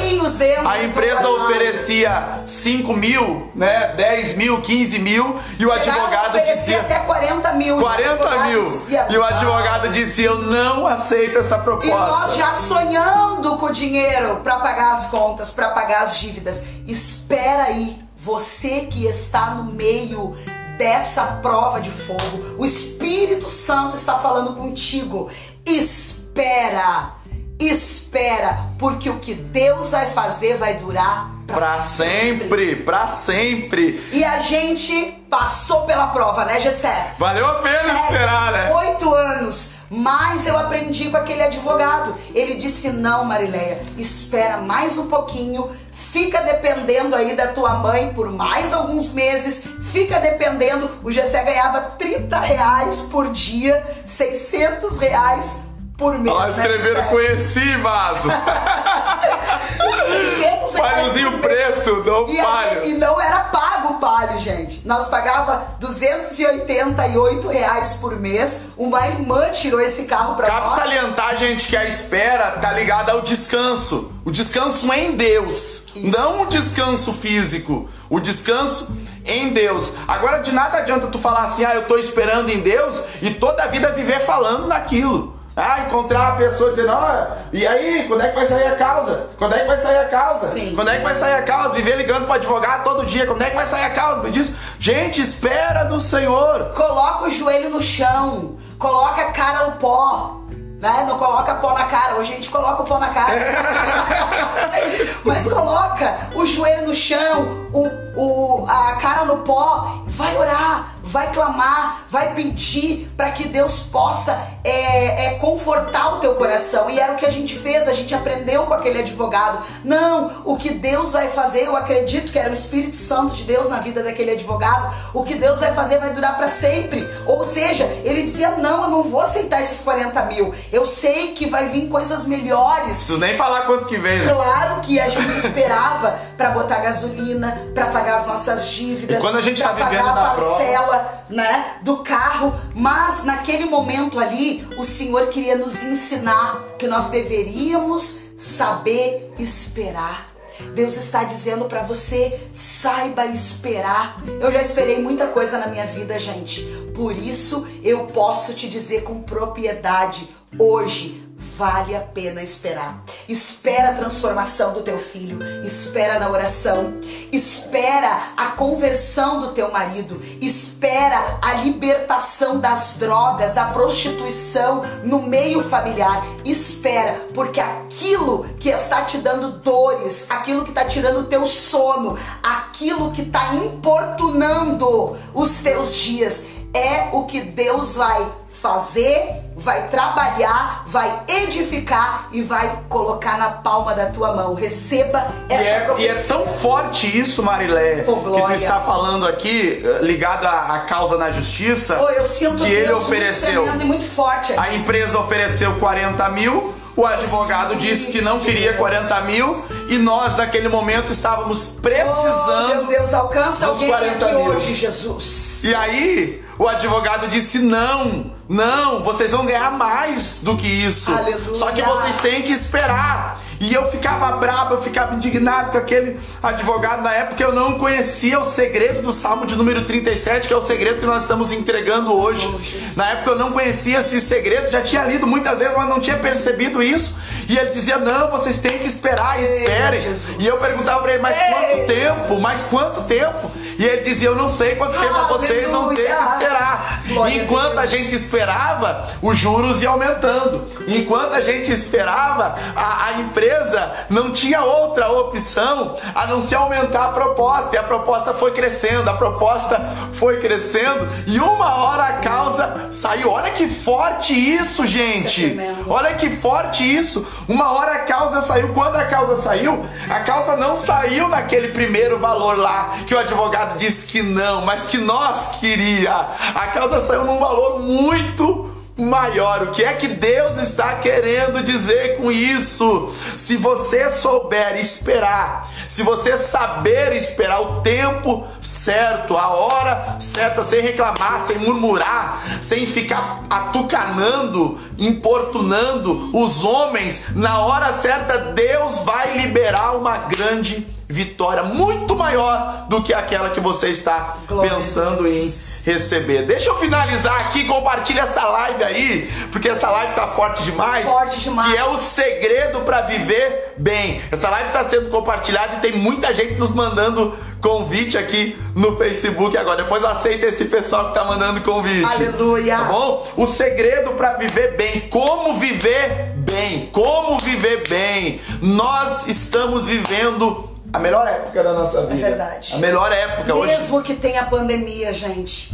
A 0.64 0.85
empresa 0.85 1.29
oferecia 1.29 2.43
5 2.47 2.93
mil, 2.93 3.51
né? 3.55 3.95
10 3.97 4.37
mil, 4.37 4.61
15 4.61 4.99
mil, 5.01 5.37
e 5.59 5.66
o 5.66 5.73
a 5.73 5.77
advogado 5.77 6.41
dizia. 6.45 6.81
até 6.81 7.01
40 7.01 7.53
mil. 7.55 7.79
40 7.79 8.09
O 8.09 8.14
advogado 8.29 8.49
mil. 8.51 8.64
dizia, 8.64 9.07
E 9.11 9.19
o 9.19 9.25
advogado 9.25 9.89
dizia: 9.89 10.27
Eu 10.29 10.39
não 10.43 10.87
aceito 10.87 11.39
essa 11.39 11.57
E 11.57 11.59
nós 11.59 11.64
proposta. 11.64 12.37
já 12.39 12.55
sonhando 12.55 13.57
com 13.57 13.66
o 13.66 13.73
dinheiro 13.73 14.37
para 14.45 14.57
pagar 14.61 14.93
as 14.93 15.07
contas, 15.09 15.51
para 15.51 15.71
pagar 15.71 16.03
as 16.03 16.19
dívidas. 16.19 16.62
Espera 16.87 17.64
aí, 17.64 17.99
você 18.29 18.81
que 18.81 19.07
está 19.07 19.55
no 19.55 19.72
meio 19.72 20.37
dessa 20.76 21.24
prova 21.41 21.81
de 21.81 21.91
fogo, 21.91 22.57
o 22.59 22.64
Espírito 22.66 23.49
Santo 23.49 23.97
está 23.97 24.18
falando 24.18 24.55
contigo. 24.55 25.31
Espera, 25.64 27.14
espera, 27.59 28.66
porque 28.79 29.09
o 29.09 29.18
que 29.18 29.33
Deus 29.33 29.93
vai 29.93 30.11
fazer 30.11 30.59
vai 30.59 30.74
durar 30.74 31.39
Pra 31.47 31.79
sempre, 31.81 32.76
pra 32.76 33.07
sempre. 33.07 33.99
E 34.12 34.22
a 34.22 34.41
gente 34.41 35.24
passou 35.31 35.87
pela 35.87 36.09
prova, 36.09 36.45
né, 36.45 36.61
Gessé? 36.61 37.14
Valeu 37.18 37.47
a 37.47 37.55
pena 37.55 37.95
esperar, 37.95 38.53
né? 38.53 38.74
Oito 38.74 39.14
anos. 39.14 39.72
Mas 39.91 40.47
eu 40.47 40.59
aprendi 40.59 41.09
com 41.09 41.16
aquele 41.16 41.43
advogado. 41.43 42.14
Ele 42.35 42.57
disse: 42.57 42.91
não, 42.91 43.24
Marileia, 43.24 43.81
espera 43.97 44.59
mais 44.59 44.99
um 44.99 45.09
pouquinho. 45.09 45.70
Fica 46.13 46.41
dependendo 46.43 47.15
aí 47.15 47.37
da 47.37 47.49
tua 47.49 47.75
mãe 47.75 48.13
por 48.15 48.31
mais 48.31 48.73
alguns 48.73 49.13
meses. 49.13 49.63
Fica 49.93 50.19
dependendo. 50.19 50.91
O 51.03 51.11
Gessé 51.11 51.43
ganhava 51.45 51.81
30 51.81 52.39
reais 52.39 53.01
por 53.03 53.31
dia, 53.31 53.85
600 54.07 54.99
reais 54.99 55.68
por 55.99 56.16
mês. 56.18 56.34
Ó, 56.34 56.42
né, 56.44 56.51
escreveram 56.51 57.05
conheci, 57.09 57.76
vaso. 57.78 58.30
600 58.30 60.74
reais 60.74 60.78
Palhozinho 60.78 61.38
preço, 61.40 62.05
não 62.05 62.28
E, 62.28 62.36
palho. 62.40 62.84
e 62.84 62.94
não 62.94 63.20
era 63.20 63.40
pago 63.40 63.94
o 63.94 63.99
palho, 63.99 64.38
gente. 64.38 64.86
Nós 64.86 65.09
pagava 65.09 65.62
288 65.80 67.49
reais 67.49 67.94
por 67.94 68.16
mês. 68.18 68.62
Uma 68.76 69.07
irmã 69.09 69.51
tirou 69.51 69.80
esse 69.80 70.05
carro 70.05 70.34
pra 70.34 70.46
Cabe 70.46 70.66
nós. 70.68 70.76
salientar, 70.76 71.36
gente, 71.36 71.66
que 71.66 71.76
a 71.76 71.84
espera 71.84 72.53
tá 72.53 72.72
ligada 72.72 73.12
ao 73.12 73.20
descanso. 73.20 74.12
O 74.24 74.30
descanso 74.30 74.90
em 74.92 75.12
Deus, 75.12 75.84
não 75.96 76.42
o 76.42 76.46
descanso 76.46 77.12
físico. 77.12 77.88
O 78.09 78.20
descanso 78.20 78.88
em 79.26 79.49
Deus. 79.51 79.92
Agora, 80.07 80.38
de 80.38 80.55
nada 80.55 80.78
adianta 80.78 81.09
tu 81.09 81.18
falar 81.18 81.42
assim, 81.42 81.64
ah, 81.64 81.74
eu 81.74 81.86
tô 81.86 81.99
esperando 81.99 82.51
em 82.51 82.61
Deus 82.61 83.03
e 83.20 83.30
toda 83.30 83.64
a 83.64 83.66
vida 83.66 83.92
viver 83.92 84.20
falando 84.20 84.66
naquilo. 84.66 85.38
Ah, 85.61 85.81
encontrar 85.81 86.29
a 86.29 86.33
pessoa 86.37 86.71
dizendo, 86.71 86.93
olha, 86.93 87.39
e 87.53 87.67
aí, 87.67 88.07
quando 88.07 88.23
é 88.23 88.29
que 88.29 88.37
vai 88.37 88.47
sair 88.47 88.69
a 88.69 88.77
causa? 88.77 89.31
Quando 89.37 89.57
é 89.57 89.59
que 89.59 89.67
vai 89.67 89.77
sair 89.77 89.99
a 89.99 90.05
causa? 90.05 90.47
Sim. 90.47 90.73
Quando 90.73 90.89
é 90.89 90.99
que 90.99 91.03
vai 91.03 91.17
sair 91.17 91.35
a 91.35 91.43
causa? 91.43 91.75
Viver 91.75 91.97
ligando 91.97 92.27
pro 92.27 92.35
advogado 92.35 92.85
todo 92.85 93.05
dia, 93.05 93.27
quando 93.27 93.43
é 93.43 93.51
que 93.51 93.57
vai 93.57 93.67
sair 93.67 93.87
a 93.87 93.91
causa? 93.91 94.23
Me 94.23 94.31
diz, 94.31 94.55
gente, 94.79 95.21
espera 95.21 95.83
no 95.83 95.99
Senhor. 95.99 96.67
Coloca 96.77 97.25
o 97.25 97.31
joelho 97.31 97.71
no 97.71 97.83
chão. 97.83 98.57
Coloca 98.79 99.21
a 99.21 99.33
cara 99.33 99.67
no 99.67 99.73
pó. 99.73 100.43
Né? 100.81 101.07
Não 101.09 101.19
coloca 101.19 101.57
pó 101.57 101.75
na 101.75 101.87
cara. 101.87 102.15
Hoje 102.15 102.33
a 102.33 102.37
gente 102.37 102.51
coloca 102.51 102.83
o 102.83 102.85
pó 102.85 103.01
na 103.01 103.09
cara. 103.09 103.35
Mas 105.25 105.53
coloca 105.53 106.17
o 106.37 106.47
joelho 106.47 106.87
no 106.87 106.95
chão, 106.95 107.69
o, 107.73 107.89
o, 108.17 108.67
a 108.69 108.93
cara 108.93 109.25
no 109.25 109.39
pó. 109.39 110.05
Vai 110.07 110.37
orar, 110.37 110.95
vai 111.09 111.33
clamar, 111.33 112.03
vai 112.11 112.35
pedir 112.35 113.11
para 113.17 113.31
que 113.31 113.49
Deus 113.49 113.83
possa 113.83 114.39
é, 114.63 115.27
é, 115.27 115.39
confortar 115.39 116.15
o 116.15 116.21
teu 116.21 116.35
coração. 116.35 116.91
E 116.91 117.01
era 117.01 117.15
o 117.15 117.17
que 117.17 117.25
a 117.25 117.31
gente 117.31 117.59
fez, 117.59 117.89
a 117.89 117.95
gente 117.95 118.15
aprendeu 118.15 118.65
com 118.65 118.75
aquele 118.75 118.99
advogado. 118.99 119.65
Não, 119.85 120.43
o 120.45 120.57
que 120.57 120.71
Deus 120.71 121.13
vai 121.13 121.29
fazer, 121.29 121.65
eu 121.65 121.77
acredito 121.77 122.31
que 122.31 122.39
era 122.39 122.51
o 122.51 122.53
Espírito 122.53 122.97
Santo 122.97 123.35
de 123.35 123.45
Deus 123.45 123.69
na 123.69 123.81
vida 123.81 124.03
daquele 124.03 124.33
advogado. 124.33 124.95
O 125.15 125.25
que 125.25 125.35
Deus 125.35 125.61
vai 125.61 125.73
fazer 125.75 125.99
vai 125.99 126.11
durar 126.11 126.37
para 126.37 126.49
sempre. 126.49 127.09
Ou 127.27 127.45
seja, 127.45 127.85
ele 128.05 128.23
dizia: 128.23 128.51
Não, 128.51 128.85
eu 128.85 128.91
não 128.91 129.03
vou 129.03 129.21
aceitar 129.21 129.61
esses 129.61 129.83
40 129.83 130.23
mil. 130.27 130.55
Eu 130.71 130.87
sei 130.87 131.33
que 131.33 131.49
vai 131.49 131.69
vir 131.69 131.89
coisas 131.89 132.27
melhores. 132.27 132.99
Preciso 132.99 133.19
nem 133.19 133.37
falar 133.37 133.63
quanto 133.63 133.87
que 133.87 133.97
vem, 133.97 134.21
né? 134.21 134.33
Claro 134.33 134.81
que 134.81 135.01
a 135.01 135.09
gente 135.09 135.31
esperava 135.39 136.19
para 136.37 136.51
botar 136.51 136.79
gasolina, 136.79 137.59
para 137.75 137.87
pagar 137.87 138.17
as 138.17 138.27
nossas 138.27 138.69
dívidas, 138.69 139.19
E 139.19 139.21
quando 139.21 139.39
a 139.39 139.41
gente 139.41 139.63
pra 139.63 139.73
tá 139.73 139.85
vivendo 139.85 140.05
pagar 140.05 140.15
na 140.15 140.33
a 140.33 140.35
parcela, 140.35 140.97
né, 141.28 141.78
do 141.82 141.99
carro, 141.99 142.55
mas 142.74 143.24
naquele 143.24 143.66
momento 143.66 144.18
ali, 144.18 144.66
o 144.78 144.84
Senhor 144.84 145.28
queria 145.28 145.57
nos 145.57 145.82
ensinar 145.82 146.64
que 146.78 146.86
nós 146.86 147.09
deveríamos 147.09 148.20
saber 148.36 149.32
esperar. 149.38 150.26
Deus 150.74 150.96
está 150.96 151.24
dizendo 151.24 151.66
para 151.66 151.82
você, 151.82 152.40
saiba 152.53 153.26
esperar. 153.26 154.16
Eu 154.40 154.51
já 154.51 154.61
esperei 154.61 155.01
muita 155.01 155.26
coisa 155.28 155.59
na 155.59 155.68
minha 155.68 155.86
vida, 155.86 156.18
gente. 156.18 156.62
Por 156.94 157.16
isso 157.16 157.66
eu 157.82 158.07
posso 158.07 158.55
te 158.55 158.68
dizer 158.68 159.05
com 159.05 159.22
propriedade 159.22 160.28
hoje, 160.59 161.28
vale 161.59 161.97
a 161.97 162.01
pena 162.01 162.41
esperar. 162.41 163.03
Espera 163.29 163.91
a 163.91 163.95
transformação 163.95 164.73
do 164.75 164.83
teu 164.83 164.97
filho, 164.97 165.41
espera 165.65 166.21
na 166.21 166.31
oração, 166.31 166.95
espera 167.33 168.17
a 168.37 168.47
conversão 168.53 169.41
do 169.41 169.51
teu 169.51 169.69
marido, 169.73 170.23
espera 170.41 171.41
a 171.43 171.55
libertação 171.55 172.61
das 172.61 172.95
drogas, 172.97 173.55
da 173.55 173.65
prostituição 173.67 174.85
no 175.03 175.21
meio 175.21 175.69
familiar. 175.69 176.25
Espera, 176.45 177.15
porque 177.35 177.59
aquilo 177.59 178.45
que 178.61 178.69
está 178.69 179.03
te 179.03 179.19
dando 179.19 179.59
dores, 179.59 180.31
aquilo 180.31 180.63
que 180.63 180.71
está 180.71 180.85
tirando 180.85 181.23
o 181.23 181.25
teu 181.25 181.45
sono, 181.45 182.17
aquilo 182.41 183.11
que 183.11 183.23
está 183.23 183.53
importunando 183.57 185.17
os 185.35 185.57
teus 185.57 185.97
dias, 185.97 186.47
é 186.73 187.09
o 187.13 187.25
que 187.25 187.41
Deus 187.41 187.97
vai 187.97 188.25
fazer, 188.61 189.43
vai 189.57 189.89
trabalhar, 189.89 190.85
vai 190.89 191.23
edificar 191.29 192.29
e 192.33 192.43
vai 192.43 192.81
colocar 192.89 193.39
na 193.39 193.51
palma 193.51 193.95
da 193.95 194.07
tua 194.07 194.35
mão. 194.35 194.55
Receba 194.55 195.27
E 195.49 195.53
essa 195.55 195.65
é, 195.65 195.83
e 195.83 195.85
profecia. 195.87 196.11
é 196.13 196.15
tão 196.15 196.47
forte 196.47 197.19
isso, 197.21 197.43
Marilé, 197.43 198.05
Oh, 198.07 198.17
que 198.17 198.43
tu 198.43 198.53
está 198.53 198.81
falando 198.81 199.27
aqui, 199.27 199.83
eh, 199.85 199.99
ligado 200.03 200.47
à, 200.47 200.75
à 200.77 200.81
causa 200.81 201.17
na 201.17 201.31
justiça, 201.31 201.99
Oh, 202.03 202.09
eu 202.11 202.27
sinto 202.27 202.65
que 202.65 202.71
Deus 202.71 202.73
ele 202.73 202.87
muito 202.93 203.03
ofereceu. 203.05 203.67
e 203.67 203.85
muito 203.85 204.05
forte. 204.05 204.53
A 204.57 204.75
empresa 204.75 205.19
ofereceu 205.19 205.77
40 205.79 206.29
mil, 206.31 206.75
o 206.97 207.07
advogado 207.07 207.77
disse 207.77 208.11
que 208.11 208.21
não 208.21 208.41
queria 208.41 208.73
40 208.75 209.21
mil 209.21 209.57
e 209.89 209.99
nós, 209.99 210.37
naquele 210.37 210.69
momento, 210.69 211.13
estávamos 211.13 211.69
Oh, 211.69 211.81
meu 211.81 211.81
precisando. 211.83 212.87
Deus, 212.89 213.15
alcança 213.15 213.67
alguém 213.69 213.89
40 213.89 214.27
aqui 214.27 214.35
mil. 214.35 214.45
hoje, 214.47 214.75
Jesus. 214.75 215.63
E 215.63 215.73
aí, 215.75 216.45
o 216.59 216.67
advogado 216.67 217.29
disse: 217.29 217.59
não, 217.61 218.33
não, 218.49 219.03
vocês 219.03 219.33
vão 219.33 219.47
ganhar 219.47 219.71
mais 219.73 220.41
do 220.43 220.57
que 220.57 220.67
isso. 220.67 221.13
Aleluia. 221.13 221.55
Só 221.55 221.71
que 221.71 221.83
vocês 221.83 222.17
têm 222.19 222.43
que 222.43 222.53
esperar. 222.53 223.41
E 223.61 223.75
eu 223.75 223.91
ficava 223.91 224.37
bravo, 224.37 224.75
eu 224.75 224.83
ficava 224.83 225.17
indignado 225.17 225.73
com 225.73 225.79
aquele 225.79 226.19
advogado 226.41 227.03
na 227.03 227.13
época. 227.13 227.43
Eu 227.43 227.53
não 227.53 227.75
conhecia 227.75 228.39
o 228.39 228.45
segredo 228.45 229.03
do 229.03 229.11
Salmo 229.11 229.47
de 229.47 229.57
número 229.57 229.85
37, 229.85 230.47
que 230.47 230.55
é 230.55 230.57
o 230.57 230.63
segredo 230.63 231.01
que 231.01 231.07
nós 231.07 231.23
estamos 231.23 231.51
entregando 231.51 232.13
hoje. 232.13 232.47
Oh. 232.47 232.97
Na 232.97 233.11
época 233.11 233.31
eu 233.31 233.39
não 233.39 233.51
conhecia 233.51 233.99
esse 233.99 234.21
segredo, 234.21 234.71
já 234.71 234.81
tinha 234.81 235.03
lido 235.05 235.27
muitas 235.27 235.59
vezes, 235.59 235.77
mas 235.77 235.89
não 235.89 235.99
tinha 235.99 236.17
percebido 236.17 236.81
isso. 236.81 237.17
E 237.49 237.59
ele 237.59 237.71
dizia: 237.71 237.99
Não, 237.99 238.31
vocês 238.31 238.59
têm 238.59 238.79
que 238.79 238.87
esperar, 238.87 239.43
esperem. 239.43 240.03
E 240.39 240.47
eu 240.47 240.57
perguntava 240.59 241.03
pra 241.03 241.15
ele: 241.15 241.23
Mas 241.23 241.37
Ei, 241.37 241.53
quanto 241.53 241.87
tempo? 241.87 242.41
Mas 242.41 242.65
quanto 242.65 243.03
tempo? 243.05 243.51
E 243.79 243.85
ele 243.85 244.03
dizia: 244.03 244.29
Eu 244.29 244.37
não 244.37 244.49
sei 244.49 244.74
quanto 244.74 244.99
tempo 244.99 245.29
vocês 245.29 245.70
vão 245.70 245.95
ter 245.95 246.05
que 246.05 246.11
Aleluia. 246.11 246.33
esperar. 246.35 247.03
Glória 247.09 247.41
a 247.41 247.45
Enquanto 247.45 247.79
a 247.79 247.87
Deus. 247.87 247.91
gente 247.91 248.14
esperava, 248.14 249.07
os 249.22 249.39
juros 249.39 249.83
iam 249.83 249.93
aumentando. 249.93 250.68
Enquanto 250.89 251.35
a 251.37 251.41
gente 251.41 251.70
esperava, 251.70 252.57
a, 252.74 253.07
a 253.07 253.12
empresa 253.20 253.93
não 254.11 254.33
tinha 254.33 254.62
outra 254.62 255.09
opção 255.11 255.97
a 256.14 256.26
não 256.26 256.43
ser 256.43 256.57
aumentar 256.57 257.05
a 257.07 257.09
proposta. 257.12 257.76
E 257.76 257.79
a 257.79 257.83
proposta 257.83 258.35
foi 258.35 258.51
crescendo, 258.51 259.09
a 259.09 259.14
proposta 259.14 259.79
foi 260.14 260.41
crescendo. 260.41 261.09
E 261.26 261.39
uma 261.39 261.76
hora 261.76 262.03
a 262.05 262.12
causa 262.14 262.89
saiu. 262.91 263.31
Olha 263.31 263.51
que 263.51 263.68
forte 263.68 264.33
isso, 264.33 264.85
gente. 264.87 265.57
Olha 265.87 266.14
que 266.14 266.31
forte 266.31 266.83
isso. 266.83 267.26
Uma 267.49 267.72
hora 267.72 267.93
a 267.93 267.99
causa 268.01 268.43
saiu. 268.43 268.72
Quando 268.74 268.97
a 268.97 269.05
causa 269.05 269.37
saiu, 269.37 269.87
a 270.11 270.20
causa 270.20 270.57
não 270.57 270.74
saiu 270.74 271.29
naquele 271.29 271.68
primeiro 271.68 272.18
valor 272.18 272.59
lá 272.59 272.95
que 273.07 273.14
o 273.14 273.18
advogado 273.18 273.68
disse 273.77 274.07
que 274.07 274.23
não, 274.23 274.64
mas 274.64 274.87
que 274.87 274.99
nós 274.99 275.59
queria. 275.61 276.12
A 276.55 276.66
causa 276.69 277.01
saiu 277.01 277.25
num 277.25 277.39
valor 277.39 277.81
muito 277.81 278.79
maior. 278.99 279.62
O 279.62 279.71
que 279.71 279.85
é 279.85 279.93
que 279.95 280.09
Deus 280.09 280.59
está 280.59 280.95
querendo 280.97 281.62
dizer 281.62 282.16
com 282.16 282.33
isso? 282.33 283.14
Se 283.37 283.57
você 283.57 284.11
souber 284.11 284.77
esperar, 284.77 285.71
se 285.89 286.03
você 286.03 286.37
saber 286.37 287.12
esperar 287.12 287.61
o 287.61 287.81
tempo 287.81 288.47
certo, 288.61 289.37
a 289.37 289.49
hora 289.49 290.16
certa, 290.19 290.62
sem 290.62 290.81
reclamar, 290.81 291.41
sem 291.41 291.59
murmurar, 291.59 292.43
sem 292.61 292.87
ficar 292.87 293.45
atucanando, 293.49 294.79
importunando 294.99 296.31
os 296.37 296.64
homens, 296.64 297.27
na 297.35 297.61
hora 297.61 297.93
certa 297.93 298.37
Deus 298.39 298.99
vai 298.99 299.39
liberar 299.39 299.97
uma 299.97 300.19
grande 300.19 300.97
vitória 301.09 301.63
muito 301.63 302.15
maior 302.15 302.87
do 302.89 303.03
que 303.03 303.15
aquela 303.15 303.51
que 303.51 303.61
você 303.61 303.89
está 303.89 304.37
Glória 304.47 304.75
pensando 304.75 305.27
em 305.27 305.53
receber. 305.85 306.43
Deixa 306.43 306.69
eu 306.69 306.77
finalizar 306.77 307.41
aqui, 307.41 307.65
compartilha 307.65 308.23
essa 308.23 308.45
live 308.45 308.85
aí, 308.85 309.33
porque 309.51 309.71
essa 309.71 309.91
live 309.91 310.13
tá 310.15 310.29
forte 310.29 310.63
demais. 310.63 311.07
Forte 311.07 311.41
demais. 311.41 311.73
Que 311.73 311.79
é 311.79 311.85
o 311.87 311.97
segredo 311.97 312.81
para 312.81 313.03
viver 313.03 313.75
bem. 313.79 314.21
Essa 314.31 314.51
live 314.51 314.69
está 314.69 314.85
sendo 314.85 315.09
compartilhada 315.09 315.77
e 315.77 315.81
tem 315.81 315.93
muita 315.93 316.35
gente 316.35 316.55
nos 316.55 316.75
mandando 316.75 317.35
convite 317.61 318.19
aqui 318.19 318.57
no 318.75 318.97
Facebook 318.97 319.57
agora. 319.57 319.83
Depois 319.83 320.05
aceita 320.05 320.47
esse 320.47 320.67
pessoal 320.67 321.09
que 321.09 321.15
tá 321.15 321.25
mandando 321.25 321.61
convite. 321.63 322.05
Aleluia. 322.05 322.77
Tá 322.77 322.85
bom? 322.85 323.27
O 323.37 323.47
segredo 323.47 324.11
para 324.11 324.35
viver 324.35 324.77
bem, 324.77 325.01
como 325.09 325.55
viver 325.55 326.35
bem, 326.37 326.89
como 326.93 327.39
viver 327.39 327.89
bem. 327.89 328.41
Nós 328.61 329.27
estamos 329.27 329.87
vivendo 329.87 330.68
a 330.93 330.99
melhor 330.99 331.26
época 331.26 331.62
da 331.62 331.72
nossa 331.72 332.03
vida. 332.07 332.26
É 332.26 332.30
verdade. 332.30 332.74
A 332.74 332.78
melhor 332.78 333.12
época 333.12 333.45
Mesmo 333.45 333.61
hoje. 333.61 333.76
Mesmo 333.76 334.03
que 334.03 334.14
tenha 334.14 334.45
pandemia, 334.45 335.12
gente. 335.12 335.72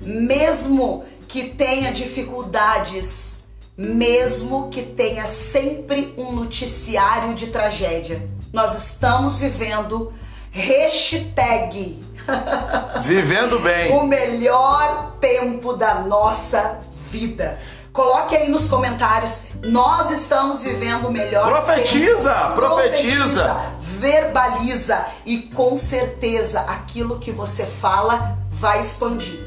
Mesmo 0.00 1.04
que 1.28 1.50
tenha 1.50 1.92
dificuldades, 1.92 3.44
mesmo 3.76 4.68
que 4.68 4.82
tenha 4.82 5.26
sempre 5.26 6.14
um 6.18 6.32
noticiário 6.32 7.34
de 7.34 7.48
tragédia, 7.48 8.28
nós 8.52 8.74
estamos 8.74 9.38
vivendo 9.38 10.12
hashtag 10.50 12.02
Vivendo 13.02 13.58
bem. 13.60 13.92
o 13.92 14.04
melhor 14.04 15.12
tempo 15.20 15.74
da 15.74 15.94
nossa 15.94 16.78
vida. 17.10 17.58
Coloque 17.92 18.36
aí 18.36 18.48
nos 18.48 18.68
comentários. 18.68 19.42
Nós 19.62 20.10
estamos 20.10 20.62
vivendo 20.62 21.08
o 21.08 21.10
melhor 21.12 21.46
profetiza, 21.46 22.32
tempo. 22.32 22.54
Profetiza, 22.54 22.54
profetiza, 22.54 23.56
verbaliza 24.00 25.04
e 25.26 25.36
com 25.54 25.76
certeza 25.76 26.60
aquilo 26.62 27.18
que 27.18 27.30
você 27.30 27.66
fala 27.66 28.38
vai 28.50 28.80
expandir. 28.80 29.38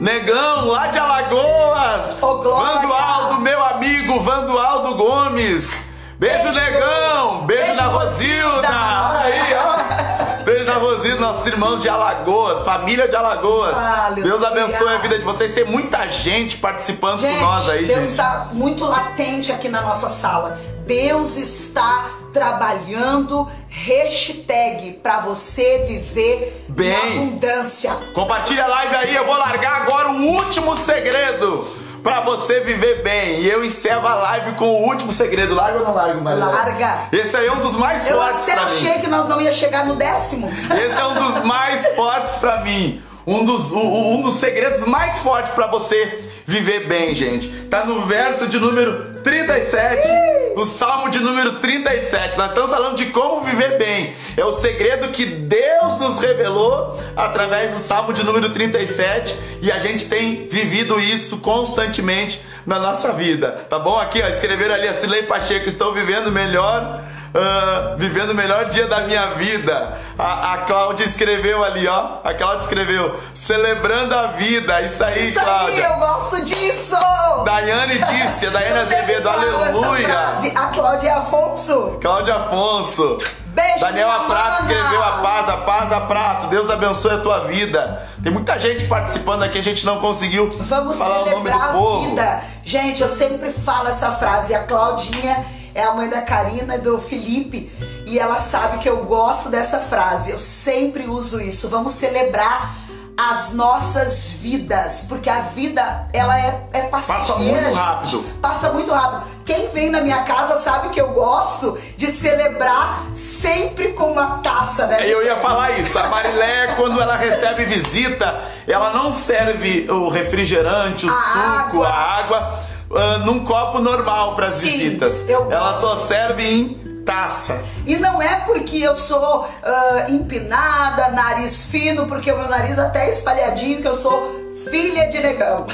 Negão, 0.00 0.68
lá 0.68 0.86
de 0.86 0.98
Alagoas! 0.98 2.16
Oh, 2.22 2.40
Vandualdo, 2.40 3.40
meu 3.40 3.62
amigo 3.64 4.20
Vandualdo 4.20 4.94
Gomes! 4.94 5.82
Beijo, 6.16 6.44
Beijo 6.44 6.52
negão! 6.52 7.44
Beijo, 7.44 7.64
Beijo 7.64 7.74
na 7.74 7.86
Rosilda! 7.88 8.68
Aí, 8.68 9.54
ó! 9.54 10.44
Beijo 10.44 10.64
na 10.64 10.74
Rosilda, 10.74 11.20
nossos 11.20 11.46
irmãos 11.48 11.82
de 11.82 11.88
Alagoas, 11.88 12.62
família 12.62 13.08
de 13.08 13.16
Alagoas. 13.16 13.76
Deus 14.14 14.44
abençoe 14.44 14.94
a 14.94 14.98
vida 14.98 15.18
de 15.18 15.24
vocês. 15.24 15.50
Tem 15.50 15.64
muita 15.64 16.08
gente 16.08 16.56
participando 16.58 17.20
gente, 17.20 17.36
com 17.36 17.44
nós 17.44 17.68
aí, 17.68 17.84
Deus 17.84 17.98
gente. 17.98 18.10
está 18.10 18.48
muito 18.52 18.84
latente 18.84 19.50
aqui 19.50 19.68
na 19.68 19.80
nossa 19.80 20.08
sala. 20.08 20.58
Deus 20.88 21.36
está 21.36 22.06
trabalhando 22.32 23.46
hashtag 23.68 24.94
para 25.02 25.20
você 25.20 25.84
viver 25.86 26.64
bem 26.66 26.88
em 26.88 27.18
abundância. 27.18 27.92
Compartilha 28.14 28.64
a 28.64 28.68
live 28.68 28.96
aí, 28.96 29.14
eu 29.14 29.26
vou 29.26 29.36
largar 29.36 29.82
agora 29.82 30.08
o 30.08 30.28
último 30.28 30.74
segredo 30.78 31.68
para 32.02 32.22
você 32.22 32.60
viver 32.60 33.02
bem. 33.02 33.40
E 33.40 33.50
eu 33.50 33.62
encerro 33.62 34.08
a 34.08 34.14
live 34.14 34.52
com 34.52 34.64
o 34.64 34.86
último 34.86 35.12
segredo. 35.12 35.54
Larga 35.54 35.80
ou 35.80 35.84
não 35.84 35.94
larga, 35.94 36.20
Maria? 36.22 36.44
Larga. 36.46 36.98
Esse 37.12 37.36
aí 37.36 37.46
é 37.46 37.52
um 37.52 37.60
dos 37.60 37.76
mais 37.76 38.08
eu 38.08 38.16
fortes 38.16 38.46
para 38.46 38.54
mim. 38.54 38.60
Eu 38.60 38.66
achei 38.66 38.92
que 39.02 39.06
nós 39.08 39.28
não 39.28 39.42
ia 39.42 39.52
chegar 39.52 39.84
no 39.84 39.94
décimo. 39.94 40.48
Esse 40.48 40.98
é 40.98 41.06
um 41.06 41.14
dos 41.22 41.44
mais 41.44 41.86
fortes 41.88 42.36
para 42.36 42.62
mim. 42.62 43.02
Um 43.26 43.44
dos, 43.44 43.72
um, 43.72 44.14
um 44.14 44.22
dos 44.22 44.36
segredos 44.36 44.86
mais 44.86 45.18
fortes 45.18 45.52
para 45.52 45.66
você 45.66 46.24
viver 46.46 46.86
bem, 46.86 47.14
gente. 47.14 47.46
Tá 47.68 47.84
no 47.84 48.06
verso 48.06 48.48
de 48.48 48.58
número 48.58 49.07
37, 49.22 50.08
o 50.56 50.64
salmo 50.64 51.08
de 51.08 51.20
número 51.20 51.60
37. 51.60 52.36
Nós 52.36 52.50
estamos 52.50 52.70
falando 52.70 52.96
de 52.96 53.06
como 53.06 53.42
viver 53.42 53.78
bem. 53.78 54.14
É 54.36 54.44
o 54.44 54.52
segredo 54.52 55.08
que 55.08 55.24
Deus 55.24 55.98
nos 55.98 56.18
revelou 56.18 56.98
através 57.16 57.72
do 57.72 57.78
salmo 57.78 58.12
de 58.12 58.24
número 58.24 58.50
37 58.50 59.36
e 59.62 59.70
a 59.70 59.78
gente 59.78 60.06
tem 60.06 60.48
vivido 60.48 61.00
isso 61.00 61.38
constantemente 61.38 62.40
na 62.66 62.78
nossa 62.78 63.12
vida. 63.12 63.66
Tá 63.68 63.78
bom? 63.78 63.98
Aqui, 63.98 64.22
ó, 64.22 64.28
escreveram 64.28 64.74
ali 64.74 64.88
a 64.88 64.94
Silei 64.94 65.22
Pacheco, 65.24 65.68
estou 65.68 65.92
vivendo 65.92 66.30
melhor 66.30 67.02
Uh, 67.38 67.96
vivendo 67.96 68.30
o 68.30 68.34
melhor 68.34 68.70
dia 68.70 68.88
da 68.88 69.02
minha 69.02 69.26
vida. 69.34 69.96
A, 70.18 70.54
a 70.54 70.58
Cláudia 70.58 71.04
escreveu 71.04 71.62
ali, 71.62 71.86
ó. 71.86 72.18
A 72.24 72.34
Cláudia 72.34 72.62
escreveu, 72.62 73.16
celebrando 73.32 74.12
a 74.12 74.28
vida. 74.28 74.80
Isso 74.82 75.04
aí, 75.04 75.28
Isso 75.28 75.38
Cláudia. 75.38 75.86
Aí, 75.86 75.92
eu 75.92 75.98
gosto 75.98 76.44
disso. 76.44 76.96
Daiane 77.44 77.98
disse, 77.98 78.46
a 78.46 78.50
Daiane 78.58 78.78
Azevedo, 78.80 79.28
aleluia. 79.28 80.08
A 80.56 80.66
Cláudia 80.66 81.16
Afonso. 81.18 81.98
Cláudia 82.00 82.34
Afonso. 82.34 83.18
Beijo, 83.46 83.80
Daniela 83.80 84.24
Prato 84.24 84.62
escreveu 84.62 85.02
a 85.02 85.12
paz, 85.18 85.48
a 85.48 85.56
paz, 85.58 85.92
a 85.92 86.00
prato. 86.02 86.46
Deus 86.48 86.70
abençoe 86.70 87.14
a 87.14 87.18
tua 87.18 87.40
vida. 87.44 88.08
Tem 88.22 88.32
muita 88.32 88.58
gente 88.58 88.84
participando 88.84 89.42
aqui, 89.42 89.58
a 89.58 89.62
gente 89.62 89.84
não 89.86 89.98
conseguiu 90.00 90.56
Vamos 90.60 90.96
falar 90.96 91.22
o 91.22 91.30
nome 91.30 91.50
do 91.50 91.58
povo. 91.72 92.10
Vida. 92.10 92.40
Gente, 92.64 93.02
eu 93.02 93.08
sempre 93.08 93.50
falo 93.50 93.88
essa 93.88 94.12
frase. 94.12 94.54
A 94.54 94.64
Claudinha 94.64 95.44
é 95.78 95.84
a 95.84 95.94
mãe 95.94 96.08
da 96.08 96.20
Karina 96.20 96.74
e 96.74 96.80
do 96.80 96.98
Felipe 96.98 97.70
e 98.04 98.18
ela 98.18 98.40
sabe 98.40 98.78
que 98.78 98.88
eu 98.88 99.04
gosto 99.04 99.48
dessa 99.48 99.78
frase. 99.78 100.32
Eu 100.32 100.38
sempre 100.40 101.06
uso 101.06 101.40
isso. 101.40 101.68
Vamos 101.68 101.92
celebrar 101.92 102.74
as 103.16 103.52
nossas 103.52 104.28
vidas, 104.28 105.06
porque 105.08 105.30
a 105.30 105.40
vida 105.40 106.08
ela 106.12 106.36
é, 106.36 106.68
é 106.72 106.82
passageira. 106.82 107.26
Passa 107.26 107.38
muito 107.38 107.74
rápido. 107.74 108.24
Passa 108.40 108.72
muito 108.72 108.92
rápido. 108.92 109.22
Quem 109.44 109.68
vem 109.68 109.88
na 109.88 110.00
minha 110.00 110.24
casa 110.24 110.56
sabe 110.56 110.88
que 110.88 111.00
eu 111.00 111.10
gosto 111.10 111.78
de 111.96 112.06
celebrar 112.08 113.04
sempre 113.14 113.92
com 113.92 114.10
uma 114.10 114.38
taça, 114.38 114.84
né? 114.86 114.98
Eu 115.02 115.24
ia 115.24 115.36
falar 115.36 115.78
isso. 115.78 115.96
A 115.96 116.08
Marilé, 116.08 116.74
quando 116.74 117.00
ela 117.00 117.16
recebe 117.16 117.64
visita, 117.64 118.40
ela 118.66 118.92
não 118.92 119.12
serve 119.12 119.88
o 119.88 120.08
refrigerante, 120.08 121.06
o 121.06 121.10
a 121.10 121.12
suco, 121.12 121.84
água. 121.84 121.88
a 121.88 122.18
água 122.18 122.67
uh, 122.90 123.18
num 123.24 123.44
copo 123.44 123.80
normal 123.80 124.34
para 124.34 124.46
as 124.46 124.60
visitas. 124.60 125.26
Ela 125.28 125.74
só 125.78 125.96
serve 125.96 126.42
em 126.44 126.68
taça. 127.04 127.62
E 127.86 127.96
não 127.96 128.20
é 128.20 128.40
porque 128.40 128.78
eu 128.78 128.94
sou 128.94 129.42
uh, 129.42 130.10
empinada, 130.10 131.08
nariz 131.08 131.64
fino, 131.64 132.06
porque 132.06 132.30
o 132.30 132.38
meu 132.38 132.48
nariz 132.48 132.78
até 132.78 133.06
é 133.06 133.10
espalhadinho, 133.10 133.80
que 133.80 133.88
eu 133.88 133.94
sou 133.94 134.48
filha 134.70 135.08
de 135.08 135.18
negão. 135.20 135.66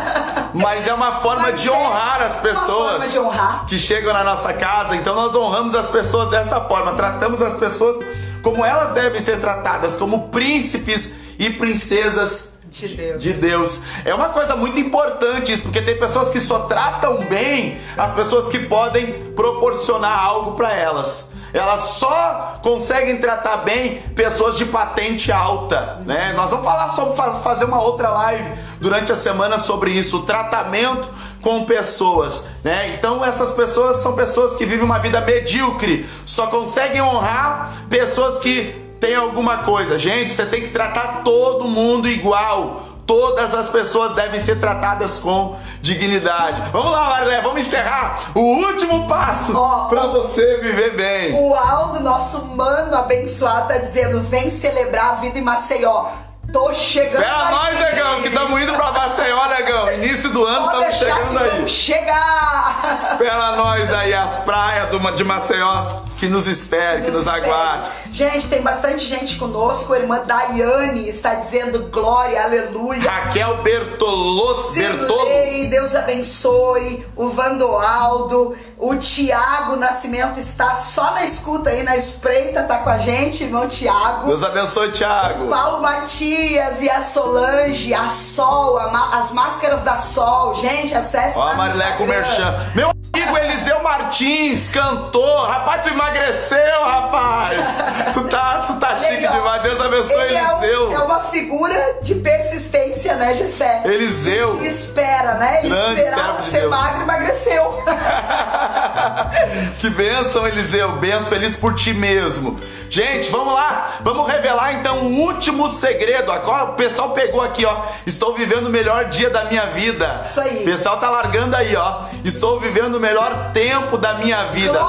Mas 0.52 0.86
é 0.86 0.92
uma 0.92 1.20
forma 1.20 1.42
Mas 1.44 1.62
de 1.62 1.68
é 1.68 1.72
honrar 1.72 2.20
as 2.20 2.36
pessoas 2.36 3.10
de 3.10 3.18
honrar. 3.18 3.64
que 3.66 3.78
chegam 3.78 4.12
na 4.12 4.22
nossa 4.22 4.52
casa. 4.52 4.94
Então 4.96 5.14
nós 5.14 5.34
honramos 5.34 5.74
as 5.74 5.86
pessoas 5.86 6.28
dessa 6.28 6.60
forma. 6.60 6.92
Tratamos 6.92 7.40
as 7.40 7.54
pessoas 7.54 7.96
como 8.42 8.64
elas 8.64 8.90
devem 8.92 9.20
ser 9.20 9.40
tratadas, 9.40 9.96
como 9.96 10.28
príncipes 10.28 11.14
e 11.38 11.48
princesas 11.50 12.51
de 12.72 12.88
Deus. 12.88 13.22
de 13.22 13.32
Deus. 13.34 13.80
É 14.04 14.14
uma 14.14 14.30
coisa 14.30 14.56
muito 14.56 14.78
importante 14.80 15.52
isso, 15.52 15.62
porque 15.62 15.82
tem 15.82 15.98
pessoas 15.98 16.30
que 16.30 16.40
só 16.40 16.60
tratam 16.60 17.18
bem 17.26 17.78
as 17.96 18.12
pessoas 18.14 18.48
que 18.48 18.60
podem 18.60 19.30
proporcionar 19.34 20.24
algo 20.24 20.52
para 20.52 20.72
elas. 20.72 21.30
Elas 21.52 21.80
só 21.98 22.60
conseguem 22.62 23.18
tratar 23.18 23.58
bem 23.58 24.00
pessoas 24.14 24.56
de 24.56 24.64
patente 24.64 25.30
alta, 25.30 26.00
né? 26.06 26.32
Nós 26.34 26.48
vamos 26.48 26.64
falar 26.64 26.88
sobre 26.88 27.14
fazer 27.42 27.66
uma 27.66 27.82
outra 27.82 28.08
live 28.08 28.50
durante 28.80 29.12
a 29.12 29.16
semana 29.16 29.58
sobre 29.58 29.90
isso, 29.90 30.20
o 30.20 30.22
tratamento 30.22 31.06
com 31.42 31.64
pessoas, 31.64 32.46
né? 32.64 32.94
Então 32.94 33.22
essas 33.22 33.50
pessoas 33.50 33.98
são 33.98 34.14
pessoas 34.14 34.54
que 34.54 34.64
vivem 34.64 34.84
uma 34.84 34.98
vida 34.98 35.20
medíocre, 35.20 36.08
só 36.24 36.46
conseguem 36.46 37.02
honrar 37.02 37.84
pessoas 37.90 38.38
que 38.38 38.81
tem 39.02 39.16
alguma 39.16 39.58
coisa. 39.58 39.98
Gente, 39.98 40.32
você 40.32 40.46
tem 40.46 40.60
que 40.60 40.68
tratar 40.68 41.22
todo 41.24 41.66
mundo 41.66 42.08
igual. 42.08 42.82
Todas 43.04 43.52
as 43.52 43.68
pessoas 43.68 44.12
devem 44.14 44.38
ser 44.38 44.60
tratadas 44.60 45.18
com 45.18 45.56
dignidade. 45.80 46.62
Vamos 46.70 46.92
lá, 46.92 47.10
Marilé, 47.10 47.40
vamos 47.40 47.62
encerrar 47.62 48.30
o 48.32 48.38
último 48.38 49.08
passo 49.08 49.58
oh, 49.58 49.88
para 49.88 50.06
você 50.06 50.58
viver 50.58 50.94
bem. 50.94 51.34
O 51.34 51.52
Aldo, 51.52 51.98
nosso 51.98 52.46
mano 52.54 52.96
abençoado, 52.96 53.66
tá 53.66 53.78
dizendo: 53.78 54.20
vem 54.20 54.48
celebrar 54.48 55.10
a 55.10 55.14
vida 55.14 55.36
em 55.36 55.42
Maceió. 55.42 56.06
Tô 56.52 56.72
chegando. 56.72 57.24
Espera 57.24 57.50
nós, 57.50 57.80
negão, 57.80 58.22
que 58.22 58.28
estamos 58.28 58.62
indo 58.62 58.72
pra 58.72 58.92
Maceió, 58.92 59.48
negão. 59.48 59.92
Início 59.94 60.30
do 60.30 60.44
ano, 60.44 60.66
estamos 60.66 60.94
chegando 60.94 61.38
aí. 61.40 61.50
Vamos 61.50 61.70
chegar! 61.72 62.96
Espera 63.00 63.56
nós 63.56 63.92
aí, 63.92 64.14
as 64.14 64.36
praias 64.44 64.88
de 65.16 65.24
Maceió 65.24 66.02
que 66.22 66.28
nos 66.28 66.46
espere, 66.46 67.02
que 67.02 67.10
nos 67.10 67.26
aguarde. 67.26 67.90
Gente, 68.12 68.46
tem 68.46 68.62
bastante 68.62 69.04
gente 69.04 69.34
conosco. 69.34 69.92
A 69.92 69.98
irmã 69.98 70.22
Daiane 70.24 71.08
está 71.08 71.34
dizendo 71.34 71.90
glória, 71.90 72.44
aleluia. 72.44 73.10
Raquel 73.10 73.56
Bertolotto. 73.56 74.72
Bertolo. 74.72 75.68
Deus 75.68 75.96
abençoe. 75.96 77.04
O 77.16 77.28
Vandoaldo. 77.30 78.54
O 78.78 78.94
Tiago 78.94 79.74
Nascimento 79.74 80.38
está 80.38 80.74
só 80.74 81.10
na 81.12 81.24
escuta 81.24 81.70
aí, 81.70 81.82
na 81.82 81.96
espreita, 81.96 82.62
tá 82.62 82.78
com 82.78 82.90
a 82.90 82.98
gente, 82.98 83.42
irmão 83.42 83.66
Tiago. 83.66 84.26
Deus 84.26 84.44
abençoe, 84.44 84.90
Tiago. 84.90 85.48
Paulo 85.48 85.82
Matias 85.82 86.82
e 86.82 86.90
a 86.90 87.00
Solange, 87.00 87.92
a 87.94 88.08
Sol, 88.08 88.78
a 88.78 89.18
as 89.18 89.32
máscaras 89.32 89.82
da 89.82 89.98
Sol. 89.98 90.54
Gente, 90.54 90.94
acesse 90.96 91.36
Ó, 91.36 91.48
a 91.48 91.54
Marilé 91.54 91.92
com 91.92 92.06
merchan. 92.06 92.54
Meu 92.76 92.92
amigo 93.12 93.36
Eliseu 93.38 93.82
Martins, 93.82 94.68
cantor. 94.68 95.48
Rapaz, 95.48 95.82
tu 95.82 95.88
emagreceu, 95.90 96.82
rapaz. 96.82 97.66
tu 98.14 98.24
tá, 98.24 98.64
tu 98.66 98.74
tá 98.74 98.96
chique 98.96 99.28
demais. 99.28 99.62
Deus 99.62 99.80
abençoe 99.80 100.22
Ele 100.22 100.38
Eliseu. 100.38 100.92
É, 100.92 100.98
um, 100.98 101.00
é, 101.00 101.04
uma 101.04 101.20
figura 101.24 101.98
de 102.02 102.14
persistência, 102.16 103.14
né, 103.16 103.34
Gessé? 103.34 103.82
Eliseu. 103.84 104.56
Que 104.58 104.66
espera, 104.66 105.34
né? 105.34 105.60
Ele 105.60 105.68
Grande 105.68 106.00
esperava 106.00 106.42
ser 106.42 106.68
magro 106.68 107.00
e 107.00 107.02
emagreceu. 107.02 107.84
que 109.78 109.90
bênção, 109.90 110.46
Eliseu. 110.46 110.92
Benção, 110.92 111.28
feliz 111.28 111.54
por 111.56 111.74
ti 111.74 111.92
mesmo. 111.92 112.58
Gente, 112.92 113.30
vamos 113.30 113.54
lá. 113.54 113.94
Vamos 114.02 114.30
revelar 114.30 114.74
então 114.74 114.98
o 114.98 115.20
último 115.20 115.66
segredo. 115.70 116.30
Agora 116.30 116.64
o 116.64 116.74
pessoal 116.74 117.12
pegou 117.12 117.40
aqui, 117.40 117.64
ó. 117.64 117.84
Estou 118.06 118.34
vivendo 118.34 118.66
o 118.66 118.70
melhor 118.70 119.06
dia 119.06 119.30
da 119.30 119.46
minha 119.46 119.64
vida. 119.66 120.20
Isso 120.22 120.38
aí. 120.38 120.60
O 120.60 120.64
pessoal 120.66 120.98
tá 120.98 121.08
largando 121.08 121.56
aí, 121.56 121.74
ó. 121.74 122.02
Estou 122.22 122.60
vivendo 122.60 122.96
o 122.96 123.00
melhor 123.02 123.50
tempo 123.52 123.98
da 123.98 124.14
minha 124.14 124.44
vida. 124.46 124.80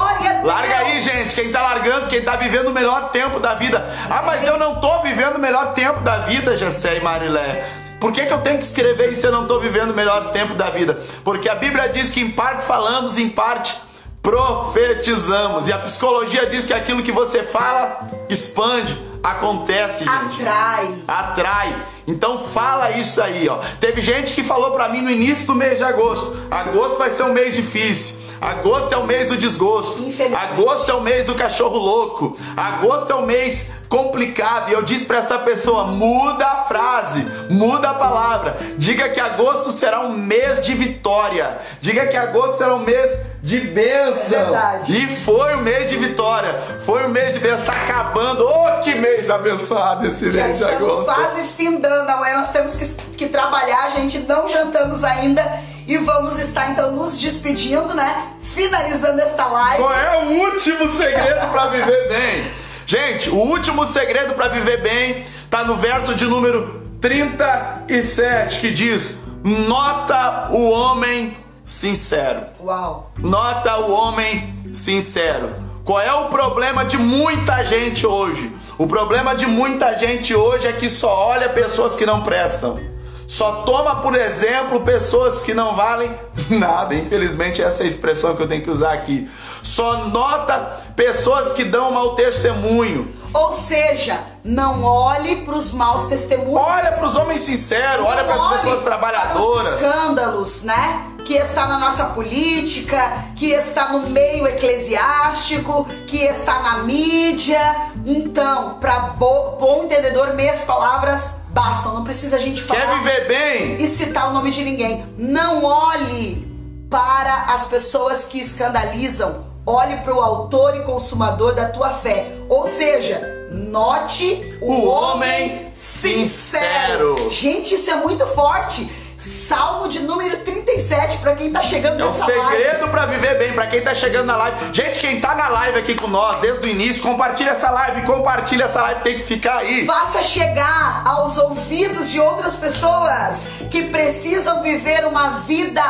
Larga 0.42 0.76
aí, 0.76 1.00
gente. 1.00 1.34
Quem 1.34 1.50
tá 1.50 1.60
largando, 1.60 2.06
quem 2.06 2.22
tá 2.22 2.36
vivendo 2.36 2.68
o 2.68 2.72
melhor 2.72 3.10
tempo 3.10 3.40
da 3.40 3.54
vida. 3.54 3.84
Ah, 4.08 4.22
mas 4.22 4.46
eu 4.46 4.56
não 4.56 4.76
tô 4.76 5.02
vivendo 5.02 5.36
o 5.36 5.40
melhor 5.40 5.74
tempo 5.74 6.00
da 6.00 6.18
vida, 6.18 6.56
Jessé 6.56 6.96
e 6.96 7.00
Marilé. 7.00 7.68
Por 8.00 8.12
que, 8.12 8.24
que 8.24 8.32
eu 8.32 8.38
tenho 8.38 8.58
que 8.58 8.64
escrever 8.64 9.10
isso 9.10 9.22
se 9.22 9.26
eu 9.26 9.32
não 9.32 9.42
estou 9.42 9.60
vivendo 9.60 9.90
o 9.90 9.94
melhor 9.94 10.30
tempo 10.30 10.54
da 10.54 10.70
vida? 10.70 11.02
Porque 11.24 11.48
a 11.48 11.54
Bíblia 11.54 11.88
diz 11.88 12.10
que 12.10 12.20
em 12.20 12.30
parte 12.30 12.64
falamos, 12.64 13.18
em 13.18 13.28
parte 13.28 13.76
profetizamos. 14.22 15.68
E 15.68 15.72
a 15.72 15.78
psicologia 15.78 16.46
diz 16.46 16.64
que 16.64 16.72
aquilo 16.72 17.02
que 17.02 17.12
você 17.12 17.42
fala 17.42 18.08
expande, 18.28 18.96
acontece, 19.22 20.04
gente. 20.04 20.42
Atrai. 20.42 20.94
Atrai. 21.08 21.76
Então 22.06 22.38
fala 22.38 22.90
isso 22.92 23.22
aí, 23.22 23.48
ó. 23.48 23.58
Teve 23.80 24.00
gente 24.00 24.32
que 24.34 24.42
falou 24.42 24.72
para 24.72 24.88
mim 24.88 25.00
no 25.00 25.10
início 25.10 25.46
do 25.46 25.54
mês 25.54 25.78
de 25.78 25.84
agosto. 25.84 26.36
Agosto 26.50 26.98
vai 26.98 27.10
ser 27.10 27.22
um 27.24 27.32
mês 27.32 27.54
difícil. 27.54 28.23
Agosto 28.44 28.92
é 28.92 28.98
o 28.98 29.06
mês 29.06 29.30
do 29.30 29.38
desgosto. 29.38 30.04
Agosto 30.36 30.90
é 30.90 30.94
o 30.94 31.00
mês 31.00 31.24
do 31.24 31.34
cachorro 31.34 31.78
louco. 31.78 32.36
Agosto 32.54 33.10
é 33.10 33.14
o 33.14 33.22
mês 33.22 33.70
complicado. 33.88 34.68
E 34.68 34.74
eu 34.74 34.82
disse 34.82 35.06
para 35.06 35.16
essa 35.16 35.38
pessoa: 35.38 35.84
muda 35.84 36.44
a 36.44 36.64
frase, 36.64 37.26
muda 37.48 37.88
a 37.88 37.94
palavra. 37.94 38.58
Diga 38.76 39.08
que 39.08 39.18
agosto 39.18 39.70
será 39.70 40.00
um 40.00 40.14
mês 40.14 40.62
de 40.62 40.74
vitória. 40.74 41.58
Diga 41.80 42.06
que 42.06 42.18
agosto 42.18 42.58
será 42.58 42.74
um 42.74 42.80
mês 42.80 43.10
de 43.40 43.60
bênção. 43.60 44.54
É 44.54 44.82
e 44.90 45.06
foi 45.16 45.54
o 45.54 45.62
mês 45.62 45.88
de 45.88 45.96
vitória. 45.96 46.52
Foi 46.84 47.06
o 47.06 47.08
mês 47.08 47.32
de 47.32 47.40
bênção. 47.40 47.60
Está 47.60 47.72
acabando. 47.72 48.46
Oh, 48.46 48.80
que 48.82 48.94
mês 48.94 49.30
abençoado 49.30 50.06
esse 50.06 50.26
mês 50.26 50.58
de 50.58 50.64
agosto. 50.64 51.00
Estamos 51.00 51.32
quase 51.32 51.48
findando. 51.48 52.10
Amanhã 52.10 52.38
nós 52.38 52.52
temos 52.52 52.74
que, 52.74 52.86
que 53.16 53.26
trabalhar. 53.28 53.84
A 53.84 53.90
gente 53.90 54.18
não 54.18 54.46
jantamos 54.46 55.02
ainda. 55.02 55.42
E 55.86 55.98
vamos 55.98 56.38
estar 56.38 56.70
então 56.70 56.92
nos 56.92 57.20
despedindo, 57.20 57.92
né? 57.92 58.33
Finalizando 58.54 59.20
esta 59.20 59.46
live. 59.46 59.82
Qual 59.82 59.92
é 59.92 60.24
o 60.24 60.30
último 60.30 60.92
segredo 60.92 61.48
para 61.50 61.66
viver 61.66 62.08
bem? 62.08 62.44
Gente, 62.86 63.30
o 63.30 63.36
último 63.36 63.84
segredo 63.84 64.34
para 64.34 64.48
viver 64.48 64.80
bem 64.80 65.24
tá 65.50 65.64
no 65.64 65.74
verso 65.74 66.14
de 66.14 66.24
número 66.26 66.82
37 67.00 68.60
que 68.60 68.70
diz: 68.70 69.18
Nota 69.42 70.48
o 70.52 70.70
homem 70.70 71.36
sincero. 71.64 72.46
Uau. 72.60 73.12
Nota 73.18 73.78
o 73.78 73.90
homem 73.90 74.54
sincero. 74.72 75.52
Qual 75.84 76.00
é 76.00 76.12
o 76.12 76.26
problema 76.26 76.84
de 76.84 76.96
muita 76.96 77.62
gente 77.64 78.06
hoje? 78.06 78.50
O 78.78 78.86
problema 78.86 79.34
de 79.34 79.46
muita 79.46 79.98
gente 79.98 80.34
hoje 80.34 80.66
é 80.66 80.72
que 80.72 80.88
só 80.88 81.28
olha 81.28 81.48
pessoas 81.48 81.94
que 81.96 82.06
não 82.06 82.22
prestam. 82.22 82.78
Só 83.26 83.62
toma 83.62 83.96
por 83.96 84.14
exemplo 84.14 84.80
pessoas 84.80 85.42
que 85.42 85.54
não 85.54 85.74
valem 85.74 86.14
nada. 86.50 86.94
Infelizmente, 86.94 87.62
essa 87.62 87.82
é 87.82 87.84
a 87.84 87.88
expressão 87.88 88.36
que 88.36 88.42
eu 88.42 88.48
tenho 88.48 88.62
que 88.62 88.70
usar 88.70 88.92
aqui. 88.92 89.28
Só 89.62 90.08
nota 90.08 90.82
pessoas 90.94 91.52
que 91.52 91.64
dão 91.64 91.90
mau 91.90 92.14
testemunho. 92.14 93.14
Ou 93.32 93.50
seja, 93.50 94.20
não 94.44 94.84
olhe 94.84 95.42
para 95.44 95.56
os 95.56 95.72
maus 95.72 96.06
testemunhos. 96.06 96.60
Olha 96.60 96.92
para 96.92 97.06
os 97.06 97.16
homens 97.16 97.40
sinceros, 97.40 98.06
olha 98.06 98.22
para 98.24 98.34
as 98.34 98.60
pessoas 98.60 98.80
trabalhadoras. 98.80 99.82
escândalos, 99.82 100.62
né? 100.62 101.06
Que 101.24 101.34
está 101.34 101.66
na 101.66 101.78
nossa 101.78 102.04
política, 102.04 103.12
que 103.34 103.50
está 103.50 103.88
no 103.88 104.10
meio 104.10 104.46
eclesiástico, 104.46 105.88
que 106.06 106.18
está 106.18 106.60
na 106.60 106.78
mídia. 106.84 107.74
Então, 108.06 108.74
para 108.78 108.98
bo 109.00 109.56
bom 109.58 109.84
entendedor, 109.84 110.34
meias 110.34 110.60
palavras 110.60 111.32
bastam. 111.54 111.94
Não 111.94 112.04
precisa 112.04 112.36
a 112.36 112.38
gente 112.38 112.62
falar. 112.62 112.80
Quer 112.80 112.98
viver 112.98 113.28
bem? 113.28 113.76
E 113.82 113.88
citar 113.88 114.28
o 114.28 114.32
nome 114.34 114.50
de 114.50 114.62
ninguém. 114.64 115.06
Não 115.16 115.64
olhe 115.64 116.46
para 116.90 117.54
as 117.54 117.64
pessoas 117.66 118.26
que 118.26 118.38
escandalizam 118.38 119.54
olhe 119.66 119.96
para 119.98 120.14
o 120.14 120.20
autor 120.20 120.76
e 120.76 120.82
consumador 120.82 121.54
da 121.54 121.68
tua 121.68 121.90
fé. 121.90 122.26
Ou 122.48 122.66
seja, 122.66 123.48
note 123.50 124.58
o, 124.60 124.72
o 124.72 124.88
homem 124.88 125.70
sincero. 125.72 127.16
sincero. 127.16 127.30
Gente, 127.30 127.74
isso 127.74 127.90
é 127.90 127.96
muito 127.96 128.26
forte. 128.28 128.88
Salmo 129.24 129.88
de 129.88 130.00
número 130.00 130.36
37 130.40 131.18
para 131.18 131.34
quem 131.34 131.50
tá 131.50 131.62
chegando 131.62 132.00
é 132.00 132.04
nessa 132.04 132.26
live. 132.26 132.38
É 132.38 132.44
o 132.44 132.50
segredo 132.50 132.88
para 132.88 133.06
viver 133.06 133.38
bem, 133.38 133.52
para 133.54 133.66
quem 133.66 133.80
tá 133.80 133.94
chegando 133.94 134.26
na 134.26 134.36
live. 134.36 134.58
Gente, 134.72 134.98
quem 135.00 135.18
tá 135.18 135.34
na 135.34 135.48
live 135.48 135.78
aqui 135.78 135.94
com 135.94 136.08
nós 136.08 136.40
desde 136.40 136.68
o 136.68 136.70
início, 136.70 137.02
compartilha 137.02 137.50
essa 137.50 137.70
live, 137.70 138.02
compartilha 138.02 138.64
essa 138.64 138.82
live, 138.82 139.00
tem 139.00 139.16
que 139.16 139.24
ficar 139.24 139.58
aí. 139.58 139.86
Faça 139.86 140.22
chegar 140.22 141.02
aos 141.06 141.38
ouvidos 141.38 142.10
de 142.10 142.20
outras 142.20 142.56
pessoas 142.56 143.48
que 143.70 143.84
precisam 143.84 144.62
viver 144.62 145.06
uma 145.06 145.38
vida 145.40 145.82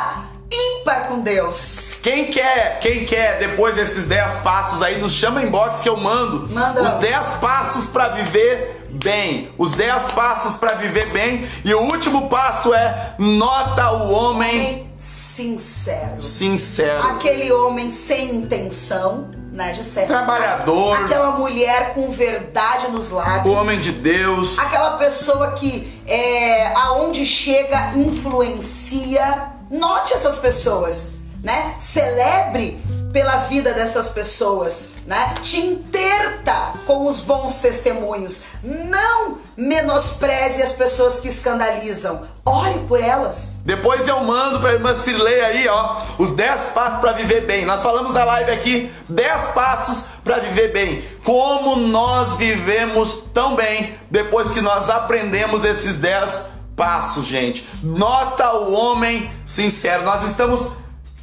ímpar 0.51 1.09
com 1.09 1.20
Deus. 1.20 1.99
Quem 2.03 2.26
quer, 2.26 2.78
quem 2.80 3.05
quer 3.05 3.39
depois 3.39 3.74
desses 3.76 4.07
10 4.07 4.37
passos 4.37 4.82
aí, 4.82 4.99
nos 5.01 5.12
chama 5.12 5.43
inbox 5.43 5.82
que 5.82 5.89
eu 5.89 5.97
mando. 5.97 6.49
Manda. 6.53 6.82
Os 6.82 6.95
10 6.95 7.26
passos 7.41 7.87
para 7.87 8.09
viver 8.09 8.73
bem. 8.95 9.51
Os 9.59 9.72
10 9.72 10.12
passos 10.12 10.57
para 10.57 10.74
viver 10.74 11.11
bem. 11.11 11.49
E 11.64 11.74
o 11.74 11.80
último 11.80 12.28
passo 12.28 12.72
é 12.74 13.14
nota 13.18 13.90
o 13.92 14.12
homem, 14.12 14.61
homem 14.61 14.92
sincero. 14.97 16.22
Sincero. 16.22 17.03
Aquele 17.09 17.53
homem 17.53 17.90
sem 17.90 18.34
intenção. 18.36 19.28
Né, 19.53 19.72
Trabalhador. 20.09 20.97
Aquela 21.05 21.30
mulher 21.30 21.95
com 21.95 22.11
verdade 22.11 22.90
nos 22.90 23.11
lábios. 23.11 23.55
O 23.55 23.57
homem 23.57 23.78
de 23.78 23.92
Deus. 23.92 24.59
Aquela 24.59 24.97
pessoa 24.97 25.53
que 25.53 26.03
é, 26.09 26.72
aonde 26.74 27.24
chega 27.24 27.95
influencia 27.95 29.55
Note 29.70 30.14
essas 30.14 30.38
pessoas, 30.38 31.12
né? 31.42 31.74
Celebre 31.78 32.78
pela 33.14 33.36
vida 33.36 33.72
dessas 33.72 34.08
pessoas, 34.08 34.90
né? 35.06 35.36
Te 35.40 35.60
interta 35.60 36.72
com 36.84 37.06
os 37.06 37.20
bons 37.20 37.58
testemunhos. 37.58 38.42
Não 38.60 39.38
menospreze 39.56 40.60
as 40.60 40.72
pessoas 40.72 41.20
que 41.20 41.28
escandalizam. 41.28 42.26
Ore 42.44 42.80
por 42.88 43.00
elas. 43.00 43.58
Depois 43.64 44.08
eu 44.08 44.18
mando 44.24 44.58
para 44.58 44.72
irmã 44.72 44.92
Cirlei 44.94 45.40
aí, 45.42 45.68
ó, 45.68 46.02
os 46.18 46.32
10 46.32 46.64
passos 46.74 47.00
para 47.00 47.12
viver 47.12 47.46
bem. 47.46 47.64
Nós 47.64 47.80
falamos 47.80 48.12
na 48.12 48.24
live 48.24 48.50
aqui, 48.50 48.92
10 49.08 49.46
passos 49.48 50.06
para 50.24 50.40
viver 50.40 50.72
bem. 50.72 51.04
Como 51.22 51.76
nós 51.76 52.34
vivemos 52.34 53.22
tão 53.32 53.54
bem 53.54 53.96
depois 54.10 54.50
que 54.50 54.60
nós 54.60 54.90
aprendemos 54.90 55.64
esses 55.64 55.98
10 55.98 56.46
passo, 56.74 57.22
gente. 57.22 57.64
Nota 57.80 58.52
o 58.54 58.72
homem 58.72 59.30
sincero. 59.46 60.02
Nós 60.02 60.24
estamos 60.24 60.72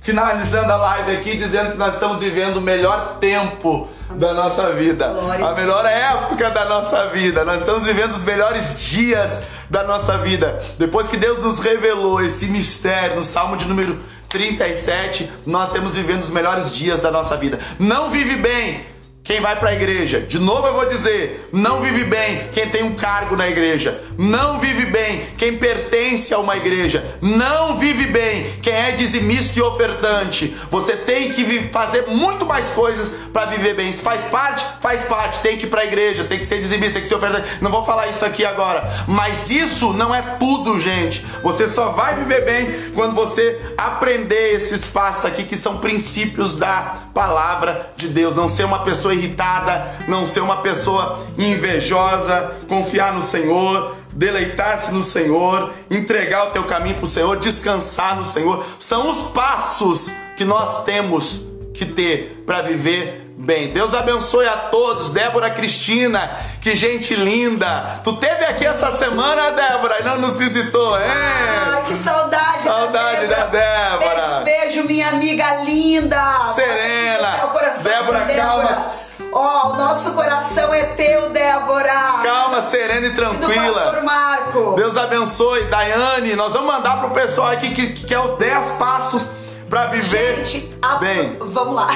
finalizando 0.02 0.74
a 0.74 0.76
live 0.76 1.16
aqui 1.16 1.38
dizendo 1.38 1.72
que 1.72 1.78
nós 1.78 1.94
estamos 1.94 2.18
vivendo 2.18 2.58
o 2.58 2.62
melhor 2.62 3.18
tempo 3.20 3.88
da 4.10 4.34
nossa 4.34 4.74
vida, 4.74 5.08
Glória. 5.08 5.48
a 5.48 5.54
melhor 5.54 5.86
época 5.86 6.50
da 6.50 6.66
nossa 6.66 7.08
vida. 7.08 7.46
Nós 7.46 7.62
estamos 7.62 7.84
vivendo 7.84 8.12
os 8.12 8.24
melhores 8.24 8.82
dias 8.82 9.42
da 9.70 9.84
nossa 9.84 10.18
vida. 10.18 10.62
Depois 10.78 11.08
que 11.08 11.16
Deus 11.16 11.38
nos 11.38 11.60
revelou 11.60 12.22
esse 12.22 12.48
mistério 12.48 13.16
no 13.16 13.24
Salmo 13.24 13.56
de 13.56 13.66
número 13.66 13.98
37, 14.28 15.32
nós 15.46 15.70
temos 15.72 15.96
vivendo 15.96 16.22
os 16.22 16.30
melhores 16.30 16.74
dias 16.74 17.00
da 17.00 17.12
nossa 17.12 17.38
vida. 17.38 17.60
Não 17.80 18.10
vive 18.10 18.36
bem 18.36 18.86
quem 19.24 19.40
vai 19.40 19.56
para 19.56 19.70
a 19.70 19.74
igreja. 19.74 20.20
De 20.20 20.40
novo 20.40 20.68
eu 20.68 20.74
vou 20.74 20.86
dizer, 20.88 21.50
não 21.52 21.82
vive 21.82 22.06
bem 22.06 22.50
quem 22.52 22.70
tem 22.70 22.84
um 22.84 22.96
cargo 22.96 23.36
na 23.36 23.48
igreja. 23.48 24.02
Não 24.18 24.60
vive 24.60 24.86
bem 24.86 25.28
quem 25.38 25.58
pertence 25.58 26.34
a 26.34 26.40
uma 26.40 26.58
igreja. 26.58 27.18
Não 27.22 27.78
vive 27.78 28.08
bem 28.08 28.54
quem 28.62 28.74
é 28.74 28.92
dizimista 28.92 29.60
e 29.60 29.62
ofertante. 29.62 30.56
Você 30.70 30.96
tem 30.96 31.32
que 31.32 31.70
fazer 31.72 32.08
muito 32.08 32.46
mais 32.46 32.72
coisas 32.72 33.16
para 33.32 33.46
viver 33.46 33.76
bem. 33.76 33.92
Se 33.92 34.02
faz 34.02 34.26
parte, 34.26 34.66
faz 34.82 35.02
parte. 35.04 35.40
Tem 35.42 35.58
que 35.58 35.66
ir 35.66 35.70
para 35.70 35.82
a 35.82 35.86
igreja, 35.86 36.24
tem 36.24 36.40
que 36.40 36.46
ser 36.46 36.60
dizimista, 36.60 36.94
tem 36.94 37.04
que 37.04 37.08
ser 37.08 37.16
ofertante. 37.16 37.48
Não 37.62 37.72
vou 37.72 37.86
falar 37.86 38.08
isso 38.08 38.26
aqui 38.26 38.44
agora, 38.44 39.06
mas 39.08 39.50
isso 39.50 39.94
não 39.94 40.14
é 40.14 40.22
tudo, 40.40 40.80
gente. 40.80 41.24
Você 41.44 41.68
só 41.68 41.90
vai 41.90 42.16
viver 42.16 42.44
bem 42.44 42.92
quando 42.94 43.14
você 43.14 43.60
aprender 43.78 44.56
esses 44.56 44.86
passos 44.88 45.26
aqui 45.26 45.44
que 45.44 45.56
são 45.56 45.78
princípios 45.78 46.58
da 46.58 47.10
palavra 47.14 47.94
de 47.96 48.08
Deus. 48.08 48.36
Não 48.36 48.50
ser 48.50 48.66
uma 48.66 48.84
pessoa 48.84 49.14
irritada, 49.22 49.96
não 50.08 50.26
ser 50.26 50.42
uma 50.42 50.58
pessoa 50.58 51.26
invejosa, 51.38 52.56
confiar 52.68 53.14
no 53.14 53.22
Senhor, 53.22 53.96
deleitar-se 54.14 54.92
no 54.92 55.04
Senhor, 55.04 55.72
entregar 55.90 56.48
o 56.48 56.52
teu 56.52 56.64
caminho 56.64 56.96
para 56.96 57.06
o 57.06 57.08
Senhor, 57.08 57.38
descansar 57.38 58.16
no 58.16 58.26
Senhor. 58.26 58.66
São 58.80 59.10
os 59.10 59.28
passos 59.32 60.12
que 60.36 60.44
nós 60.44 60.84
temos 60.84 61.46
que 61.74 61.86
ter 61.86 62.44
para 62.46 62.62
viver 62.62 63.22
bem. 63.38 63.70
Deus 63.70 63.94
abençoe 63.94 64.48
a 64.48 64.58
todos. 64.58 65.10
Débora 65.10 65.50
Cristina, 65.50 66.30
que 66.62 66.76
gente 66.76 67.16
linda. 67.16 68.00
Tu 68.04 68.14
teve 68.18 68.46
aqui 68.46 68.66
essa 68.66 68.92
semana, 68.92 69.52
Débora, 69.52 70.00
e 70.00 70.04
não 70.04 70.20
nos 70.20 70.38
visitou, 70.38 70.96
hein? 70.98 71.08
Ah, 71.10 71.82
que 71.88 71.96
saudade. 71.96 72.60
Saudade 72.60 73.28
da 73.28 73.46
Débora. 73.46 73.50
Da 73.50 74.00
Débora. 74.00 74.42
Beijo, 74.44 74.62
beijo, 74.62 74.84
minha 74.84 75.10
amiga 75.10 75.64
linda. 75.64 76.54
Serena. 76.54 77.32
Débora, 77.38 77.70
Débora, 77.82 78.26
calma. 78.36 78.86
Ó, 79.34 79.68
oh, 79.68 79.72
o 79.72 79.76
nosso 79.78 80.14
coração 80.14 80.74
é 80.74 80.84
teu, 80.84 81.30
Débora. 81.30 82.22
Calma, 82.24 82.62
serena 82.62 83.08
e 83.08 83.16
tranquila. 83.16 83.98
E 83.98 84.04
Marco. 84.04 84.74
Deus 84.76 84.98
abençoe. 84.98 85.64
Daiane, 85.66 86.36
nós 86.36 86.54
vamos 86.54 86.74
mandar 86.74 87.00
pro 87.00 87.12
pessoal 87.12 87.50
aqui 87.50 87.74
que, 87.74 87.94
que 87.94 88.06
quer 88.06 88.20
os 88.20 88.38
10 88.38 88.72
passos 88.74 89.30
para 89.70 89.86
viver 89.86 90.46
Gente, 90.46 90.70
a... 90.82 90.96
bem. 90.96 91.38
Vamos 91.40 91.76
lá. 91.76 91.88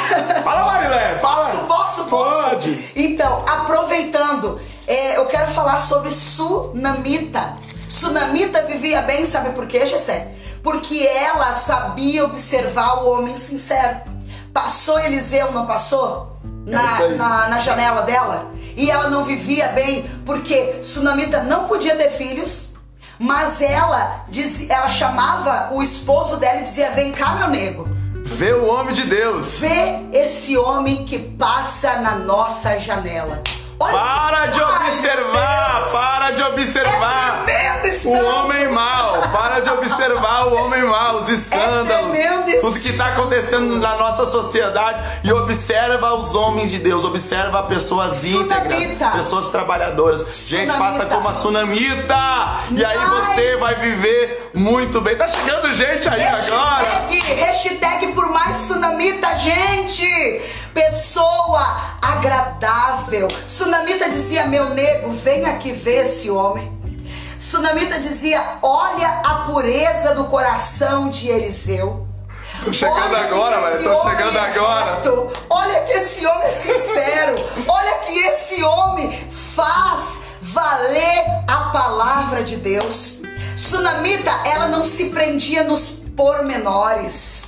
Fala, 0.43 0.65
Marilé. 0.65 1.15
Posso, 1.15 1.57
posso, 1.65 2.05
posso. 2.05 2.49
Pode. 2.49 2.91
Então, 2.95 3.43
aproveitando, 3.45 4.57
é, 4.87 5.17
eu 5.17 5.25
quero 5.25 5.51
falar 5.51 5.79
sobre 5.79 6.11
Sunamita. 6.11 7.55
Sunamita 7.89 8.63
vivia 8.63 9.01
bem, 9.01 9.25
sabe 9.25 9.49
por 9.49 9.67
quê, 9.67 9.85
Gessé? 9.85 10.31
Porque 10.63 11.05
ela 11.05 11.51
sabia 11.51 12.23
observar 12.23 13.03
o 13.03 13.09
homem 13.09 13.35
sincero. 13.35 13.97
Passou 14.53 14.97
Eliseu, 14.97 15.51
não 15.51 15.65
passou? 15.65 16.34
Na, 16.65 17.03
é 17.03 17.07
na, 17.09 17.47
na, 17.49 17.59
janela 17.59 18.01
dela 18.01 18.51
e 18.75 18.89
ela 18.89 19.09
não 19.09 19.23
vivia 19.23 19.67
bem 19.67 20.03
porque 20.25 20.83
Sunamita 20.83 21.43
não 21.43 21.67
podia 21.67 21.95
ter 21.95 22.09
filhos, 22.09 22.73
mas 23.19 23.61
ela, 23.61 24.25
diz, 24.27 24.67
ela 24.69 24.89
chamava 24.89 25.73
o 25.73 25.83
esposo 25.83 26.37
dela 26.37 26.61
e 26.61 26.63
dizia: 26.63 26.89
Vem 26.91 27.11
cá, 27.11 27.35
meu 27.35 27.49
nego. 27.49 27.87
Vê 28.25 28.51
o 28.53 28.65
homem 28.65 28.93
de 28.93 29.03
Deus. 29.03 29.59
Vê 29.59 29.99
esse 30.11 30.57
homem 30.57 31.05
que 31.05 31.19
passa 31.19 31.99
na 31.99 32.15
nossa 32.15 32.79
janela. 32.79 33.41
Para 33.91 34.45
de 34.47 34.61
observar, 34.61 35.89
para 35.91 36.31
de 36.31 36.43
observar 36.43 37.45
é 37.47 37.75
o 38.07 38.25
homem 38.25 38.67
mau, 38.69 39.21
para 39.31 39.59
de 39.61 39.69
observar 39.69 40.47
o 40.47 40.55
homem 40.55 40.83
mau, 40.83 41.15
os 41.17 41.29
escândalos, 41.29 42.15
é 42.15 42.59
tudo 42.59 42.79
que 42.79 42.89
está 42.89 43.07
acontecendo 43.07 43.77
na 43.77 43.95
nossa 43.95 44.25
sociedade 44.25 45.19
e 45.23 45.31
observa 45.31 46.13
os 46.13 46.35
homens 46.35 46.71
de 46.71 46.79
Deus, 46.79 47.03
observa 47.03 47.63
pessoas 47.63 48.23
íntegras, 48.23 49.13
pessoas 49.13 49.49
trabalhadoras. 49.49 50.25
Gente, 50.47 50.73
faça 50.73 51.05
como 51.05 51.29
a 51.29 51.33
Sunamita 51.33 52.59
e 52.71 52.83
aí 52.83 52.97
você 52.97 53.57
vai 53.57 53.75
viver 53.75 54.51
muito 54.53 55.01
bem. 55.01 55.15
Tá 55.15 55.27
chegando 55.27 55.73
gente 55.73 56.07
aí 56.07 56.21
hashtag, 56.21 56.53
agora. 56.53 57.45
Hashtag 57.45 58.07
por 58.13 58.29
mais 58.29 58.57
Sunamita, 58.57 59.35
gente. 59.35 60.41
Pessoa 60.73 61.94
agradável. 62.11 63.27
Sunamita 63.47 64.09
dizia: 64.09 64.45
Meu 64.45 64.69
nego, 64.69 65.11
vem 65.11 65.45
aqui 65.45 65.71
ver 65.71 66.05
esse 66.05 66.29
homem. 66.29 66.71
Sunamita 67.39 67.99
dizia: 67.99 68.43
Olha 68.61 69.21
a 69.23 69.45
pureza 69.45 70.13
do 70.13 70.25
coração 70.25 71.09
de 71.09 71.27
Eliseu. 71.27 72.07
Tô 72.63 72.71
chegando 72.73 73.13
olha 73.13 73.17
agora, 73.19 73.61
velho. 73.61 73.83
Tô 73.83 74.09
chegando 74.09 74.37
é 74.37 74.41
agora. 74.41 74.95
Reto. 74.95 75.27
Olha 75.49 75.81
que 75.81 75.91
esse 75.93 76.25
homem 76.25 76.47
é 76.47 76.51
sincero. 76.51 77.35
olha 77.67 77.95
que 77.99 78.17
esse 78.19 78.63
homem 78.63 79.11
faz 79.11 80.23
valer 80.41 81.25
a 81.47 81.69
palavra 81.71 82.43
de 82.43 82.55
Deus. 82.57 83.19
Sunamita, 83.57 84.31
ela 84.45 84.67
não 84.67 84.85
se 84.85 85.09
prendia 85.09 85.63
nos 85.63 85.89
pormenores. 86.15 87.44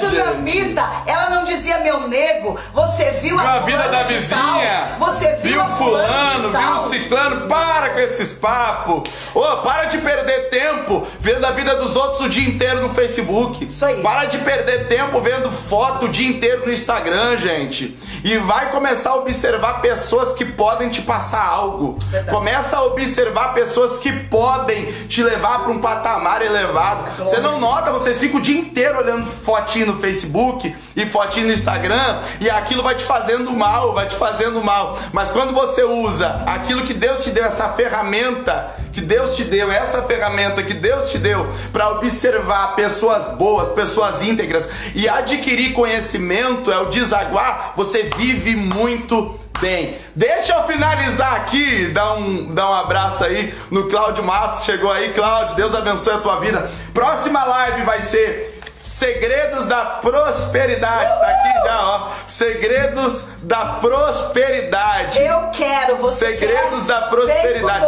Sunamita, 0.00 0.84
ela 1.06 1.30
não 1.30 1.44
dizia 1.44 1.78
meu 1.78 2.08
nego, 2.08 2.58
você 2.72 3.12
viu 3.22 3.38
a, 3.38 3.54
a 3.54 3.58
vida 3.60 3.88
da 3.88 4.02
vizinha, 4.02 4.96
tal, 4.98 5.06
você 5.06 5.36
viu, 5.36 5.64
viu 5.64 5.68
fulano, 5.76 6.50
viu 6.50 6.70
o 6.72 6.88
ciclano, 6.88 7.46
para 7.46 7.90
com 7.90 8.00
esses 8.00 8.34
papos. 8.34 9.08
Ô, 9.34 9.40
oh, 9.40 9.56
para 9.58 9.84
de 9.84 9.98
perder 9.98 10.50
tempo 10.50 11.06
vendo 11.20 11.44
a 11.44 11.52
vida 11.52 11.76
dos 11.76 11.96
outros 11.96 12.20
o 12.20 12.28
dia 12.28 12.48
inteiro 12.48 12.82
no 12.82 12.94
Facebook. 12.94 13.64
Isso 13.64 13.84
aí. 13.84 14.02
Para 14.02 14.24
de 14.24 14.38
perder 14.38 14.88
tempo 14.88 15.20
vendo 15.20 15.50
foto 15.50 16.06
o 16.06 16.08
dia 16.08 16.28
inteiro 16.28 16.66
no 16.66 16.72
Instagram, 16.72 17.38
gente. 17.38 17.98
E 18.24 18.36
vai 18.38 18.70
começar 18.70 19.10
a 19.10 19.16
observar 19.16 19.80
pessoas 19.80 20.32
que 20.32 20.44
podem 20.44 20.88
te 20.88 21.02
passar 21.02 21.46
algo. 21.46 21.98
Verdade. 22.10 22.36
Começa 22.36 22.76
a 22.76 22.84
observar 22.84 23.54
pessoas 23.54 23.98
que 23.98 24.12
podem 24.24 24.92
te 25.08 25.22
levar 25.22 25.60
para 25.60 25.72
um 25.72 25.80
patamar 25.80 26.42
elevado. 26.42 27.18
Você 27.18 27.38
não 27.38 27.60
nota, 27.60 27.92
você 27.92 28.14
fica 28.14 28.36
o 28.36 28.40
dia 28.40 28.58
inteiro 28.58 28.98
olhando 28.98 29.26
fotinho 29.44 29.86
no 29.86 30.00
Facebook 30.00 30.74
e 30.94 31.06
fotinho 31.06 31.48
no 31.48 31.52
Instagram 31.52 32.18
e 32.40 32.48
aquilo 32.48 32.82
vai 32.82 32.94
te 32.94 33.04
fazendo 33.04 33.52
mal, 33.52 33.94
vai 33.94 34.06
te 34.06 34.16
fazendo 34.16 34.62
mal. 34.62 34.98
Mas 35.12 35.30
quando 35.30 35.52
você 35.52 35.84
usa 35.84 36.42
aquilo 36.46 36.82
que 36.82 36.94
Deus 36.94 37.22
te 37.22 37.30
deu, 37.30 37.44
essa 37.44 37.68
ferramenta 37.70 38.74
que 38.92 39.00
Deus 39.00 39.36
te 39.36 39.44
deu, 39.44 39.70
essa 39.70 40.02
ferramenta 40.02 40.62
que 40.62 40.72
Deus 40.72 41.10
te 41.10 41.18
deu 41.18 41.46
para 41.72 41.90
observar 41.90 42.74
pessoas 42.74 43.36
boas, 43.36 43.68
pessoas 43.68 44.22
íntegras 44.22 44.70
e 44.94 45.08
adquirir 45.08 45.74
conhecimento, 45.74 46.72
é 46.72 46.78
o 46.78 46.86
desaguar, 46.86 47.74
você 47.76 48.10
vive 48.16 48.56
muito 48.56 49.38
bem. 49.60 49.96
Deixa 50.14 50.54
eu 50.54 50.64
finalizar 50.64 51.34
aqui, 51.34 51.88
dar 51.88 52.14
um, 52.14 52.50
dar 52.50 52.70
um 52.70 52.74
abraço 52.74 53.24
aí 53.24 53.54
no 53.70 53.88
Cláudio 53.88 54.24
Matos, 54.24 54.64
chegou 54.64 54.90
aí, 54.90 55.12
Cláudio, 55.12 55.56
Deus 55.56 55.74
abençoe 55.74 56.14
a 56.14 56.18
tua 56.18 56.40
vida. 56.40 56.70
Próxima 56.92 57.44
live 57.44 57.82
vai 57.82 58.02
ser 58.02 58.45
Segredos 58.86 59.66
da 59.66 59.84
prosperidade. 59.84 61.18
Tá 61.18 61.26
aqui 61.26 61.66
já, 61.66 61.80
ó. 61.82 62.08
Segredos 62.24 63.26
da 63.42 63.64
prosperidade. 63.80 65.20
Eu 65.20 65.48
quero, 65.48 65.96
você 65.96 66.28
Segredos 66.28 66.84
quer? 66.84 66.86
da 66.86 67.00
prosperidade. 67.08 67.84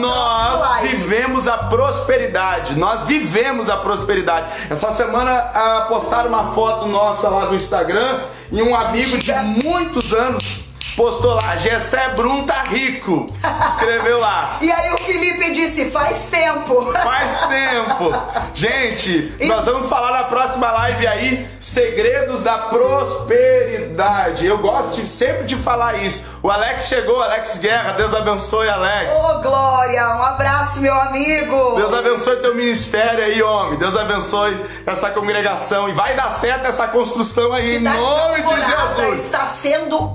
Nós 0.00 0.80
vivemos 0.80 1.46
a 1.46 1.58
prosperidade. 1.58 2.78
Nós 2.78 3.02
vivemos 3.02 3.68
a 3.68 3.76
prosperidade. 3.76 4.46
Essa 4.70 4.90
semana 4.92 5.32
ah, 5.32 5.84
postaram 5.86 6.30
uma 6.30 6.54
foto 6.54 6.86
nossa 6.86 7.28
lá 7.28 7.44
no 7.44 7.54
Instagram 7.54 8.22
e 8.50 8.62
um 8.62 8.74
amigo 8.74 9.18
de 9.18 9.32
muitos 9.34 10.14
anos 10.14 10.67
postou 10.96 11.34
lá, 11.34 11.56
Gessé 11.56 12.08
Brum 12.10 12.44
tá 12.46 12.62
rico. 12.64 13.32
Escreveu 13.70 14.18
lá. 14.18 14.58
e 14.62 14.70
aí 14.70 14.92
o 14.92 14.98
Felipe 14.98 15.52
disse, 15.52 15.90
faz 15.90 16.28
tempo. 16.28 16.92
Faz 17.08 17.40
tempo. 17.46 18.12
Gente, 18.54 19.34
e... 19.40 19.46
nós 19.46 19.64
vamos 19.64 19.86
falar 19.86 20.12
na 20.12 20.24
próxima 20.24 20.70
live 20.70 21.06
aí, 21.06 21.48
segredos 21.60 22.42
da 22.42 22.58
prosperidade. 22.58 24.46
Eu 24.46 24.58
gosto 24.58 25.00
de, 25.00 25.08
sempre 25.08 25.44
de 25.44 25.56
falar 25.56 25.94
isso. 25.94 26.24
O 26.42 26.50
Alex 26.50 26.86
chegou, 26.88 27.20
Alex 27.22 27.58
Guerra, 27.58 27.92
Deus 27.92 28.14
abençoe, 28.14 28.68
Alex. 28.68 29.16
Ô, 29.16 29.20
oh, 29.20 29.42
Glória, 29.42 30.02
um 30.16 30.22
abraço, 30.22 30.80
meu 30.80 30.94
amigo. 30.94 31.76
Deus 31.76 31.92
abençoe 31.92 32.36
teu 32.36 32.54
ministério 32.54 33.24
aí, 33.24 33.42
homem. 33.42 33.78
Deus 33.78 33.96
abençoe 33.96 34.64
essa 34.86 35.10
congregação. 35.10 35.88
E 35.88 35.92
vai 35.92 36.14
dar 36.14 36.30
certo 36.30 36.66
essa 36.66 36.88
construção 36.88 37.52
aí, 37.52 37.78
Cidade 37.78 37.96
em 37.96 38.00
nome 38.00 38.42
de 38.42 38.66
Jesus. 38.66 39.24
está 39.24 39.46
sendo 39.46 40.14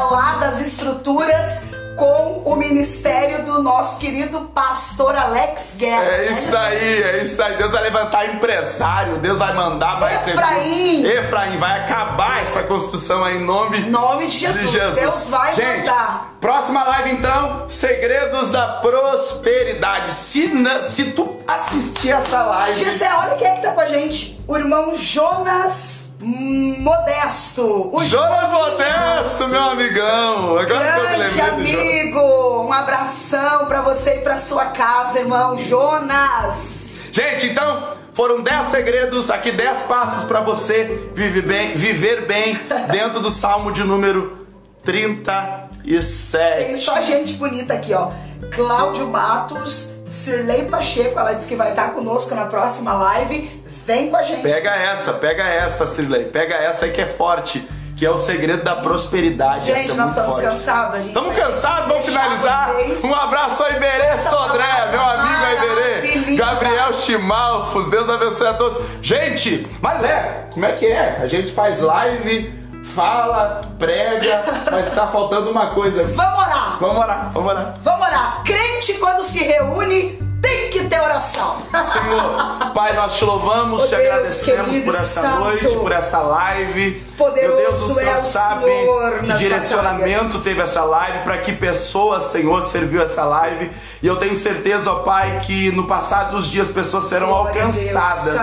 abalada 0.00 0.46
das 0.46 0.60
estruturas 0.60 1.62
com 1.96 2.42
o 2.46 2.56
ministério 2.56 3.44
do 3.44 3.62
nosso 3.62 4.00
querido 4.00 4.50
pastor 4.54 5.14
Alex 5.14 5.74
Guerra. 5.76 6.02
É 6.02 6.30
isso 6.30 6.56
aí, 6.56 7.02
é 7.02 7.22
isso 7.22 7.42
aí. 7.42 7.56
Deus 7.58 7.72
vai 7.72 7.82
levantar 7.82 8.26
empresário, 8.26 9.18
Deus 9.18 9.36
vai 9.36 9.52
mandar 9.52 10.00
mais 10.00 10.26
Efraim. 10.26 11.04
Efraim 11.04 11.58
vai 11.58 11.80
acabar 11.80 12.42
essa 12.42 12.62
construção 12.62 13.22
aí 13.22 13.36
em 13.36 13.44
nome, 13.44 13.80
nome 13.80 14.28
de 14.28 14.38
Jesus. 14.38 14.70
de 14.70 14.78
Jesus. 14.78 14.94
Deus 14.94 15.28
vai 15.28 15.54
Gente, 15.54 15.88
mandar. 15.88 16.36
Próxima 16.40 16.84
live 16.84 17.10
então, 17.10 17.66
segredos 17.68 18.50
da 18.50 18.66
prosperidade. 18.66 20.12
Se, 20.12 20.50
se 20.86 21.04
tu 21.12 21.36
assistir 21.46 22.12
essa 22.12 22.42
live. 22.42 22.82
Gisele, 22.82 23.12
olha 23.12 23.34
quem 23.36 23.46
é 23.46 23.56
que 23.56 23.62
tá 23.62 23.72
com 23.72 23.80
a 23.80 23.86
gente. 23.86 24.40
O 24.48 24.56
irmão 24.56 24.94
Jonas 24.96 26.09
Modesto. 26.22 27.90
O 27.94 28.04
Jonas 28.04 28.50
Modesto, 28.50 29.48
meu 29.48 29.62
amigão. 29.62 30.58
Agora 30.58 30.66
Grande 30.66 31.32
que 31.32 31.40
eu 31.40 31.46
amigo. 31.46 32.62
Um 32.66 32.72
abração 32.72 33.64
para 33.66 33.80
você 33.80 34.16
e 34.16 34.20
para 34.20 34.36
sua 34.36 34.66
casa, 34.66 35.18
irmão 35.18 35.56
Jonas. 35.56 36.90
Gente, 37.10 37.46
então 37.46 37.88
foram 38.12 38.42
10 38.42 38.66
segredos, 38.66 39.30
aqui 39.30 39.50
10 39.50 39.82
passos 39.82 40.24
para 40.24 40.40
você 40.40 41.08
viver 41.14 41.42
bem, 41.42 41.74
viver 41.74 42.26
bem 42.26 42.60
dentro 42.92 43.20
do 43.20 43.30
Salmo 43.30 43.72
de 43.72 43.82
número 43.82 44.46
37. 44.84 46.66
Tem 46.66 46.76
só 46.76 47.00
gente 47.00 47.32
bonita 47.34 47.72
aqui, 47.72 47.94
ó. 47.94 48.10
Cláudio 48.54 49.06
Matos, 49.06 49.92
Sirlei 50.06 50.66
Pacheco, 50.66 51.18
ela 51.18 51.32
disse 51.32 51.48
que 51.48 51.56
vai 51.56 51.70
estar 51.70 51.92
conosco 51.92 52.34
na 52.34 52.46
próxima 52.46 52.92
live. 52.92 53.59
Vem 53.90 54.08
com 54.08 54.16
a 54.16 54.22
gente. 54.22 54.42
Pega 54.42 54.70
essa, 54.70 55.14
pega 55.14 55.42
essa, 55.42 55.84
Sirlei. 55.84 56.24
Pega 56.26 56.54
essa 56.54 56.84
aí 56.84 56.92
que 56.92 57.00
é 57.00 57.06
forte. 57.06 57.66
Que 57.96 58.06
é 58.06 58.10
o 58.10 58.16
segredo 58.16 58.62
da 58.62 58.76
prosperidade. 58.76 59.66
Gente, 59.66 59.90
é 59.90 59.94
nós 59.94 60.10
estamos 60.10 60.36
cansados. 60.38 61.04
Estamos 61.04 61.36
cansados, 61.36 61.88
vamos 61.88 62.06
finalizar. 62.06 62.72
Vocês. 62.72 63.04
Um 63.04 63.14
abraço 63.14 63.62
ao 63.62 63.70
Iberê 63.72 64.16
Sodré, 64.16 64.90
meu 64.90 65.02
amigo 65.02 65.44
Iberê. 65.52 66.36
Gabriel 66.36 66.94
Chimalfos, 66.94 67.90
Deus 67.90 68.08
abençoe 68.08 68.46
a 68.46 68.54
todos. 68.54 68.78
Gente, 69.02 69.66
mas 69.82 70.00
Lé, 70.00 70.46
como 70.50 70.64
é 70.64 70.72
que 70.72 70.86
é? 70.86 71.18
A 71.20 71.26
gente 71.26 71.52
faz 71.52 71.82
live 71.82 72.58
fala, 72.94 73.60
prega, 73.78 74.44
mas 74.70 74.94
tá 74.94 75.08
faltando 75.08 75.50
uma 75.50 75.74
coisa. 75.74 76.04
Vamos 76.04 76.40
orar! 76.40 76.78
Vamos 76.80 76.96
orar, 76.96 77.30
vamos 77.32 77.50
orar. 77.50 77.74
Vamos 77.82 78.06
orar. 78.06 78.42
Crente, 78.44 78.94
quando 78.94 79.24
se 79.24 79.44
reúne, 79.44 80.18
tem 80.50 80.70
que 80.70 80.84
ter 80.84 81.00
oração. 81.00 81.62
Senhor, 81.84 82.72
Pai, 82.74 82.94
nós 82.94 83.16
te 83.16 83.24
louvamos, 83.24 83.82
oh, 83.82 83.86
te 83.86 83.90
Deus, 83.96 84.02
agradecemos 84.02 84.78
por 84.78 84.94
esta 84.94 85.22
santo. 85.22 85.38
noite, 85.40 85.68
por 85.68 85.92
esta 85.92 86.18
live. 86.18 87.09
Poderoso 87.20 87.54
Meu 87.54 87.66
Deus, 87.66 87.82
o 87.82 87.94
Senhor 87.94 88.16
é 88.16 88.22
sabe 88.22 88.64
Senhor 88.64 89.18
que 89.20 89.32
direcionamento 89.34 90.24
batalhas. 90.24 90.42
teve 90.42 90.60
essa 90.62 90.82
live, 90.84 91.18
para 91.18 91.36
que 91.36 91.52
pessoas, 91.52 92.24
Senhor, 92.24 92.62
serviu 92.62 93.02
essa 93.02 93.26
live. 93.26 93.70
E 94.02 94.06
eu 94.06 94.16
tenho 94.16 94.34
certeza, 94.34 94.90
ó 94.90 95.00
Pai, 95.00 95.40
que 95.40 95.70
no 95.72 95.84
passar 95.84 96.30
dos 96.30 96.46
dias 96.46 96.70
pessoas 96.70 97.04
serão 97.04 97.28
Glória 97.28 97.62
alcançadas 97.62 98.38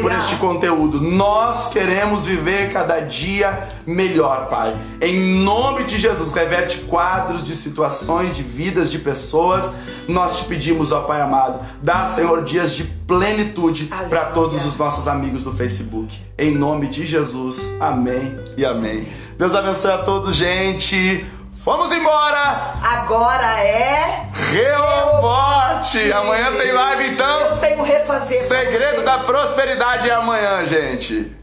por 0.00 0.10
este 0.12 0.36
conteúdo. 0.36 0.98
Nós 0.98 1.68
queremos 1.68 2.24
viver 2.24 2.72
cada 2.72 3.00
dia 3.00 3.68
melhor, 3.86 4.48
Pai. 4.48 4.74
Em 5.02 5.20
nome 5.44 5.84
de 5.84 5.98
Jesus, 5.98 6.32
reverte 6.32 6.78
quadros 6.78 7.44
de 7.44 7.54
situações, 7.54 8.34
de 8.34 8.42
vidas 8.42 8.90
de 8.90 8.98
pessoas. 8.98 9.70
Nós 10.08 10.38
te 10.38 10.44
pedimos, 10.46 10.90
ó 10.90 11.02
Pai 11.02 11.20
amado, 11.20 11.60
dá, 11.82 12.06
Senhor, 12.06 12.42
dias 12.44 12.72
de 12.72 12.84
plenitude 13.06 13.86
para 14.08 14.26
todos 14.26 14.64
os 14.64 14.76
nossos 14.76 15.08
amigos 15.08 15.44
do 15.44 15.52
Facebook. 15.52 16.18
Em 16.38 16.54
nome 16.54 16.88
de 16.88 17.06
Jesus. 17.06 17.72
Amém 17.80 18.38
e 18.56 18.64
amém. 18.64 19.06
Deus 19.38 19.54
abençoe 19.54 19.92
a 19.92 19.98
todos, 19.98 20.34
gente. 20.36 21.26
Vamos 21.64 21.92
embora! 21.92 22.74
Agora 22.82 23.60
é. 23.60 24.28
Reobote! 24.50 26.12
Amanhã 26.12 26.52
tem 26.56 26.72
live 26.72 27.08
então. 27.08 27.40
Eu 27.42 27.56
sei 27.58 27.74
refazer. 27.82 28.42
Segredo 28.42 29.02
da 29.04 29.18
prosperidade 29.18 30.10
é 30.10 30.14
amanhã, 30.14 30.66
gente. 30.66 31.41